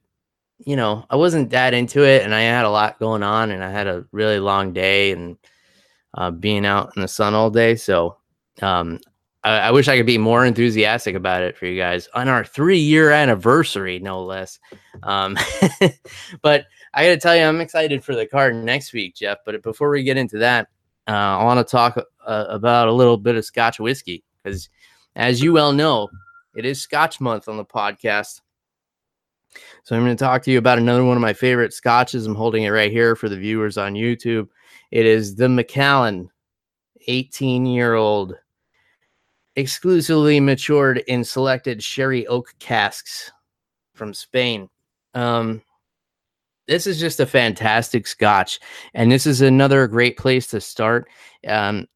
you 0.65 0.75
know, 0.75 1.05
I 1.09 1.15
wasn't 1.15 1.49
that 1.51 1.73
into 1.73 2.03
it 2.03 2.23
and 2.23 2.33
I 2.33 2.41
had 2.41 2.65
a 2.65 2.69
lot 2.69 2.99
going 2.99 3.23
on 3.23 3.51
and 3.51 3.63
I 3.63 3.71
had 3.71 3.87
a 3.87 4.05
really 4.11 4.39
long 4.39 4.73
day 4.73 5.11
and 5.11 5.37
uh, 6.13 6.31
being 6.31 6.65
out 6.65 6.91
in 6.95 7.01
the 7.01 7.07
sun 7.07 7.33
all 7.33 7.49
day. 7.49 7.75
So 7.75 8.17
um, 8.61 8.99
I, 9.43 9.57
I, 9.57 9.71
wish 9.71 9.87
I 9.87 9.97
could 9.97 10.05
be 10.05 10.17
more 10.17 10.45
enthusiastic 10.45 11.15
about 11.15 11.41
it 11.41 11.57
for 11.57 11.65
you 11.65 11.79
guys 11.79 12.07
on 12.13 12.27
our 12.27 12.43
three 12.43 12.79
year 12.79 13.11
anniversary, 13.11 13.99
no 13.99 14.23
less. 14.23 14.59
Um, 15.03 15.37
but 16.41 16.65
I 16.93 17.05
got 17.05 17.11
to 17.11 17.17
tell 17.17 17.35
you, 17.35 17.43
I'm 17.43 17.61
excited 17.61 18.03
for 18.03 18.15
the 18.15 18.27
card 18.27 18.55
next 18.55 18.93
week, 18.93 19.15
Jeff. 19.15 19.39
But 19.45 19.63
before 19.63 19.89
we 19.89 20.03
get 20.03 20.17
into 20.17 20.39
that, 20.39 20.67
uh, 21.07 21.11
I 21.11 21.43
want 21.43 21.65
to 21.65 21.71
talk 21.71 21.97
uh, 21.97 22.45
about 22.49 22.87
a 22.87 22.93
little 22.93 23.17
bit 23.17 23.35
of 23.35 23.45
Scotch 23.45 23.79
whiskey 23.79 24.23
because, 24.43 24.69
as 25.15 25.41
you 25.41 25.53
well 25.53 25.71
know, 25.71 26.09
it 26.55 26.65
is 26.65 26.81
Scotch 26.81 27.21
month 27.21 27.47
on 27.47 27.57
the 27.57 27.65
podcast. 27.65 28.40
So 29.83 29.95
I'm 29.95 30.03
going 30.03 30.15
to 30.15 30.23
talk 30.23 30.43
to 30.43 30.51
you 30.51 30.57
about 30.57 30.77
another 30.77 31.03
one 31.03 31.17
of 31.17 31.21
my 31.21 31.33
favorite 31.33 31.73
scotches. 31.73 32.25
I'm 32.25 32.35
holding 32.35 32.63
it 32.63 32.69
right 32.69 32.91
here 32.91 33.15
for 33.15 33.29
the 33.29 33.37
viewers 33.37 33.77
on 33.77 33.93
YouTube. 33.93 34.47
It 34.91 35.05
is 35.05 35.35
the 35.35 35.49
Macallan 35.49 36.29
18 37.07 37.65
year 37.65 37.95
old, 37.95 38.35
exclusively 39.55 40.39
matured 40.39 40.99
in 41.07 41.23
selected 41.23 41.83
sherry 41.83 42.27
oak 42.27 42.53
casks 42.59 43.31
from 43.93 44.13
Spain. 44.13 44.69
Um, 45.13 45.61
this 46.67 46.87
is 46.87 46.99
just 46.99 47.19
a 47.19 47.25
fantastic 47.25 48.07
scotch, 48.07 48.59
and 48.93 49.11
this 49.11 49.25
is 49.25 49.41
another 49.41 49.87
great 49.87 50.17
place 50.17 50.47
to 50.47 50.61
start. 50.61 51.09
Um, 51.47 51.87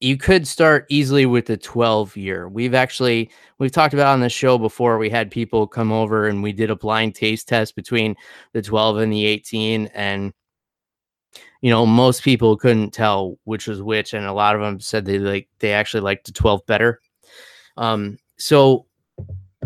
you 0.00 0.16
could 0.16 0.46
start 0.46 0.84
easily 0.88 1.24
with 1.24 1.46
the 1.46 1.56
12 1.56 2.16
year. 2.16 2.48
We've 2.48 2.74
actually 2.74 3.30
we've 3.58 3.72
talked 3.72 3.94
about 3.94 4.12
on 4.12 4.20
the 4.20 4.28
show 4.28 4.58
before. 4.58 4.98
We 4.98 5.08
had 5.08 5.30
people 5.30 5.66
come 5.66 5.90
over 5.90 6.28
and 6.28 6.42
we 6.42 6.52
did 6.52 6.70
a 6.70 6.76
blind 6.76 7.14
taste 7.14 7.48
test 7.48 7.74
between 7.74 8.14
the 8.52 8.60
12 8.62 8.98
and 8.98 9.12
the 9.12 9.24
18 9.24 9.86
and 9.94 10.32
you 11.62 11.70
know, 11.70 11.86
most 11.86 12.22
people 12.22 12.56
couldn't 12.56 12.92
tell 12.92 13.38
which 13.44 13.66
was 13.66 13.82
which 13.82 14.12
and 14.12 14.26
a 14.26 14.32
lot 14.32 14.54
of 14.54 14.60
them 14.60 14.80
said 14.80 15.04
they 15.06 15.18
like 15.18 15.48
they 15.60 15.72
actually 15.72 16.02
liked 16.02 16.26
the 16.26 16.32
12 16.32 16.66
better. 16.66 17.00
Um 17.78 18.18
so 18.36 18.86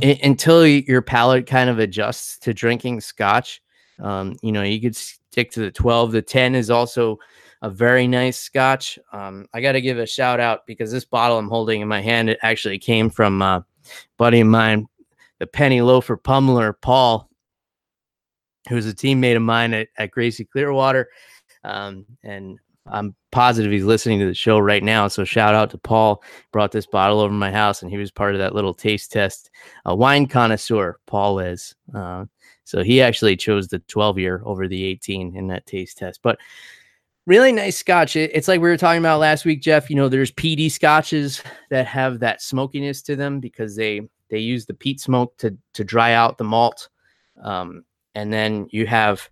I- 0.03 0.21
until 0.23 0.65
your 0.67 1.03
palate 1.03 1.47
kind 1.47 1.69
of 1.69 1.81
adjusts 1.81 2.39
to 2.41 2.55
drinking 2.55 3.01
scotch, 3.01 3.63
um 3.99 4.37
you 4.43 4.53
know, 4.53 4.63
you 4.63 4.81
could 4.81 4.95
stick 4.95 5.51
to 5.53 5.61
the 5.61 5.73
12. 5.73 6.13
The 6.13 6.23
10 6.23 6.55
is 6.55 6.71
also 6.71 7.19
a 7.63 7.71
very 7.71 8.07
nice 8.07 8.39
scotch. 8.39 8.99
Um, 9.13 9.47
I 9.53 9.61
got 9.61 9.73
to 9.73 9.81
give 9.81 9.99
a 9.99 10.07
shout 10.07 10.41
out 10.41 10.67
because 10.67 10.91
this 10.91 11.05
bottle 11.05 11.39
I'm 11.39 11.49
holding 11.49 11.81
in 11.81 11.89
my 11.89 12.01
hand, 12.01 12.31
it 12.31 12.39
actually 12.43 12.79
came 12.79 13.11
from 13.11 13.43
a 13.43 13.65
buddy 14.17 14.41
of 14.41 14.47
mine, 14.47 14.87
the 15.39 15.47
penny 15.47 15.81
loafer 15.83 16.17
pummeler, 16.17 16.75
Paul, 16.81 17.29
who's 18.69 18.87
a 18.87 18.95
teammate 18.95 19.37
of 19.37 19.43
mine 19.43 19.75
at, 19.75 19.89
at 19.99 20.11
Gracie 20.11 20.45
Clearwater. 20.45 21.09
Um, 21.65 22.07
and 22.23 22.59
I'm 22.87 23.15
positive 23.31 23.71
he's 23.71 23.85
listening 23.85 24.19
to 24.21 24.27
the 24.27 24.35
show 24.35 24.59
right 24.59 24.83
now. 24.83 25.09
So 25.09 25.25
shout 25.25 25.55
out 25.55 25.71
to 25.71 25.79
Paul. 25.79 26.23
Brought 26.53 26.73
this 26.73 26.87
bottle 26.87 27.21
over 27.21 27.33
my 27.33 27.53
house, 27.53 27.83
and 27.83 27.91
he 27.91 27.99
was 27.99 28.11
part 28.11 28.35
of 28.35 28.39
that 28.39 28.55
little 28.55 28.75
taste 28.75 29.13
test. 29.13 29.51
A 29.85 29.95
wine 29.95 30.27
connoisseur, 30.27 30.99
Paul 31.07 31.41
is. 31.41 31.75
Uh, 31.95 32.25
so 32.65 32.83
he 32.83 33.03
actually 33.03 33.37
chose 33.37 33.69
the 33.69 33.81
12 33.81 34.19
year 34.19 34.43
over 34.45 34.67
the 34.67 34.85
18 34.85 35.37
in 35.37 35.49
that 35.49 35.67
taste 35.67 35.99
test. 35.99 36.21
But 36.23 36.39
really 37.27 37.53
nice 37.53 37.77
scotch. 37.77 38.17
it's 38.17 38.49
like 38.49 38.61
we 38.61 38.69
were 38.69 38.77
talking 38.77 39.01
about 39.01 39.21
last 39.21 39.45
week, 39.45 39.63
Jeff. 39.63 39.91
You 39.91 39.97
know, 39.97 40.09
there's 40.09 40.31
peaty 40.31 40.69
scotches 40.69 41.43
that 41.71 41.87
have 41.87 42.21
that 42.21 42.43
smokiness 42.43 43.03
to 43.03 43.17
them 43.17 43.41
because 43.41 43.77
they 43.77 44.03
they 44.31 44.39
use 44.39 44.67
the 44.67 44.75
peat 44.75 45.01
smoke 45.01 45.37
to 45.39 45.57
to 45.75 45.85
dry 45.85 46.13
out 46.13 46.39
the 46.39 46.45
malt. 46.45 46.89
Um, 47.43 47.85
and 48.15 48.33
then 48.33 48.67
you 48.71 48.87
have 48.87 49.29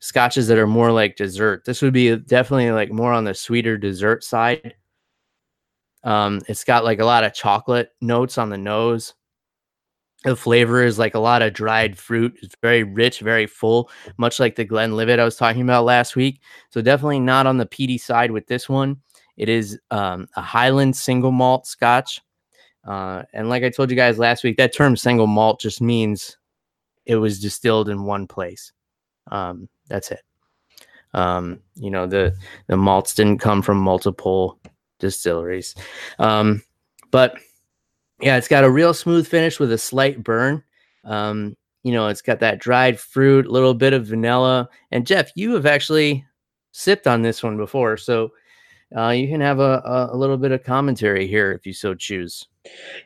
scotches 0.00 0.48
that 0.48 0.58
are 0.58 0.66
more 0.66 0.92
like 0.92 1.16
dessert. 1.16 1.64
This 1.64 1.82
would 1.82 1.92
be 1.92 2.16
definitely 2.16 2.70
like 2.70 2.92
more 2.92 3.12
on 3.12 3.24
the 3.24 3.34
sweeter 3.34 3.78
dessert 3.78 4.22
side. 4.24 4.74
Um, 6.02 6.42
it's 6.48 6.64
got 6.64 6.84
like 6.84 7.00
a 7.00 7.04
lot 7.04 7.24
of 7.24 7.32
chocolate 7.32 7.90
notes 8.00 8.36
on 8.36 8.50
the 8.50 8.58
nose. 8.58 9.14
The 10.24 10.36
flavor 10.36 10.82
is 10.82 10.98
like 10.98 11.14
a 11.14 11.18
lot 11.20 11.42
of 11.42 11.52
dried 11.52 11.98
fruit. 11.98 12.38
It's 12.42 12.56
very 12.62 12.82
rich, 12.82 13.20
very 13.20 13.46
full, 13.46 13.90
much 14.16 14.40
like 14.40 14.56
the 14.56 14.64
Glenlivet 14.64 15.20
I 15.20 15.24
was 15.24 15.36
talking 15.36 15.62
about 15.62 15.84
last 15.84 16.16
week. 16.16 16.40
So 16.70 16.80
definitely 16.80 17.20
not 17.20 17.46
on 17.46 17.58
the 17.58 17.66
peaty 17.66 17.98
side 17.98 18.30
with 18.30 18.46
this 18.46 18.68
one. 18.68 19.00
It 19.36 19.48
is 19.48 19.78
um, 19.90 20.28
a 20.36 20.40
Highland 20.40 20.96
single 20.96 21.32
malt 21.32 21.66
Scotch, 21.66 22.22
uh, 22.86 23.22
and 23.32 23.48
like 23.48 23.64
I 23.64 23.70
told 23.70 23.90
you 23.90 23.96
guys 23.96 24.18
last 24.18 24.44
week, 24.44 24.56
that 24.58 24.74
term 24.74 24.96
single 24.96 25.26
malt 25.26 25.60
just 25.60 25.80
means 25.80 26.38
it 27.04 27.16
was 27.16 27.40
distilled 27.40 27.88
in 27.88 28.04
one 28.04 28.26
place. 28.26 28.72
Um, 29.30 29.68
that's 29.88 30.10
it. 30.10 30.22
Um, 31.12 31.60
you 31.74 31.90
know, 31.90 32.06
the 32.06 32.36
the 32.66 32.76
malts 32.76 33.14
didn't 33.14 33.38
come 33.38 33.62
from 33.62 33.78
multiple 33.78 34.58
distilleries. 34.98 35.74
Um, 36.18 36.62
but 37.10 37.36
yeah, 38.24 38.38
it's 38.38 38.48
got 38.48 38.64
a 38.64 38.70
real 38.70 38.94
smooth 38.94 39.28
finish 39.28 39.60
with 39.60 39.70
a 39.70 39.76
slight 39.76 40.24
burn. 40.24 40.64
Um, 41.04 41.56
you 41.82 41.92
know, 41.92 42.08
it's 42.08 42.22
got 42.22 42.40
that 42.40 42.58
dried 42.58 42.98
fruit, 42.98 43.44
a 43.44 43.50
little 43.50 43.74
bit 43.74 43.92
of 43.92 44.06
vanilla. 44.06 44.70
And 44.90 45.06
Jeff, 45.06 45.30
you 45.34 45.52
have 45.52 45.66
actually 45.66 46.24
sipped 46.72 47.06
on 47.06 47.20
this 47.20 47.42
one 47.42 47.58
before, 47.58 47.98
so 47.98 48.32
uh, 48.96 49.10
you 49.10 49.28
can 49.28 49.42
have 49.42 49.60
a, 49.60 50.08
a, 50.10 50.16
little 50.16 50.38
bit 50.38 50.52
of 50.52 50.64
commentary 50.64 51.26
here 51.26 51.52
if 51.52 51.66
you 51.66 51.74
so 51.74 51.94
choose. 51.94 52.46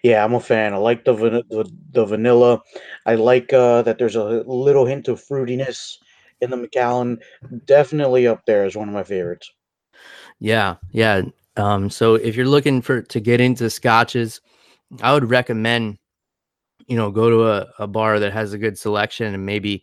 Yeah, 0.04 0.24
I'm 0.24 0.34
a 0.34 0.40
fan. 0.40 0.72
I 0.72 0.76
like 0.76 1.04
the 1.04 1.14
the, 1.14 1.68
the 1.90 2.04
vanilla. 2.04 2.62
I 3.04 3.16
like 3.16 3.52
uh, 3.52 3.82
that 3.82 3.98
there's 3.98 4.14
a 4.14 4.44
little 4.46 4.86
hint 4.86 5.08
of 5.08 5.20
fruitiness 5.20 5.96
in 6.40 6.50
the 6.50 6.56
Macallan. 6.56 7.18
Definitely 7.64 8.28
up 8.28 8.46
there 8.46 8.64
as 8.64 8.76
one 8.76 8.86
of 8.86 8.94
my 8.94 9.02
favorites. 9.02 9.50
Yeah, 10.38 10.76
yeah. 10.92 11.22
Um, 11.56 11.90
so 11.90 12.14
if 12.14 12.36
you're 12.36 12.46
looking 12.46 12.80
for 12.82 13.02
to 13.02 13.18
get 13.18 13.40
into 13.40 13.68
scotches, 13.68 14.40
I 15.02 15.12
would 15.12 15.30
recommend 15.30 15.98
you 16.86 16.96
know 16.96 17.10
go 17.10 17.30
to 17.30 17.46
a, 17.48 17.66
a 17.78 17.86
bar 17.86 18.18
that 18.18 18.32
has 18.32 18.52
a 18.52 18.58
good 18.58 18.78
selection 18.78 19.34
and 19.34 19.46
maybe 19.46 19.82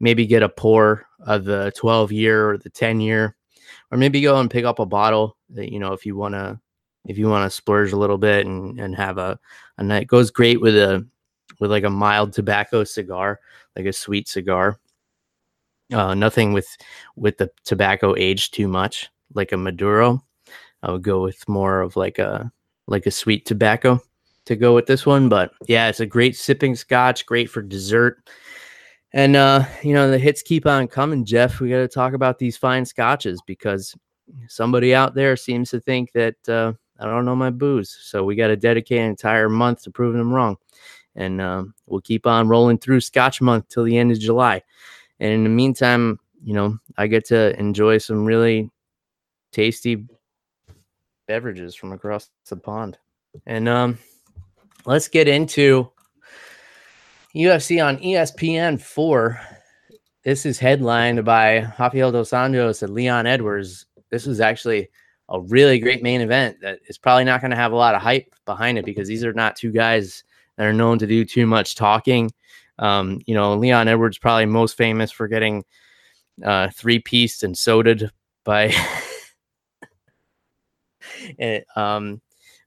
maybe 0.00 0.26
get 0.26 0.42
a 0.42 0.48
pour 0.48 1.06
of 1.20 1.44
the 1.44 1.72
12 1.76 2.12
year 2.12 2.50
or 2.50 2.58
the 2.58 2.70
10 2.70 3.00
year. 3.00 3.36
Or 3.90 3.98
maybe 3.98 4.20
go 4.20 4.38
and 4.38 4.50
pick 4.50 4.64
up 4.64 4.78
a 4.78 4.86
bottle 4.86 5.36
that 5.50 5.72
you 5.72 5.78
know 5.78 5.92
if 5.92 6.06
you 6.06 6.16
want 6.16 6.34
to 6.34 6.58
if 7.06 7.18
you 7.18 7.28
want 7.28 7.50
to 7.50 7.54
splurge 7.54 7.92
a 7.92 7.96
little 7.96 8.18
bit 8.18 8.46
and 8.46 8.78
and 8.80 8.94
have 8.94 9.18
a 9.18 9.38
a 9.78 9.82
night. 9.82 10.06
Goes 10.06 10.30
great 10.30 10.60
with 10.60 10.76
a 10.76 11.06
with 11.60 11.70
like 11.70 11.84
a 11.84 11.90
mild 11.90 12.32
tobacco 12.32 12.84
cigar 12.84 13.40
like 13.76 13.86
a 13.86 13.92
sweet 13.92 14.28
cigar. 14.28 14.78
Uh, 15.92 16.14
nothing 16.14 16.52
with 16.52 16.68
with 17.16 17.36
the 17.38 17.50
tobacco 17.64 18.14
aged 18.16 18.54
too 18.54 18.68
much 18.68 19.10
like 19.34 19.52
a 19.52 19.56
maduro. 19.56 20.22
I 20.82 20.92
would 20.92 21.02
go 21.02 21.22
with 21.22 21.48
more 21.48 21.80
of 21.80 21.96
like 21.96 22.18
a 22.18 22.50
like 22.86 23.06
a 23.06 23.10
sweet 23.10 23.46
tobacco 23.46 24.00
to 24.46 24.56
go 24.56 24.74
with 24.74 24.86
this 24.86 25.06
one 25.06 25.28
but 25.28 25.52
yeah 25.66 25.88
it's 25.88 26.00
a 26.00 26.06
great 26.06 26.36
sipping 26.36 26.74
scotch 26.74 27.26
great 27.26 27.48
for 27.50 27.62
dessert 27.62 28.28
and 29.12 29.36
uh 29.36 29.64
you 29.82 29.94
know 29.94 30.10
the 30.10 30.18
hits 30.18 30.42
keep 30.42 30.66
on 30.66 30.86
coming 30.86 31.24
jeff 31.24 31.60
we 31.60 31.70
got 31.70 31.78
to 31.78 31.88
talk 31.88 32.12
about 32.12 32.38
these 32.38 32.56
fine 32.56 32.84
scotches 32.84 33.40
because 33.46 33.94
somebody 34.48 34.94
out 34.94 35.14
there 35.14 35.36
seems 35.36 35.70
to 35.70 35.80
think 35.80 36.12
that 36.12 36.48
uh 36.48 36.72
I 36.98 37.06
don't 37.06 37.24
know 37.24 37.36
my 37.36 37.50
booze. 37.50 37.96
So 38.02 38.24
we 38.24 38.36
got 38.36 38.48
to 38.48 38.56
dedicate 38.56 39.00
an 39.00 39.10
entire 39.10 39.48
month 39.48 39.82
to 39.82 39.90
proving 39.90 40.18
them 40.18 40.32
wrong. 40.32 40.56
And 41.16 41.40
um, 41.40 41.74
we'll 41.86 42.00
keep 42.00 42.26
on 42.26 42.48
rolling 42.48 42.78
through 42.78 43.00
Scotch 43.00 43.40
month 43.40 43.68
till 43.68 43.84
the 43.84 43.98
end 43.98 44.12
of 44.12 44.18
July. 44.18 44.62
And 45.20 45.32
in 45.32 45.44
the 45.44 45.50
meantime, 45.50 46.18
you 46.42 46.54
know, 46.54 46.78
I 46.96 47.06
get 47.06 47.24
to 47.26 47.58
enjoy 47.58 47.98
some 47.98 48.24
really 48.24 48.70
tasty 49.52 50.06
beverages 51.26 51.74
from 51.74 51.92
across 51.92 52.30
the 52.48 52.56
pond. 52.56 52.98
And 53.46 53.68
um, 53.68 53.98
let's 54.86 55.08
get 55.08 55.28
into 55.28 55.90
UFC 57.34 57.84
on 57.84 57.98
ESPN 57.98 58.80
4. 58.80 59.40
This 60.24 60.46
is 60.46 60.58
headlined 60.58 61.24
by 61.24 61.72
Rafael 61.78 62.12
Dos 62.12 62.30
Anjos 62.30 62.82
and 62.82 62.94
Leon 62.94 63.26
Edwards. 63.26 63.86
This 64.10 64.26
was 64.26 64.40
actually 64.40 64.88
a 65.28 65.40
really 65.40 65.78
great 65.78 66.02
main 66.02 66.20
event 66.20 66.58
that 66.60 66.80
is 66.86 66.98
probably 66.98 67.24
not 67.24 67.40
going 67.40 67.50
to 67.50 67.56
have 67.56 67.72
a 67.72 67.76
lot 67.76 67.94
of 67.94 68.02
hype 68.02 68.34
behind 68.44 68.78
it 68.78 68.84
because 68.84 69.08
these 69.08 69.24
are 69.24 69.32
not 69.32 69.56
two 69.56 69.72
guys 69.72 70.22
that 70.56 70.66
are 70.66 70.72
known 70.72 70.98
to 70.98 71.06
do 71.06 71.24
too 71.24 71.46
much 71.46 71.74
talking. 71.74 72.30
Um, 72.78 73.20
you 73.26 73.34
know, 73.34 73.54
Leon 73.54 73.88
Edwards 73.88 74.18
probably 74.18 74.46
most 74.46 74.76
famous 74.76 75.10
for 75.10 75.28
getting 75.28 75.64
uh, 76.44 76.68
three 76.74 76.98
pieced 76.98 77.42
and 77.42 77.54
sodaed 77.54 78.10
by 78.44 78.74
um, 81.76 82.20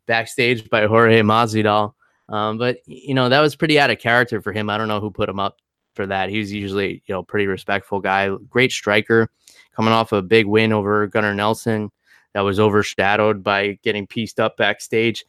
backstage 0.07 0.70
by 0.70 0.86
Jorge 0.86 1.22
Masvidal. 1.22 1.93
Um, 2.30 2.57
but 2.57 2.80
you 2.86 3.13
know 3.13 3.30
that 3.30 3.39
was 3.39 3.55
pretty 3.55 3.80
out 3.80 3.89
of 3.89 3.99
character 3.99 4.41
for 4.41 4.51
him. 4.51 4.69
I 4.69 4.78
don't 4.78 4.88
know 4.88 4.99
who 4.99 5.11
put 5.11 5.30
him 5.30 5.39
up 5.39 5.57
for 5.93 6.05
that. 6.07 6.30
He's 6.30 6.51
usually 6.51 7.01
you 7.05 7.13
know 7.13 7.23
pretty 7.23 7.47
respectful 7.47 7.99
guy, 7.99 8.30
great 8.49 8.71
striker, 8.71 9.30
coming 9.75 9.93
off 9.93 10.11
a 10.11 10.21
big 10.21 10.45
win 10.45 10.73
over 10.73 11.07
Gunnar 11.07 11.34
Nelson 11.34 11.89
that 12.34 12.41
was 12.41 12.59
overshadowed 12.59 13.43
by 13.43 13.80
getting 13.84 14.05
pieced 14.05 14.39
up 14.39 14.57
backstage. 14.57 15.25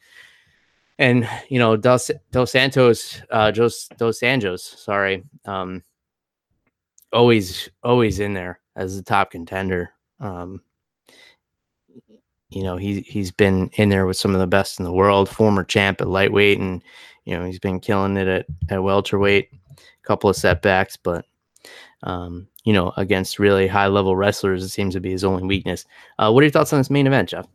And 0.97 1.27
you 1.49 1.57
know, 1.57 1.77
Dos, 1.77 2.11
Dos 2.31 2.51
Santos, 2.51 3.21
uh, 3.31 3.51
Dos, 3.51 3.87
Dos 3.97 4.19
Anjos, 4.19 4.59
sorry, 4.59 5.23
um, 5.45 5.81
always 7.13 7.69
always 7.83 8.19
in 8.19 8.33
there 8.33 8.59
as 8.75 8.97
the 8.97 9.03
top 9.03 9.31
contender. 9.31 9.91
Um, 10.19 10.61
you 12.49 12.63
know, 12.63 12.77
he 12.77 13.01
he's 13.01 13.31
been 13.31 13.69
in 13.73 13.89
there 13.89 14.05
with 14.05 14.17
some 14.17 14.33
of 14.33 14.39
the 14.39 14.47
best 14.47 14.79
in 14.79 14.85
the 14.85 14.91
world, 14.91 15.29
former 15.29 15.63
champ 15.63 16.01
at 16.01 16.07
lightweight, 16.07 16.59
and 16.59 16.83
you 17.25 17.37
know 17.37 17.45
he's 17.45 17.59
been 17.59 17.79
killing 17.79 18.17
it 18.17 18.27
at 18.27 18.45
at 18.69 18.83
welterweight. 18.83 19.49
A 19.77 20.07
couple 20.07 20.29
of 20.29 20.35
setbacks, 20.35 20.97
but 20.97 21.25
um, 22.03 22.47
you 22.63 22.73
know, 22.73 22.91
against 22.97 23.39
really 23.39 23.67
high 23.67 23.87
level 23.87 24.15
wrestlers, 24.15 24.63
it 24.63 24.69
seems 24.69 24.93
to 24.95 24.99
be 24.99 25.11
his 25.11 25.23
only 25.23 25.43
weakness. 25.43 25.85
Uh, 26.17 26.31
what 26.31 26.41
are 26.41 26.45
your 26.45 26.51
thoughts 26.51 26.73
on 26.73 26.79
this 26.79 26.89
main 26.89 27.07
event, 27.07 27.29
Jeff? 27.29 27.47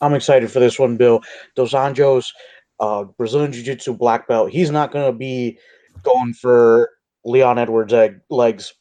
I'm 0.00 0.14
excited 0.14 0.50
for 0.50 0.58
this 0.58 0.78
one, 0.78 0.96
Bill. 0.96 1.22
Dos 1.54 1.72
Anjos, 1.72 2.32
uh, 2.80 3.04
Brazilian 3.04 3.52
Jiu 3.52 3.62
Jitsu 3.62 3.94
black 3.94 4.26
belt. 4.28 4.50
He's 4.50 4.70
not 4.70 4.92
going 4.92 5.06
to 5.06 5.16
be 5.16 5.58
going 6.02 6.32
for 6.32 6.90
Leon 7.24 7.58
Edwards' 7.58 7.92
egg, 7.92 8.20
legs. 8.28 8.74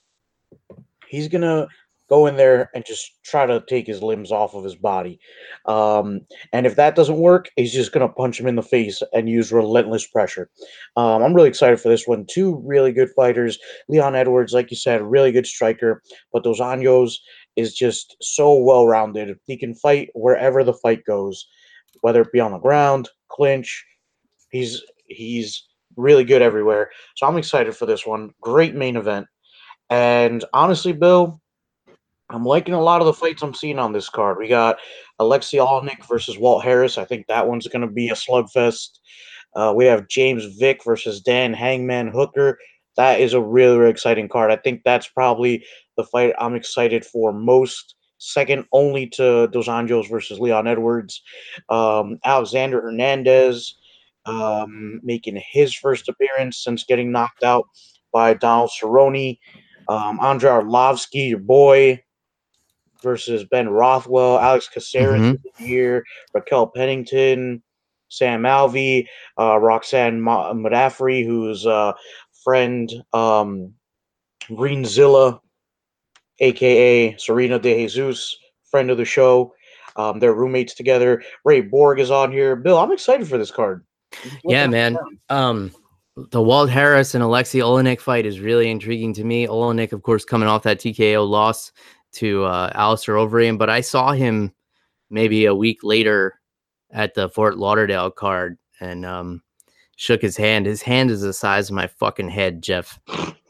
He's 1.08 1.28
going 1.28 1.42
to 1.42 1.68
go 2.12 2.28
in 2.28 2.36
there 2.36 2.70
and 2.76 2.86
just 2.86 3.24
try 3.24 3.46
to 3.46 3.64
take 3.68 3.88
his 3.88 4.04
limbs 4.04 4.34
off 4.34 4.54
of 4.54 4.66
his 4.66 4.76
body. 4.76 5.18
Um, 5.66 6.20
and 6.52 6.66
if 6.66 6.76
that 6.76 6.94
doesn't 6.94 7.16
work, 7.18 7.50
he's 7.56 7.72
just 7.72 7.94
going 7.94 8.06
to 8.06 8.14
punch 8.14 8.38
him 8.38 8.48
in 8.48 8.58
the 8.58 8.62
face 8.62 9.02
and 9.14 9.30
use 9.30 9.54
relentless 9.54 10.06
pressure. 10.06 10.50
Um, 10.98 11.24
I'm 11.24 11.34
really 11.34 11.48
excited 11.48 11.80
for 11.80 11.88
this 11.88 12.06
one. 12.06 12.26
Two 12.30 12.62
really 12.66 12.92
good 12.92 13.10
fighters. 13.16 13.58
Leon 13.88 14.16
Edwards, 14.16 14.52
like 14.52 14.70
you 14.70 14.78
said, 14.78 15.02
really 15.02 15.32
good 15.32 15.48
striker, 15.48 16.04
but 16.34 16.44
Dos 16.44 16.60
Anjos 16.60 17.16
is 17.56 17.74
just 17.74 18.18
so 18.22 18.56
well 18.56 18.86
rounded. 18.86 19.40
He 19.48 19.56
can 19.56 19.74
fight 19.74 20.10
wherever 20.14 20.66
the 20.66 20.74
fight 20.74 21.06
goes, 21.06 21.48
whether 22.02 22.22
it 22.22 22.34
be 22.34 22.42
on 22.42 22.52
the 22.52 22.58
ground, 22.58 23.08
clinch. 23.30 23.86
He's 24.50 24.82
he's 25.08 25.66
really 25.96 26.26
good 26.26 26.42
everywhere. 26.42 26.92
So 27.16 27.26
I'm 27.26 27.38
excited 27.38 27.74
for 27.74 27.86
this 27.86 28.06
one. 28.06 28.32
Great 28.42 28.76
main 28.76 28.98
event. 28.98 29.28
And 29.90 30.44
honestly, 30.54 30.94
Bill, 30.94 31.42
I'm 32.32 32.46
liking 32.46 32.74
a 32.74 32.82
lot 32.82 33.02
of 33.02 33.06
the 33.06 33.14
fights 33.14 33.42
I'm 33.42 33.54
seeing 33.54 33.80
on 33.80 33.94
this 33.94 34.10
card. 34.10 34.38
We 34.38 34.48
got 34.48 34.78
Alexei 35.20 35.58
Oleinik 35.58 36.08
versus 36.08 36.38
Walt 36.38 36.64
Harris. 36.64 36.98
I 36.98 37.06
think 37.06 37.28
that 37.28 37.48
one's 37.48 37.68
going 37.68 37.82
to 37.82 37.94
be 37.94 38.10
a 38.10 38.14
slugfest. 38.14 39.00
Uh, 39.56 39.74
we 39.76 39.86
have 39.86 40.08
James 40.08 40.46
Vick 40.58 40.84
versus 40.84 41.22
Dan 41.22 41.54
Hangman 41.54 42.08
Hooker. 42.08 42.58
That 42.98 43.20
is 43.20 43.34
a 43.34 43.42
really, 43.42 43.78
really 43.78 43.92
exciting 43.92 44.30
card. 44.30 44.52
I 44.52 44.56
think 44.56 44.82
that's 44.84 45.08
probably 45.08 45.64
the 45.98 46.04
fight 46.04 46.34
I'm 46.40 46.56
excited 46.56 47.06
for 47.06 47.34
most, 47.34 47.96
second 48.18 48.66
only 48.72 49.08
to 49.08 49.48
Dos 49.48 49.68
Anjos 49.68 50.10
versus 50.10 50.40
Leon 50.40 50.68
Edwards. 50.68 51.22
Um, 51.70 52.18
Alexander 52.24 52.82
Hernandez 52.82 53.76
um, 54.26 55.00
making 55.04 55.42
his 55.52 55.74
first 55.74 56.08
appearance 56.08 56.64
since 56.64 56.84
getting 56.84 57.12
knocked 57.12 57.44
out 57.44 57.68
by 58.14 58.34
Donald 58.34 58.72
Cerrone. 58.72 59.38
Um, 59.88 60.20
Andrei 60.22 60.52
Arlovsky, 60.52 61.30
your 61.30 61.40
boy, 61.40 62.02
versus 63.02 63.44
Ben 63.46 63.70
Rothwell, 63.70 64.40
Alex 64.40 64.68
Caceres 64.68 65.22
Mhm. 65.22 65.38
here, 65.58 66.06
Raquel 66.34 66.68
Pennington, 66.68 67.62
Sam 68.10 68.44
Alvey, 68.44 69.08
uh, 69.40 69.58
Roxanne 69.58 70.22
Ma- 70.22 70.54
Modafferi, 70.54 71.26
who's 71.26 71.66
a 71.66 71.96
friend, 72.44 72.92
um, 73.14 73.74
Greenzilla, 74.50 75.40
aka 76.40 77.16
Serena 77.18 77.60
De 77.60 77.88
Jesus, 77.88 78.36
friend 78.70 78.90
of 78.90 78.98
the 78.98 79.06
show. 79.06 79.54
Um, 79.96 80.20
they're 80.20 80.34
roommates 80.34 80.74
together. 80.74 81.22
Ray 81.46 81.62
Borg 81.62 82.00
is 82.00 82.12
on 82.12 82.32
here. 82.32 82.56
Bill, 82.56 82.78
I'm 82.78 82.92
excited 82.92 83.28
for 83.28 83.38
this 83.38 83.52
card. 83.52 83.86
Yeah, 84.44 84.68
man. 84.68 84.98
Um, 85.30 85.72
the 86.16 86.42
Walt 86.42 86.70
Harris 86.70 87.16
and 87.16 87.24
Alexei 87.24 87.60
Oleinik 87.60 88.00
fight 88.02 88.26
is 88.26 88.40
really 88.40 88.70
intriguing 88.70 89.14
to 89.14 89.24
me. 89.24 89.48
Oleinik, 89.48 89.92
of 89.94 90.04
course, 90.04 90.26
coming 90.26 90.48
off 90.48 90.64
that 90.64 90.80
TKO 90.80 91.28
loss 91.28 91.72
to 92.14 92.44
uh, 92.46 92.72
Alistair 92.74 93.16
Overeem, 93.16 93.58
but 93.58 93.70
I 93.70 93.82
saw 93.82 94.12
him 94.12 94.54
maybe 95.10 95.46
a 95.46 95.56
week 95.56 95.84
later 95.84 96.40
at 96.92 97.14
the 97.14 97.30
Fort 97.30 97.58
Lauderdale 97.58 98.12
card 98.12 98.58
and 98.80 99.06
um, 99.06 99.42
shook 99.96 100.22
his 100.22 100.38
hand. 100.38 100.66
His 100.66 100.82
hand 100.82 101.12
is 101.12 101.22
the 101.22 101.34
size 101.34 101.70
of 101.70 101.76
my 101.76 101.88
fucking 101.88 102.30
head, 102.30 102.62
Jeff. 102.62 103.00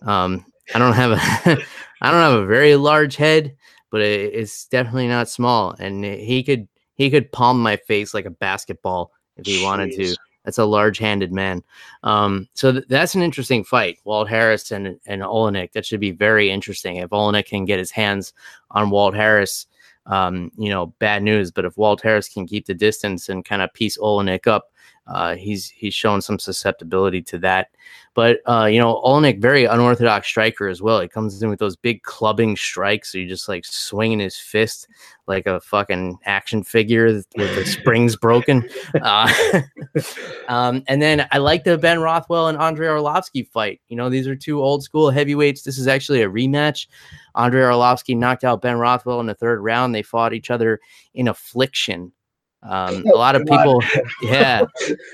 Um, 0.03 0.45
I 0.73 0.79
don't 0.79 0.93
have 0.93 1.11
a, 1.11 1.17
I 2.01 2.11
don't 2.11 2.21
have 2.21 2.39
a 2.39 2.45
very 2.45 2.75
large 2.75 3.15
head, 3.15 3.55
but 3.89 4.01
it, 4.01 4.33
it's 4.33 4.65
definitely 4.65 5.07
not 5.07 5.29
small. 5.29 5.75
And 5.79 6.03
he 6.03 6.43
could, 6.43 6.67
he 6.95 7.09
could 7.09 7.31
palm 7.31 7.61
my 7.61 7.77
face 7.77 8.13
like 8.13 8.25
a 8.25 8.31
basketball 8.31 9.11
if 9.37 9.45
he 9.45 9.63
wanted 9.63 9.91
to. 9.93 10.15
That's 10.43 10.57
a 10.57 10.65
large-handed 10.65 11.31
man. 11.31 11.63
Um, 12.03 12.47
so 12.53 12.71
th- 12.71 12.85
that's 12.87 13.15
an 13.15 13.21
interesting 13.21 13.63
fight. 13.63 13.99
Walt 14.05 14.27
Harris 14.27 14.71
and 14.71 14.99
and 15.05 15.21
Oleinik. 15.21 15.71
That 15.73 15.85
should 15.85 15.99
be 15.99 16.11
very 16.11 16.49
interesting. 16.49 16.95
If 16.95 17.11
Oleinik 17.11 17.45
can 17.47 17.65
get 17.65 17.79
his 17.79 17.91
hands 17.91 18.33
on 18.71 18.89
Walt 18.89 19.15
Harris, 19.15 19.67
um, 20.07 20.51
you 20.57 20.69
know, 20.69 20.87
bad 20.99 21.23
news. 21.23 21.51
But 21.51 21.65
if 21.65 21.77
Walt 21.77 22.01
Harris 22.01 22.27
can 22.27 22.47
keep 22.47 22.65
the 22.65 22.73
distance 22.73 23.29
and 23.29 23.45
kind 23.45 23.61
of 23.61 23.73
piece 23.73 23.97
Oleinik 23.97 24.47
up, 24.47 24.71
uh, 25.07 25.35
he's 25.35 25.69
he's 25.69 25.93
shown 25.93 26.21
some 26.21 26.39
susceptibility 26.39 27.21
to 27.23 27.37
that. 27.39 27.67
But 28.13 28.39
uh, 28.45 28.65
you 28.65 28.79
know, 28.79 29.01
Oleinik 29.05 29.41
very 29.41 29.65
unorthodox 29.65 30.27
striker 30.27 30.67
as 30.67 30.81
well. 30.81 30.99
He 30.99 31.07
comes 31.07 31.41
in 31.41 31.49
with 31.49 31.59
those 31.59 31.75
big 31.75 32.03
clubbing 32.03 32.55
strikes. 32.55 33.11
So 33.11 33.17
you 33.17 33.27
just 33.27 33.49
like 33.49 33.65
swinging 33.65 34.19
his 34.19 34.37
fist 34.37 34.87
like 35.27 35.47
a 35.47 35.59
fucking 35.61 36.19
action 36.25 36.63
figure 36.63 37.05
with 37.05 37.55
the 37.55 37.65
springs 37.79 38.15
broken. 38.15 38.69
Uh, 39.01 39.31
um, 40.49 40.83
and 40.87 41.01
then 41.01 41.27
I 41.31 41.37
like 41.37 41.63
the 41.63 41.77
Ben 41.77 41.99
Rothwell 41.99 42.47
and 42.47 42.57
Andrei 42.57 42.87
Arlovsky 42.87 43.47
fight. 43.47 43.81
You 43.87 43.95
know, 43.95 44.09
these 44.09 44.27
are 44.27 44.35
two 44.35 44.61
old 44.61 44.83
school 44.83 45.09
heavyweights. 45.09 45.63
This 45.63 45.77
is 45.77 45.87
actually 45.87 46.21
a 46.21 46.29
rematch. 46.29 46.87
Andrei 47.35 47.61
Arlovsky 47.61 48.15
knocked 48.15 48.43
out 48.43 48.61
Ben 48.61 48.77
Rothwell 48.77 49.21
in 49.21 49.25
the 49.25 49.33
third 49.33 49.61
round. 49.61 49.95
They 49.95 50.03
fought 50.03 50.33
each 50.33 50.51
other 50.51 50.79
in 51.13 51.27
affliction. 51.27 52.11
Um, 52.63 53.05
a 53.13 53.17
lot 53.17 53.35
of 53.35 53.45
people, 53.45 53.81
yeah. 54.21 54.63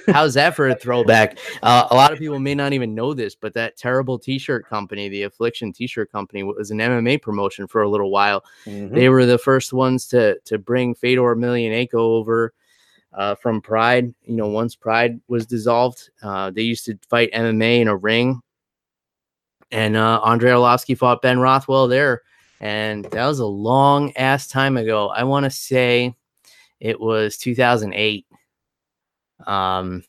How's 0.08 0.34
that 0.34 0.56
for 0.56 0.70
a 0.70 0.76
throwback? 0.76 1.38
Uh, 1.64 1.88
a 1.90 1.96
lot 1.96 2.12
of 2.12 2.20
people 2.20 2.40
may 2.40 2.56
not 2.56 2.74
even 2.74 2.94
know 2.94 3.14
this, 3.14 3.36
but 3.36 3.54
that 3.54 3.78
terrible 3.78 4.20
T-shirt 4.20 4.68
company, 4.68 5.10
the 5.10 5.24
Affliction 5.24 5.72
T-shirt 5.72 6.12
company, 6.12 6.44
was 6.44 6.72
an 6.72 6.80
MMA 6.80 7.22
promotion 7.22 7.68
for 7.68 7.82
a 7.82 7.90
little 7.90 8.12
while. 8.12 8.44
Mhm. 8.66 8.94
They 8.94 9.10
were 9.10 9.26
the 9.26 9.38
first 9.38 9.74
ones 9.74 10.08
to 10.10 10.38
to 10.46 10.58
bring 10.58 10.96
Fedor 10.96 11.36
Emelianenko 11.36 11.96
over 11.96 12.54
uh, 13.14 13.36
from 13.36 13.62
Pride. 13.62 14.14
You 14.24 14.36
know, 14.36 14.48
once 14.48 14.76
Pride 14.76 15.20
was 15.28 15.46
dissolved, 15.46 16.10
uh, 16.22 16.52
they 16.52 16.62
used 16.62 16.86
to 16.86 16.98
fight 17.10 17.32
MMA 17.34 17.82
in 17.82 17.88
a 17.88 17.96
ring, 17.96 18.42
and 19.72 19.96
uh, 19.96 20.22
Andrei 20.24 20.52
Arlovsky 20.52 20.98
fought 20.98 21.22
Ben 21.22 21.40
Rothwell 21.40 21.88
there, 21.88 22.24
and 22.60 23.06
that 23.06 23.26
was 23.26 23.40
a 23.40 23.46
long 23.46 24.12
ass 24.18 24.48
time 24.48 24.78
ago. 24.78 25.10
I 25.10 25.24
want 25.24 25.46
to 25.46 25.50
say 25.50 26.14
it 26.80 27.00
was 27.00 27.38
2008. 27.38 28.26
Um, 29.46 30.04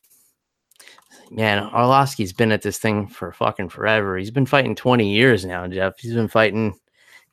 man, 1.30 1.68
Arlovsky's 1.70 2.32
been 2.32 2.52
at 2.52 2.62
this 2.62 2.78
thing 2.78 3.06
for 3.06 3.32
fucking 3.32 3.68
forever. 3.68 4.16
He's 4.16 4.30
been 4.30 4.46
fighting 4.46 4.74
20 4.74 5.12
years 5.12 5.44
now, 5.44 5.66
Jeff. 5.66 5.98
He's 5.98 6.14
been 6.14 6.28
fighting, 6.28 6.78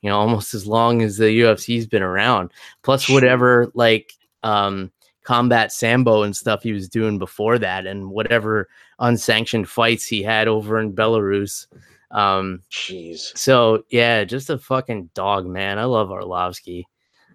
you 0.00 0.10
know, 0.10 0.18
almost 0.18 0.54
as 0.54 0.66
long 0.66 1.02
as 1.02 1.16
the 1.16 1.40
UFC's 1.40 1.86
been 1.86 2.02
around. 2.02 2.52
Plus 2.82 3.08
whatever 3.08 3.70
like 3.74 4.12
um 4.42 4.92
combat 5.22 5.72
sambo 5.72 6.22
and 6.22 6.36
stuff 6.36 6.62
he 6.62 6.72
was 6.72 6.88
doing 6.88 7.18
before 7.18 7.58
that 7.58 7.84
and 7.84 8.10
whatever 8.10 8.68
unsanctioned 9.00 9.68
fights 9.68 10.06
he 10.06 10.22
had 10.22 10.46
over 10.46 10.78
in 10.78 10.94
Belarus. 10.94 11.66
Um 12.12 12.62
Jeez. 12.70 13.36
so 13.36 13.84
yeah, 13.90 14.24
just 14.24 14.50
a 14.50 14.58
fucking 14.58 15.10
dog, 15.14 15.46
man. 15.46 15.78
I 15.78 15.84
love 15.84 16.08
Arlovsky. 16.08 16.84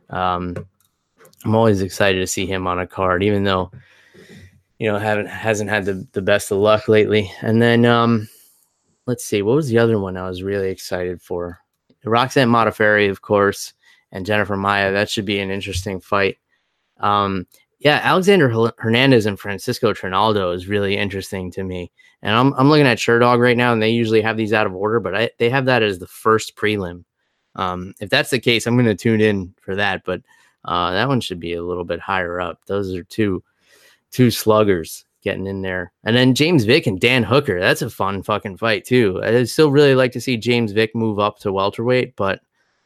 Um, 0.09 0.55
I'm 1.43 1.55
always 1.55 1.81
excited 1.81 2.19
to 2.19 2.27
see 2.27 2.45
him 2.45 2.67
on 2.67 2.79
a 2.79 2.87
card, 2.87 3.23
even 3.23 3.43
though 3.43 3.71
you 4.79 4.91
know 4.91 4.97
haven't 4.97 5.27
hasn't 5.27 5.69
had 5.69 5.85
the, 5.85 6.07
the 6.11 6.21
best 6.21 6.51
of 6.51 6.57
luck 6.57 6.87
lately. 6.87 7.31
And 7.41 7.61
then 7.61 7.85
um, 7.85 8.27
let's 9.07 9.25
see, 9.25 9.41
what 9.41 9.55
was 9.55 9.69
the 9.69 9.77
other 9.77 9.99
one 9.99 10.17
I 10.17 10.27
was 10.27 10.43
really 10.43 10.69
excited 10.69 11.21
for? 11.21 11.59
Roxanne 12.03 12.49
Modafferi, 12.49 13.09
of 13.09 13.21
course, 13.21 13.73
and 14.11 14.25
Jennifer 14.25 14.57
Maia. 14.57 14.91
That 14.91 15.09
should 15.09 15.25
be 15.25 15.39
an 15.39 15.51
interesting 15.51 15.99
fight. 15.99 16.37
Um, 16.99 17.47
yeah, 17.79 17.99
Alexander 18.03 18.71
Hernandez 18.77 19.25
and 19.25 19.39
Francisco 19.39 19.93
Trinaldo 19.93 20.51
is 20.51 20.67
really 20.67 20.97
interesting 20.97 21.51
to 21.51 21.63
me. 21.63 21.91
And 22.21 22.35
I'm 22.35 22.53
I'm 22.53 22.69
looking 22.69 22.85
at 22.85 22.99
Sherdog 22.99 23.39
right 23.39 23.57
now, 23.57 23.73
and 23.73 23.81
they 23.81 23.89
usually 23.89 24.21
have 24.21 24.37
these 24.37 24.53
out 24.53 24.67
of 24.67 24.75
order, 24.75 24.99
but 24.99 25.15
I, 25.15 25.31
they 25.39 25.49
have 25.49 25.65
that 25.65 25.81
as 25.81 25.97
the 25.97 26.07
first 26.07 26.55
prelim. 26.55 27.03
Um, 27.55 27.93
if 27.99 28.09
that's 28.09 28.29
the 28.29 28.39
case, 28.39 28.67
I'm 28.67 28.75
going 28.75 28.85
to 28.85 28.95
tune 28.95 29.19
in 29.19 29.53
for 29.61 29.75
that. 29.75 30.03
But 30.05 30.21
uh, 30.65 30.91
that 30.91 31.07
one 31.07 31.21
should 31.21 31.39
be 31.39 31.53
a 31.53 31.63
little 31.63 31.83
bit 31.83 31.99
higher 31.99 32.39
up. 32.39 32.59
Those 32.65 32.93
are 32.95 33.03
two 33.03 33.43
two 34.11 34.29
sluggers 34.29 35.05
getting 35.23 35.47
in 35.47 35.61
there, 35.61 35.91
and 36.03 36.15
then 36.15 36.35
James 36.35 36.65
Vick 36.65 36.87
and 36.87 36.99
Dan 36.99 37.23
Hooker. 37.23 37.59
That's 37.59 37.81
a 37.81 37.89
fun 37.89 38.23
fucking 38.23 38.57
fight 38.57 38.85
too. 38.85 39.21
I 39.23 39.43
still 39.43 39.71
really 39.71 39.95
like 39.95 40.11
to 40.13 40.21
see 40.21 40.37
James 40.37 40.71
Vick 40.71 40.95
move 40.95 41.19
up 41.19 41.39
to 41.39 41.53
welterweight, 41.53 42.15
but 42.15 42.41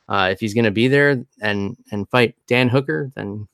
uh, 0.08 0.30
if 0.32 0.40
he's 0.40 0.54
going 0.54 0.66
to 0.66 0.72
be 0.72 0.88
there 0.88 1.24
and 1.42 1.78
and 1.92 2.10
fight 2.10 2.36
Dan 2.48 2.70
Hooker, 2.70 3.12
then 3.16 3.48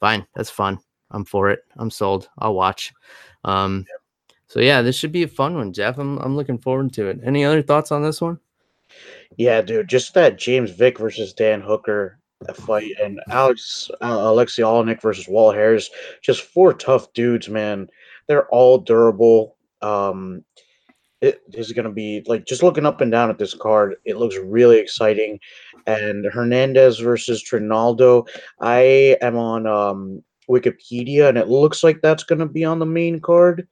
fine, 0.00 0.26
that's 0.34 0.50
fun. 0.50 0.78
I'm 1.10 1.24
for 1.24 1.50
it. 1.50 1.60
I'm 1.76 1.90
sold. 1.90 2.28
I'll 2.38 2.54
watch. 2.54 2.92
Um, 3.44 3.86
so 4.48 4.60
yeah, 4.60 4.82
this 4.82 4.96
should 4.96 5.12
be 5.12 5.22
a 5.22 5.28
fun 5.28 5.54
one, 5.54 5.72
Jeff. 5.72 5.98
I'm 5.98 6.18
I'm 6.18 6.36
looking 6.36 6.58
forward 6.58 6.92
to 6.94 7.06
it. 7.08 7.20
Any 7.24 7.44
other 7.44 7.62
thoughts 7.62 7.92
on 7.92 8.02
this 8.02 8.20
one? 8.20 8.38
Yeah, 9.36 9.60
dude, 9.60 9.88
just 9.88 10.14
that 10.14 10.38
James 10.38 10.70
Vick 10.70 10.98
versus 10.98 11.32
Dan 11.32 11.60
Hooker 11.60 12.18
uh, 12.46 12.52
fight 12.52 12.92
and 13.02 13.20
Alex 13.30 13.90
uh, 14.00 14.06
Alexei 14.20 14.62
Oleinik 14.62 15.00
versus 15.02 15.28
Walt 15.28 15.54
Harris, 15.54 15.90
just 16.22 16.42
four 16.42 16.72
tough 16.72 17.12
dudes, 17.12 17.48
man. 17.48 17.88
They're 18.26 18.46
all 18.48 18.78
durable. 18.78 19.56
Um, 19.82 20.44
it 21.20 21.42
is 21.52 21.72
going 21.72 21.84
to 21.84 21.90
be 21.90 22.22
like 22.26 22.44
just 22.46 22.62
looking 22.62 22.86
up 22.86 23.00
and 23.00 23.10
down 23.10 23.30
at 23.30 23.38
this 23.38 23.54
card. 23.54 23.96
It 24.04 24.18
looks 24.18 24.36
really 24.36 24.78
exciting. 24.78 25.40
And 25.86 26.26
Hernandez 26.26 26.98
versus 27.00 27.42
Trinaldo, 27.42 28.26
I 28.60 29.16
am 29.20 29.36
on 29.36 29.66
um, 29.66 30.22
Wikipedia, 30.48 31.28
and 31.28 31.38
it 31.38 31.48
looks 31.48 31.82
like 31.82 32.00
that's 32.02 32.22
going 32.24 32.38
to 32.40 32.46
be 32.46 32.64
on 32.64 32.78
the 32.78 32.86
main 32.86 33.20
card. 33.20 33.66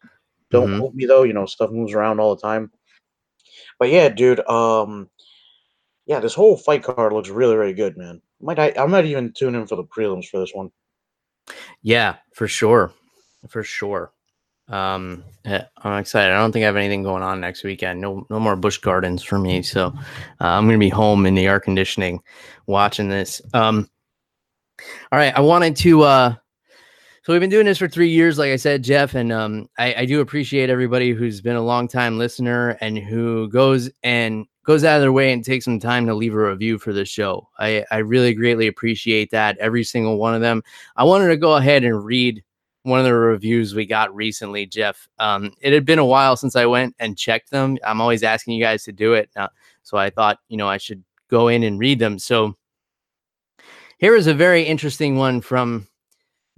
Don't 0.51 0.71
Mhm. 0.71 0.79
quote 0.79 0.95
me 0.95 1.07
though. 1.07 1.23
You 1.25 1.35
know, 1.35 1.47
stuff 1.47 1.71
moves 1.71 1.93
around 1.93 2.19
all 2.21 2.35
the 2.35 2.41
time. 2.43 2.73
But 3.79 3.91
yeah, 3.91 4.09
dude. 4.09 4.41
Um, 4.49 5.09
yeah, 6.07 6.21
this 6.21 6.35
whole 6.35 6.57
fight 6.57 6.83
card 6.83 7.13
looks 7.13 7.29
really, 7.29 7.57
really 7.57 7.75
good, 7.75 7.97
man. 7.97 8.23
Might 8.41 8.59
I? 8.59 8.73
I 8.79 8.87
might 8.87 9.07
even 9.07 9.33
tune 9.33 9.55
in 9.55 9.67
for 9.67 9.77
the 9.77 9.85
prelims 9.85 10.27
for 10.27 10.39
this 10.41 10.53
one. 10.53 10.71
Yeah, 11.83 12.17
for 12.35 12.49
sure, 12.49 12.93
for 13.49 13.63
sure. 13.63 14.13
Um, 14.69 15.23
yeah, 15.45 15.67
I'm 15.79 15.99
excited. 15.99 16.33
I 16.33 16.39
don't 16.39 16.51
think 16.53 16.65
I 16.65 16.67
have 16.67 16.77
anything 16.77 17.05
going 17.05 17.23
on 17.23 17.41
next 17.41 17.63
weekend. 17.63 18.01
No, 18.01 18.27
no 18.31 18.41
more 18.41 18.57
Busch 18.57 18.79
Gardens 18.79 19.23
for 19.23 19.39
me. 19.39 19.63
So 19.63 19.87
uh, 19.87 19.95
I'm 20.41 20.67
gonna 20.67 20.79
be 20.79 20.89
home 20.89 21.25
in 21.25 21.35
the 21.35 21.47
air 21.47 21.61
conditioning, 21.61 22.21
watching 22.67 23.09
this. 23.09 23.41
Um, 23.55 23.89
all 25.13 25.19
right, 25.19 25.35
I 25.35 25.41
wanted 25.41 25.77
to. 25.77 26.03
Uh, 26.03 26.35
so 27.23 27.33
we've 27.33 27.41
been 27.41 27.51
doing 27.51 27.67
this 27.67 27.79
for 27.79 27.89
three 27.89 28.09
years, 28.09 28.39
like 28.39 28.53
I 28.53 28.57
said, 28.57 28.85
Jeff, 28.85 29.15
and 29.15 29.33
um, 29.33 29.69
I, 29.79 29.95
I 29.95 30.05
do 30.05 30.21
appreciate 30.21 30.71
everybody 30.71 31.11
who's 31.11 31.41
been 31.41 31.57
a 31.57 31.63
long 31.63 31.89
time 31.89 32.19
listener 32.19 32.77
and 32.81 32.97
who 32.97 33.49
goes 33.49 33.91
and 34.05 34.47
goes 34.67 34.83
out 34.83 34.97
of 34.97 35.03
their 35.03 35.13
way 35.13 35.33
and 35.33 35.45
takes 35.45 35.65
some 35.65 35.79
time 35.79 36.07
to 36.07 36.15
leave 36.15 36.35
a 36.35 36.51
review 36.51 36.77
for 36.77 36.93
the 36.93 37.05
show. 37.05 37.49
I, 37.59 37.85
I 37.93 37.99
really 37.99 38.35
greatly 38.35 38.67
appreciate 38.67 39.31
that. 39.31 39.57
Every 39.59 39.85
single 39.85 40.19
one 40.19 40.35
of 40.35 40.41
them. 40.41 40.63
I 40.97 41.05
wanted 41.05 41.29
to 41.29 41.37
go 41.37 41.55
ahead 41.55 41.85
and 41.85 42.05
read 42.05 42.43
one 42.83 42.99
of 42.99 43.05
the 43.05 43.15
reviews 43.15 43.75
we 43.75 43.87
got 43.87 44.15
recently, 44.15 44.67
Jeff. 44.67 45.09
Um, 45.21 45.53
it 45.61 45.73
had 45.73 45.85
been 45.85 46.01
a 46.01 46.05
while 46.05 46.37
since 46.37 46.57
I 46.57 46.67
went 46.67 46.97
and 46.99 47.17
checked 47.17 47.51
them. 47.51 47.79
I'm 47.85 48.01
always 48.01 48.25
asking 48.25 48.55
you 48.55 48.63
guys 48.63 48.83
to 48.85 48.93
do 48.93 49.15
it. 49.15 49.31
Uh, 49.37 49.49
so 49.85 49.97
I 49.97 50.11
thought, 50.11 50.41
you 50.49 50.57
know, 50.57 50.69
I 50.69 50.79
should 50.79 51.03
go 51.31 51.47
in 51.47 51.63
and 51.63 51.79
read 51.79 52.01
them. 52.01 52.19
So 52.19 52.57
here 53.99 54.17
is 54.17 54.27
a 54.27 54.35
very 54.35 54.65
interesting 54.65 55.17
one 55.17 55.41
from 55.41 55.87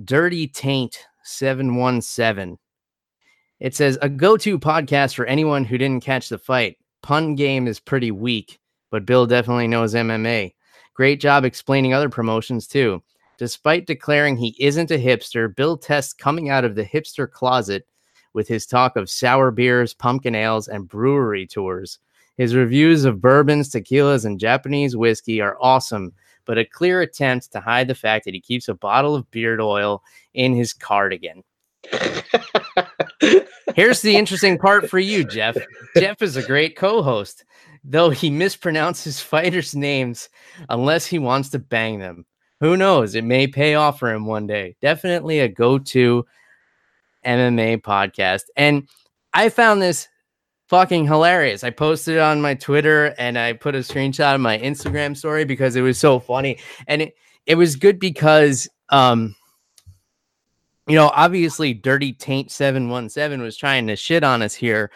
Dirty 0.02 0.48
Taint 0.48 0.98
717. 1.24 2.58
It 3.60 3.74
says 3.74 3.98
a 4.00 4.08
go-to 4.08 4.58
podcast 4.58 5.14
for 5.14 5.26
anyone 5.26 5.64
who 5.64 5.76
didn't 5.76 6.04
catch 6.04 6.30
the 6.30 6.38
fight. 6.38 6.78
Pun 7.02 7.34
game 7.34 7.66
is 7.66 7.80
pretty 7.80 8.10
weak, 8.10 8.58
but 8.90 9.06
Bill 9.06 9.26
definitely 9.26 9.68
knows 9.68 9.94
MMA. 9.94 10.54
Great 10.94 11.20
job 11.20 11.44
explaining 11.44 11.94
other 11.94 12.08
promotions 12.08 12.66
too. 12.66 13.02
Despite 13.38 13.86
declaring 13.86 14.36
he 14.36 14.56
isn't 14.58 14.90
a 14.90 14.98
hipster, 14.98 15.54
Bill 15.54 15.76
tests 15.76 16.12
coming 16.12 16.50
out 16.50 16.64
of 16.64 16.74
the 16.74 16.84
hipster 16.84 17.30
closet 17.30 17.86
with 18.32 18.48
his 18.48 18.66
talk 18.66 18.96
of 18.96 19.08
sour 19.08 19.50
beers, 19.50 19.94
pumpkin 19.94 20.34
ales, 20.34 20.66
and 20.68 20.88
brewery 20.88 21.46
tours. 21.46 22.00
His 22.36 22.54
reviews 22.54 23.04
of 23.04 23.20
bourbons, 23.20 23.70
tequilas, 23.70 24.24
and 24.24 24.40
Japanese 24.40 24.96
whiskey 24.96 25.40
are 25.40 25.56
awesome, 25.60 26.12
but 26.44 26.58
a 26.58 26.64
clear 26.64 27.00
attempt 27.00 27.52
to 27.52 27.60
hide 27.60 27.88
the 27.88 27.94
fact 27.94 28.24
that 28.24 28.34
he 28.34 28.40
keeps 28.40 28.68
a 28.68 28.74
bottle 28.74 29.14
of 29.14 29.30
beard 29.30 29.60
oil 29.60 30.02
in 30.34 30.54
his 30.54 30.72
cardigan. 30.72 31.44
Here's 33.74 34.02
the 34.02 34.16
interesting 34.16 34.58
part 34.58 34.88
for 34.88 34.98
you, 34.98 35.24
Jeff. 35.24 35.56
Jeff 35.96 36.22
is 36.22 36.36
a 36.36 36.42
great 36.42 36.76
co 36.76 37.02
host, 37.02 37.44
though 37.84 38.10
he 38.10 38.30
mispronounces 38.30 39.20
fighters' 39.22 39.74
names 39.74 40.28
unless 40.68 41.06
he 41.06 41.18
wants 41.18 41.50
to 41.50 41.58
bang 41.58 41.98
them. 41.98 42.24
Who 42.60 42.76
knows? 42.76 43.14
It 43.14 43.24
may 43.24 43.46
pay 43.46 43.74
off 43.74 43.98
for 43.98 44.12
him 44.12 44.26
one 44.26 44.46
day. 44.46 44.76
Definitely 44.80 45.40
a 45.40 45.48
go 45.48 45.78
to 45.78 46.26
MMA 47.24 47.82
podcast. 47.82 48.42
And 48.56 48.88
I 49.32 49.48
found 49.48 49.80
this 49.80 50.08
fucking 50.68 51.06
hilarious. 51.06 51.64
I 51.64 51.70
posted 51.70 52.16
it 52.16 52.20
on 52.20 52.40
my 52.42 52.54
Twitter 52.54 53.14
and 53.18 53.38
I 53.38 53.52
put 53.52 53.74
a 53.74 53.78
screenshot 53.78 54.34
of 54.34 54.40
my 54.40 54.58
Instagram 54.58 55.16
story 55.16 55.44
because 55.44 55.76
it 55.76 55.82
was 55.82 55.98
so 55.98 56.18
funny. 56.18 56.58
And 56.86 57.02
it, 57.02 57.14
it 57.46 57.54
was 57.54 57.76
good 57.76 57.98
because 57.98 58.68
um 58.90 59.34
you 60.88 60.94
know, 60.94 61.10
obviously 61.14 61.74
Dirty 61.74 62.12
Taint 62.12 62.50
717 62.50 63.42
was 63.42 63.56
trying 63.56 63.86
to 63.86 63.96
shit 63.96 64.24
on 64.24 64.42
us 64.42 64.54
here, 64.54 64.90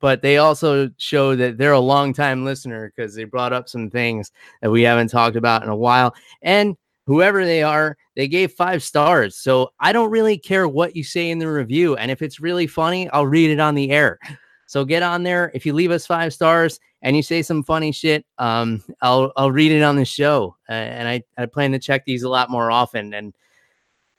but 0.00 0.22
they 0.22 0.38
also 0.38 0.90
show 0.98 1.34
that 1.36 1.58
they're 1.58 1.72
a 1.72 1.80
long 1.80 2.12
time 2.12 2.44
listener 2.44 2.92
because 2.94 3.14
they 3.14 3.24
brought 3.24 3.52
up 3.52 3.68
some 3.68 3.90
things 3.90 4.30
that 4.62 4.70
we 4.70 4.82
haven't 4.82 5.08
talked 5.08 5.36
about 5.36 5.62
in 5.62 5.68
a 5.68 5.76
while. 5.76 6.14
And 6.42 6.76
whoever 7.06 7.44
they 7.44 7.62
are, 7.62 7.96
they 8.14 8.28
gave 8.28 8.52
five 8.52 8.82
stars. 8.82 9.36
So 9.36 9.70
I 9.80 9.92
don't 9.92 10.10
really 10.10 10.36
care 10.36 10.68
what 10.68 10.94
you 10.94 11.02
say 11.02 11.30
in 11.30 11.38
the 11.38 11.50
review. 11.50 11.96
And 11.96 12.10
if 12.10 12.20
it's 12.20 12.40
really 12.40 12.66
funny, 12.66 13.08
I'll 13.10 13.26
read 13.26 13.50
it 13.50 13.60
on 13.60 13.74
the 13.74 13.90
air. 13.90 14.18
So 14.66 14.84
get 14.84 15.02
on 15.02 15.22
there. 15.22 15.50
If 15.54 15.64
you 15.64 15.72
leave 15.72 15.90
us 15.90 16.06
five 16.06 16.34
stars 16.34 16.78
and 17.00 17.16
you 17.16 17.22
say 17.22 17.40
some 17.40 17.62
funny 17.62 17.90
shit, 17.90 18.26
um, 18.36 18.82
I'll 19.00 19.32
I'll 19.34 19.50
read 19.50 19.72
it 19.72 19.82
on 19.82 19.96
the 19.96 20.04
show. 20.04 20.56
Uh, 20.68 20.72
and 20.72 21.08
I, 21.08 21.22
I 21.38 21.46
plan 21.46 21.72
to 21.72 21.78
check 21.78 22.04
these 22.04 22.22
a 22.22 22.28
lot 22.28 22.50
more 22.50 22.70
often. 22.70 23.14
And 23.14 23.34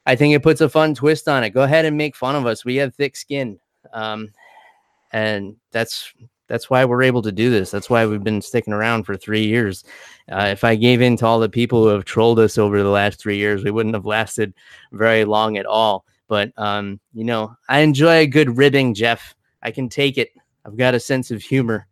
I 0.10 0.16
think 0.16 0.34
it 0.34 0.41
puts 0.41 0.60
a 0.60 0.68
fun 0.68 0.95
twist 0.95 1.28
on 1.28 1.43
it. 1.43 1.51
Go 1.51 1.62
ahead 1.62 1.86
and 1.86 1.95
make 1.95 2.16
fun 2.16 2.36
of 2.36 2.47
us. 2.47 2.66
We 2.66 2.78
have 2.78 2.95
thick 2.95 3.16
skin. 3.16 3.60
Um, 3.93 4.34
and 5.12 5.55
that's 5.70 6.12
that's 6.47 6.68
why 6.68 6.84
we're 6.84 7.03
able 7.03 7.22
to 7.22 7.32
do 7.32 7.51
this. 7.51 7.70
That's 7.70 7.91
why 7.91 8.07
we've 8.07 8.24
been 8.24 8.41
sticking 8.41 8.74
around 8.74 9.03
for 9.03 9.16
three 9.16 9.45
years. 9.45 9.84
Uh, 10.32 10.47
if 10.47 10.64
I 10.64 10.74
gave 10.74 10.99
in 10.99 11.16
to 11.18 11.28
all 11.28 11.39
the 11.39 11.47
people 11.47 11.84
who 11.84 11.89
have 11.89 12.05
trolled 12.05 12.39
us 12.39 12.57
over 12.57 12.82
the 12.82 12.89
last 12.89 13.20
three 13.20 13.38
years, 13.38 13.64
we 13.64 13.70
wouldn't 13.70 13.93
have 13.93 14.07
lasted 14.07 14.51
very 14.91 15.26
long 15.26 15.57
at 15.57 15.68
all. 15.68 16.05
But 16.28 16.53
um, 16.57 16.99
you 17.14 17.24
know, 17.24 17.55
I 17.70 17.82
enjoy 17.82 18.18
a 18.18 18.28
good 18.28 18.57
ribbing, 18.57 18.95
Jeff. 18.95 19.36
I 19.62 19.70
can 19.70 19.89
take 19.89 20.18
it. 20.18 20.32
I've 20.66 20.76
got 20.76 20.95
a 20.95 20.99
sense 20.99 21.30
of 21.30 21.43
humor, 21.43 21.86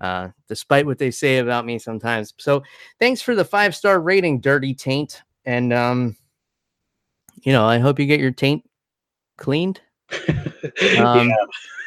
uh, 0.00 0.30
despite 0.48 0.86
what 0.86 0.98
they 0.98 1.12
say 1.12 1.38
about 1.38 1.66
me 1.66 1.78
sometimes. 1.78 2.34
So, 2.36 2.64
thanks 2.98 3.22
for 3.22 3.36
the 3.36 3.44
five 3.44 3.76
star 3.76 4.00
rating, 4.00 4.40
Dirty 4.40 4.74
Taint, 4.74 5.22
and 5.44 5.72
um, 5.72 6.16
you 7.42 7.52
know, 7.52 7.64
I 7.64 7.78
hope 7.78 7.98
you 7.98 8.06
get 8.06 8.20
your 8.20 8.32
taint 8.32 8.68
cleaned. 9.36 9.80
Um, 10.98 11.30
yeah. 11.30 11.36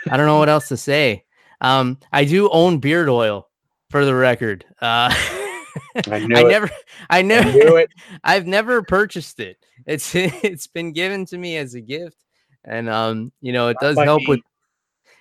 I 0.09 0.17
don't 0.17 0.25
know 0.25 0.39
what 0.39 0.49
else 0.49 0.67
to 0.69 0.77
say. 0.77 1.25
Um, 1.61 1.99
I 2.11 2.25
do 2.25 2.49
own 2.49 2.79
beard 2.79 3.07
oil 3.07 3.47
for 3.91 4.03
the 4.03 4.15
record. 4.15 4.65
Uh, 4.81 5.13
I, 5.13 5.69
I 6.07 6.19
never, 6.25 6.69
I 7.09 7.21
never, 7.21 7.49
I 7.49 7.51
knew 7.51 7.75
it. 7.77 7.89
I've 8.23 8.47
never 8.47 8.81
purchased 8.81 9.39
it. 9.39 9.57
It's 9.85 10.13
it's 10.15 10.65
been 10.65 10.91
given 10.91 11.25
to 11.27 11.37
me 11.37 11.57
as 11.57 11.75
a 11.75 11.81
gift, 11.81 12.17
and 12.65 12.89
um, 12.89 13.31
you 13.41 13.53
know, 13.53 13.67
it 13.67 13.77
does 13.79 13.97
help 13.97 14.27
with 14.27 14.41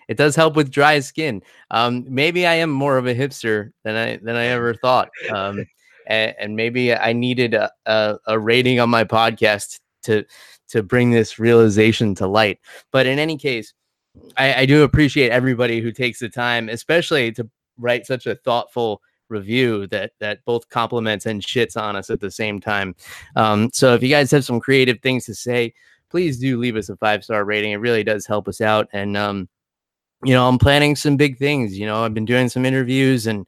it 0.08 0.16
does 0.16 0.34
help 0.34 0.56
with 0.56 0.70
dry 0.70 1.00
skin. 1.00 1.42
Um, 1.70 2.06
maybe 2.08 2.46
I 2.46 2.54
am 2.54 2.70
more 2.70 2.96
of 2.98 3.06
a 3.06 3.14
hipster 3.14 3.72
than 3.84 3.96
I 3.96 4.16
than 4.16 4.36
I 4.36 4.46
ever 4.46 4.74
thought. 4.74 5.10
Um, 5.30 5.66
and, 6.06 6.34
and 6.38 6.56
maybe 6.56 6.94
I 6.94 7.12
needed 7.12 7.54
a, 7.54 7.70
a, 7.86 8.16
a 8.26 8.38
rating 8.38 8.80
on 8.80 8.90
my 8.90 9.04
podcast 9.04 9.80
to 10.02 10.24
to 10.68 10.82
bring 10.82 11.10
this 11.10 11.38
realization 11.38 12.14
to 12.16 12.26
light. 12.26 12.60
But 12.90 13.06
in 13.06 13.18
any 13.18 13.36
case, 13.36 13.74
I, 14.36 14.54
I 14.54 14.66
do 14.66 14.82
appreciate 14.82 15.30
everybody 15.30 15.80
who 15.80 15.92
takes 15.92 16.20
the 16.20 16.28
time, 16.28 16.68
especially 16.68 17.32
to 17.32 17.48
write 17.78 18.06
such 18.06 18.26
a 18.26 18.36
thoughtful 18.36 19.02
review 19.28 19.86
that 19.88 20.12
that 20.20 20.44
both 20.44 20.68
compliments 20.68 21.26
and 21.26 21.42
shits 21.42 21.76
on 21.76 21.96
us 21.96 22.10
at 22.10 22.20
the 22.20 22.30
same 22.30 22.60
time. 22.60 22.94
Um, 23.36 23.70
so 23.72 23.94
if 23.94 24.02
you 24.02 24.08
guys 24.08 24.30
have 24.30 24.44
some 24.44 24.60
creative 24.60 25.00
things 25.00 25.24
to 25.26 25.34
say, 25.34 25.74
please 26.10 26.38
do 26.38 26.58
leave 26.58 26.76
us 26.76 26.88
a 26.88 26.96
five 26.96 27.24
star 27.24 27.44
rating. 27.44 27.72
It 27.72 27.76
really 27.76 28.04
does 28.04 28.26
help 28.26 28.48
us 28.48 28.60
out. 28.60 28.88
And 28.92 29.16
um, 29.16 29.48
you 30.24 30.34
know, 30.34 30.46
I'm 30.46 30.58
planning 30.58 30.94
some 30.94 31.16
big 31.16 31.38
things. 31.38 31.78
You 31.78 31.86
know, 31.86 32.04
I've 32.04 32.14
been 32.14 32.24
doing 32.24 32.48
some 32.48 32.64
interviews 32.64 33.26
and 33.26 33.46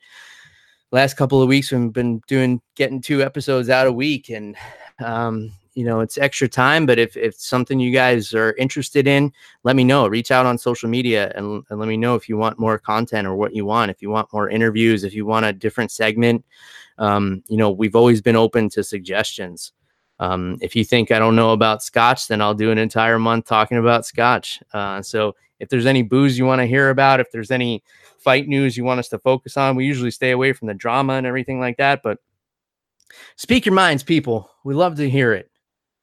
last 0.91 1.15
couple 1.15 1.43
of 1.43 1.49
weeks 1.49 1.73
we've 1.73 1.93
been 1.93 2.21
doing 2.29 2.61
getting 2.77 3.01
two 3.01 3.21
episodes 3.21 3.69
out 3.69 3.89
a 3.89 3.93
week 3.93 4.31
and 4.31 4.57
um, 5.01 5.51
you 5.75 5.85
know 5.85 6.01
it's 6.01 6.19
extra 6.19 6.49
time 6.49 6.87
but 6.87 6.99
if, 6.99 7.17
if 7.17 7.35
something 7.35 7.81
you 7.81 7.91
guys 7.91 8.33
are 8.33 8.55
interested 8.55 9.07
in 9.07 9.33
let 9.65 9.77
me 9.77 9.85
know. 9.85 10.07
Reach 10.07 10.31
out 10.31 10.47
on 10.47 10.59
social 10.59 10.89
media 10.89 11.33
and, 11.35 11.65
and 11.69 11.79
let 11.79 11.89
me 11.89 11.97
know 11.97 12.15
if 12.15 12.29
you 12.29 12.37
want 12.37 12.59
more 12.59 12.79
content 12.79 13.27
or 13.27 13.35
what 13.35 13.55
you 13.55 13.65
want 13.65 13.91
if 13.91 14.01
you 14.01 14.11
want 14.11 14.33
more 14.33 14.49
interviews 14.49 15.05
if 15.05 15.15
you 15.15 15.27
want 15.27 15.47
a 15.47 15.53
different 15.53 15.91
segment. 15.91 16.45
Um, 16.99 17.43
you 17.49 17.57
know 17.57 17.71
we've 17.71 17.97
always 17.97 18.21
been 18.21 18.37
open 18.37 18.69
to 18.71 18.85
suggestions. 18.85 19.73
Um, 20.21 20.59
if 20.61 20.77
you 20.77 20.85
think 20.85 21.11
i 21.11 21.19
don't 21.19 21.35
know 21.35 21.53
about 21.53 21.83
scotch 21.83 22.29
then 22.29 22.41
i'll 22.41 22.55
do 22.55 22.71
an 22.71 22.79
entire 22.79 23.19
month 23.19 23.47
talking 23.47 23.79
about 23.79 24.07
scotch. 24.07 24.63
Uh, 24.73 25.03
so 25.03 25.35
if 25.59 25.69
there's 25.69 25.87
any 25.87 26.03
booze 26.03 26.39
you 26.39 26.45
want 26.45 26.61
to 26.61 26.67
hear 26.67 26.91
about 26.91 27.21
if 27.21 27.31
there's 27.33 27.51
any 27.51 27.83
fight 28.19 28.47
news 28.47 28.77
you 28.77 28.85
want 28.85 29.01
us 29.01 29.09
to 29.09 29.19
focus 29.19 29.57
on 29.57 29.75
we 29.75 29.85
usually 29.85 30.13
stay 30.13 30.31
away 30.31 30.53
from 30.53 30.69
the 30.69 30.75
drama 30.75 31.15
and 31.15 31.27
everything 31.27 31.59
like 31.59 31.77
that 31.79 32.01
but 32.03 32.19
speak 33.37 33.67
your 33.67 33.75
minds 33.75 34.03
people. 34.03 34.51
We 34.65 34.75
love 34.75 34.97
to 34.97 35.09
hear 35.09 35.33
it 35.33 35.51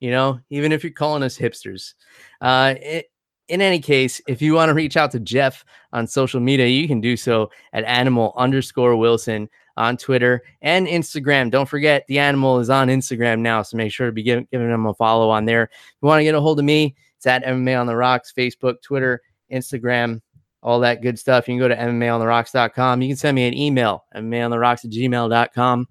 you 0.02 0.12
know, 0.12 0.42
even 0.50 0.74
if 0.74 0.84
you're 0.84 0.92
calling 0.92 1.24
us 1.24 1.38
hipsters. 1.38 1.94
Uh, 2.42 2.74
it, 2.82 3.12
in 3.48 3.62
any 3.62 3.80
case, 3.80 4.22
if 4.28 4.42
you 4.42 4.54
want 4.54 4.70
to 4.70 4.74
reach 4.74 4.98
out 4.98 5.12
to 5.12 5.20
Jeff 5.20 5.64
on 5.94 6.08
social 6.08 6.40
media, 6.40 6.68
you 6.68 6.88
can 6.88 7.00
do 7.00 7.16
so 7.16 7.52
at 7.74 7.84
animal 7.84 8.34
underscore 8.36 8.96
Wilson 8.96 9.50
on 9.78 9.98
Twitter 9.98 10.42
and 10.62 10.88
Instagram. 10.88 11.52
Don't 11.52 11.68
forget, 11.68 12.06
the 12.08 12.18
animal 12.18 12.60
is 12.60 12.70
on 12.70 12.88
Instagram 12.88 13.40
now, 13.40 13.62
so 13.62 13.78
make 13.78 13.92
sure 13.92 14.08
to 14.08 14.12
be 14.12 14.24
giving, 14.24 14.48
giving 14.52 14.70
him 14.70 14.86
a 14.86 14.94
follow 14.94 15.30
on 15.30 15.46
there. 15.46 15.64
If 15.64 15.98
you 16.02 16.08
want 16.08 16.20
to 16.20 16.24
get 16.24 16.36
a 16.36 16.42
hold 16.42 16.60
of 16.60 16.66
me, 16.66 16.96
it's 17.18 17.28
at 17.28 17.44
MMA 17.44 17.80
on 17.80 17.88
the 17.88 17.96
Rocks, 17.96 18.34
Facebook, 18.36 18.82
Twitter, 18.82 19.22
Instagram, 19.52 20.22
all 20.64 20.80
that 20.80 21.02
good 21.02 21.20
stuff. 21.20 21.48
You 21.48 21.54
can 21.54 21.60
go 21.60 21.68
to 21.68 21.76
MMA 21.76 22.14
on 22.14 22.20
the 22.20 22.26
MMAonTheRocks.com. 22.26 23.02
You 23.02 23.10
can 23.10 23.18
send 23.18 23.36
me 23.36 23.48
an 23.48 23.54
email, 23.54 24.06
MMAonTheRocks 24.16 24.86
at 24.86 24.92
gmail.com. 24.92 25.88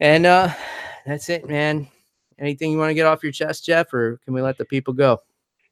And 0.00 0.26
uh, 0.26 0.52
that's 1.06 1.28
it, 1.28 1.48
man 1.48 1.88
anything 2.40 2.72
you 2.72 2.78
want 2.78 2.90
to 2.90 2.94
get 2.94 3.06
off 3.06 3.22
your 3.22 3.32
chest, 3.32 3.64
Jeff, 3.64 3.92
or 3.92 4.18
can 4.24 4.34
we 4.34 4.42
let 4.42 4.58
the 4.58 4.64
people 4.64 4.94
go? 4.94 5.20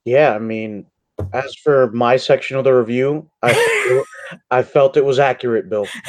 Yeah, 0.05 0.35
I 0.35 0.39
mean, 0.39 0.87
as 1.33 1.55
for 1.57 1.91
my 1.93 2.17
section 2.17 2.57
of 2.57 2.65
the 2.65 2.73
review, 2.73 3.29
I 3.43 4.05
I 4.51 4.63
felt 4.63 4.97
it 4.97 5.05
was 5.05 5.19
accurate, 5.19 5.69
Bill. 5.69 5.87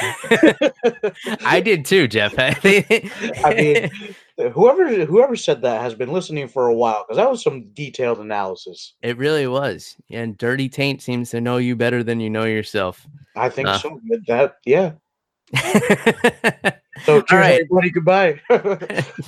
I 1.44 1.60
did 1.60 1.84
too, 1.84 2.06
Jeff. 2.06 2.34
I 2.38 3.54
mean, 3.56 4.52
whoever 4.52 5.04
whoever 5.04 5.36
said 5.36 5.62
that 5.62 5.80
has 5.80 5.94
been 5.94 6.12
listening 6.12 6.48
for 6.48 6.68
a 6.68 6.74
while 6.74 7.04
because 7.06 7.16
that 7.16 7.30
was 7.30 7.42
some 7.42 7.68
detailed 7.72 8.18
analysis. 8.18 8.94
It 9.02 9.16
really 9.18 9.46
was, 9.46 9.96
and 10.10 10.36
Dirty 10.38 10.68
Taint 10.68 11.02
seems 11.02 11.30
to 11.30 11.40
know 11.40 11.56
you 11.56 11.76
better 11.76 12.02
than 12.02 12.20
you 12.20 12.30
know 12.30 12.44
yourself. 12.44 13.06
I 13.36 13.48
think 13.48 13.68
uh. 13.68 13.78
so. 13.78 14.00
That 14.26 14.56
yeah. 14.64 14.92
so 17.04 17.22
cheers, 17.22 17.32
right. 17.32 17.60
everybody. 17.62 17.90
Goodbye. 17.90 18.40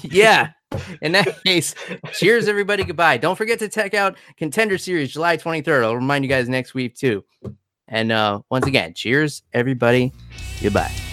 yeah. 0.03 0.51
In 1.01 1.13
that 1.13 1.43
case, 1.45 1.75
cheers, 2.13 2.49
everybody. 2.49 2.85
Goodbye. 2.85 3.17
Don't 3.19 3.37
forget 3.37 3.59
to 3.61 3.69
check 3.69 3.95
out 3.95 4.17
Contender 4.37 4.79
Series 4.79 5.13
July 5.13 5.37
23rd. 5.37 5.85
I'll 5.85 5.97
remind 5.97 6.25
you 6.25 6.29
guys 6.29 6.49
next 6.49 6.75
week, 6.75 6.95
too. 6.95 7.25
And 7.89 8.11
uh, 8.13 8.41
once 8.51 8.67
again, 8.67 8.95
cheers, 8.95 9.43
everybody. 9.53 10.13
Goodbye. 10.63 11.12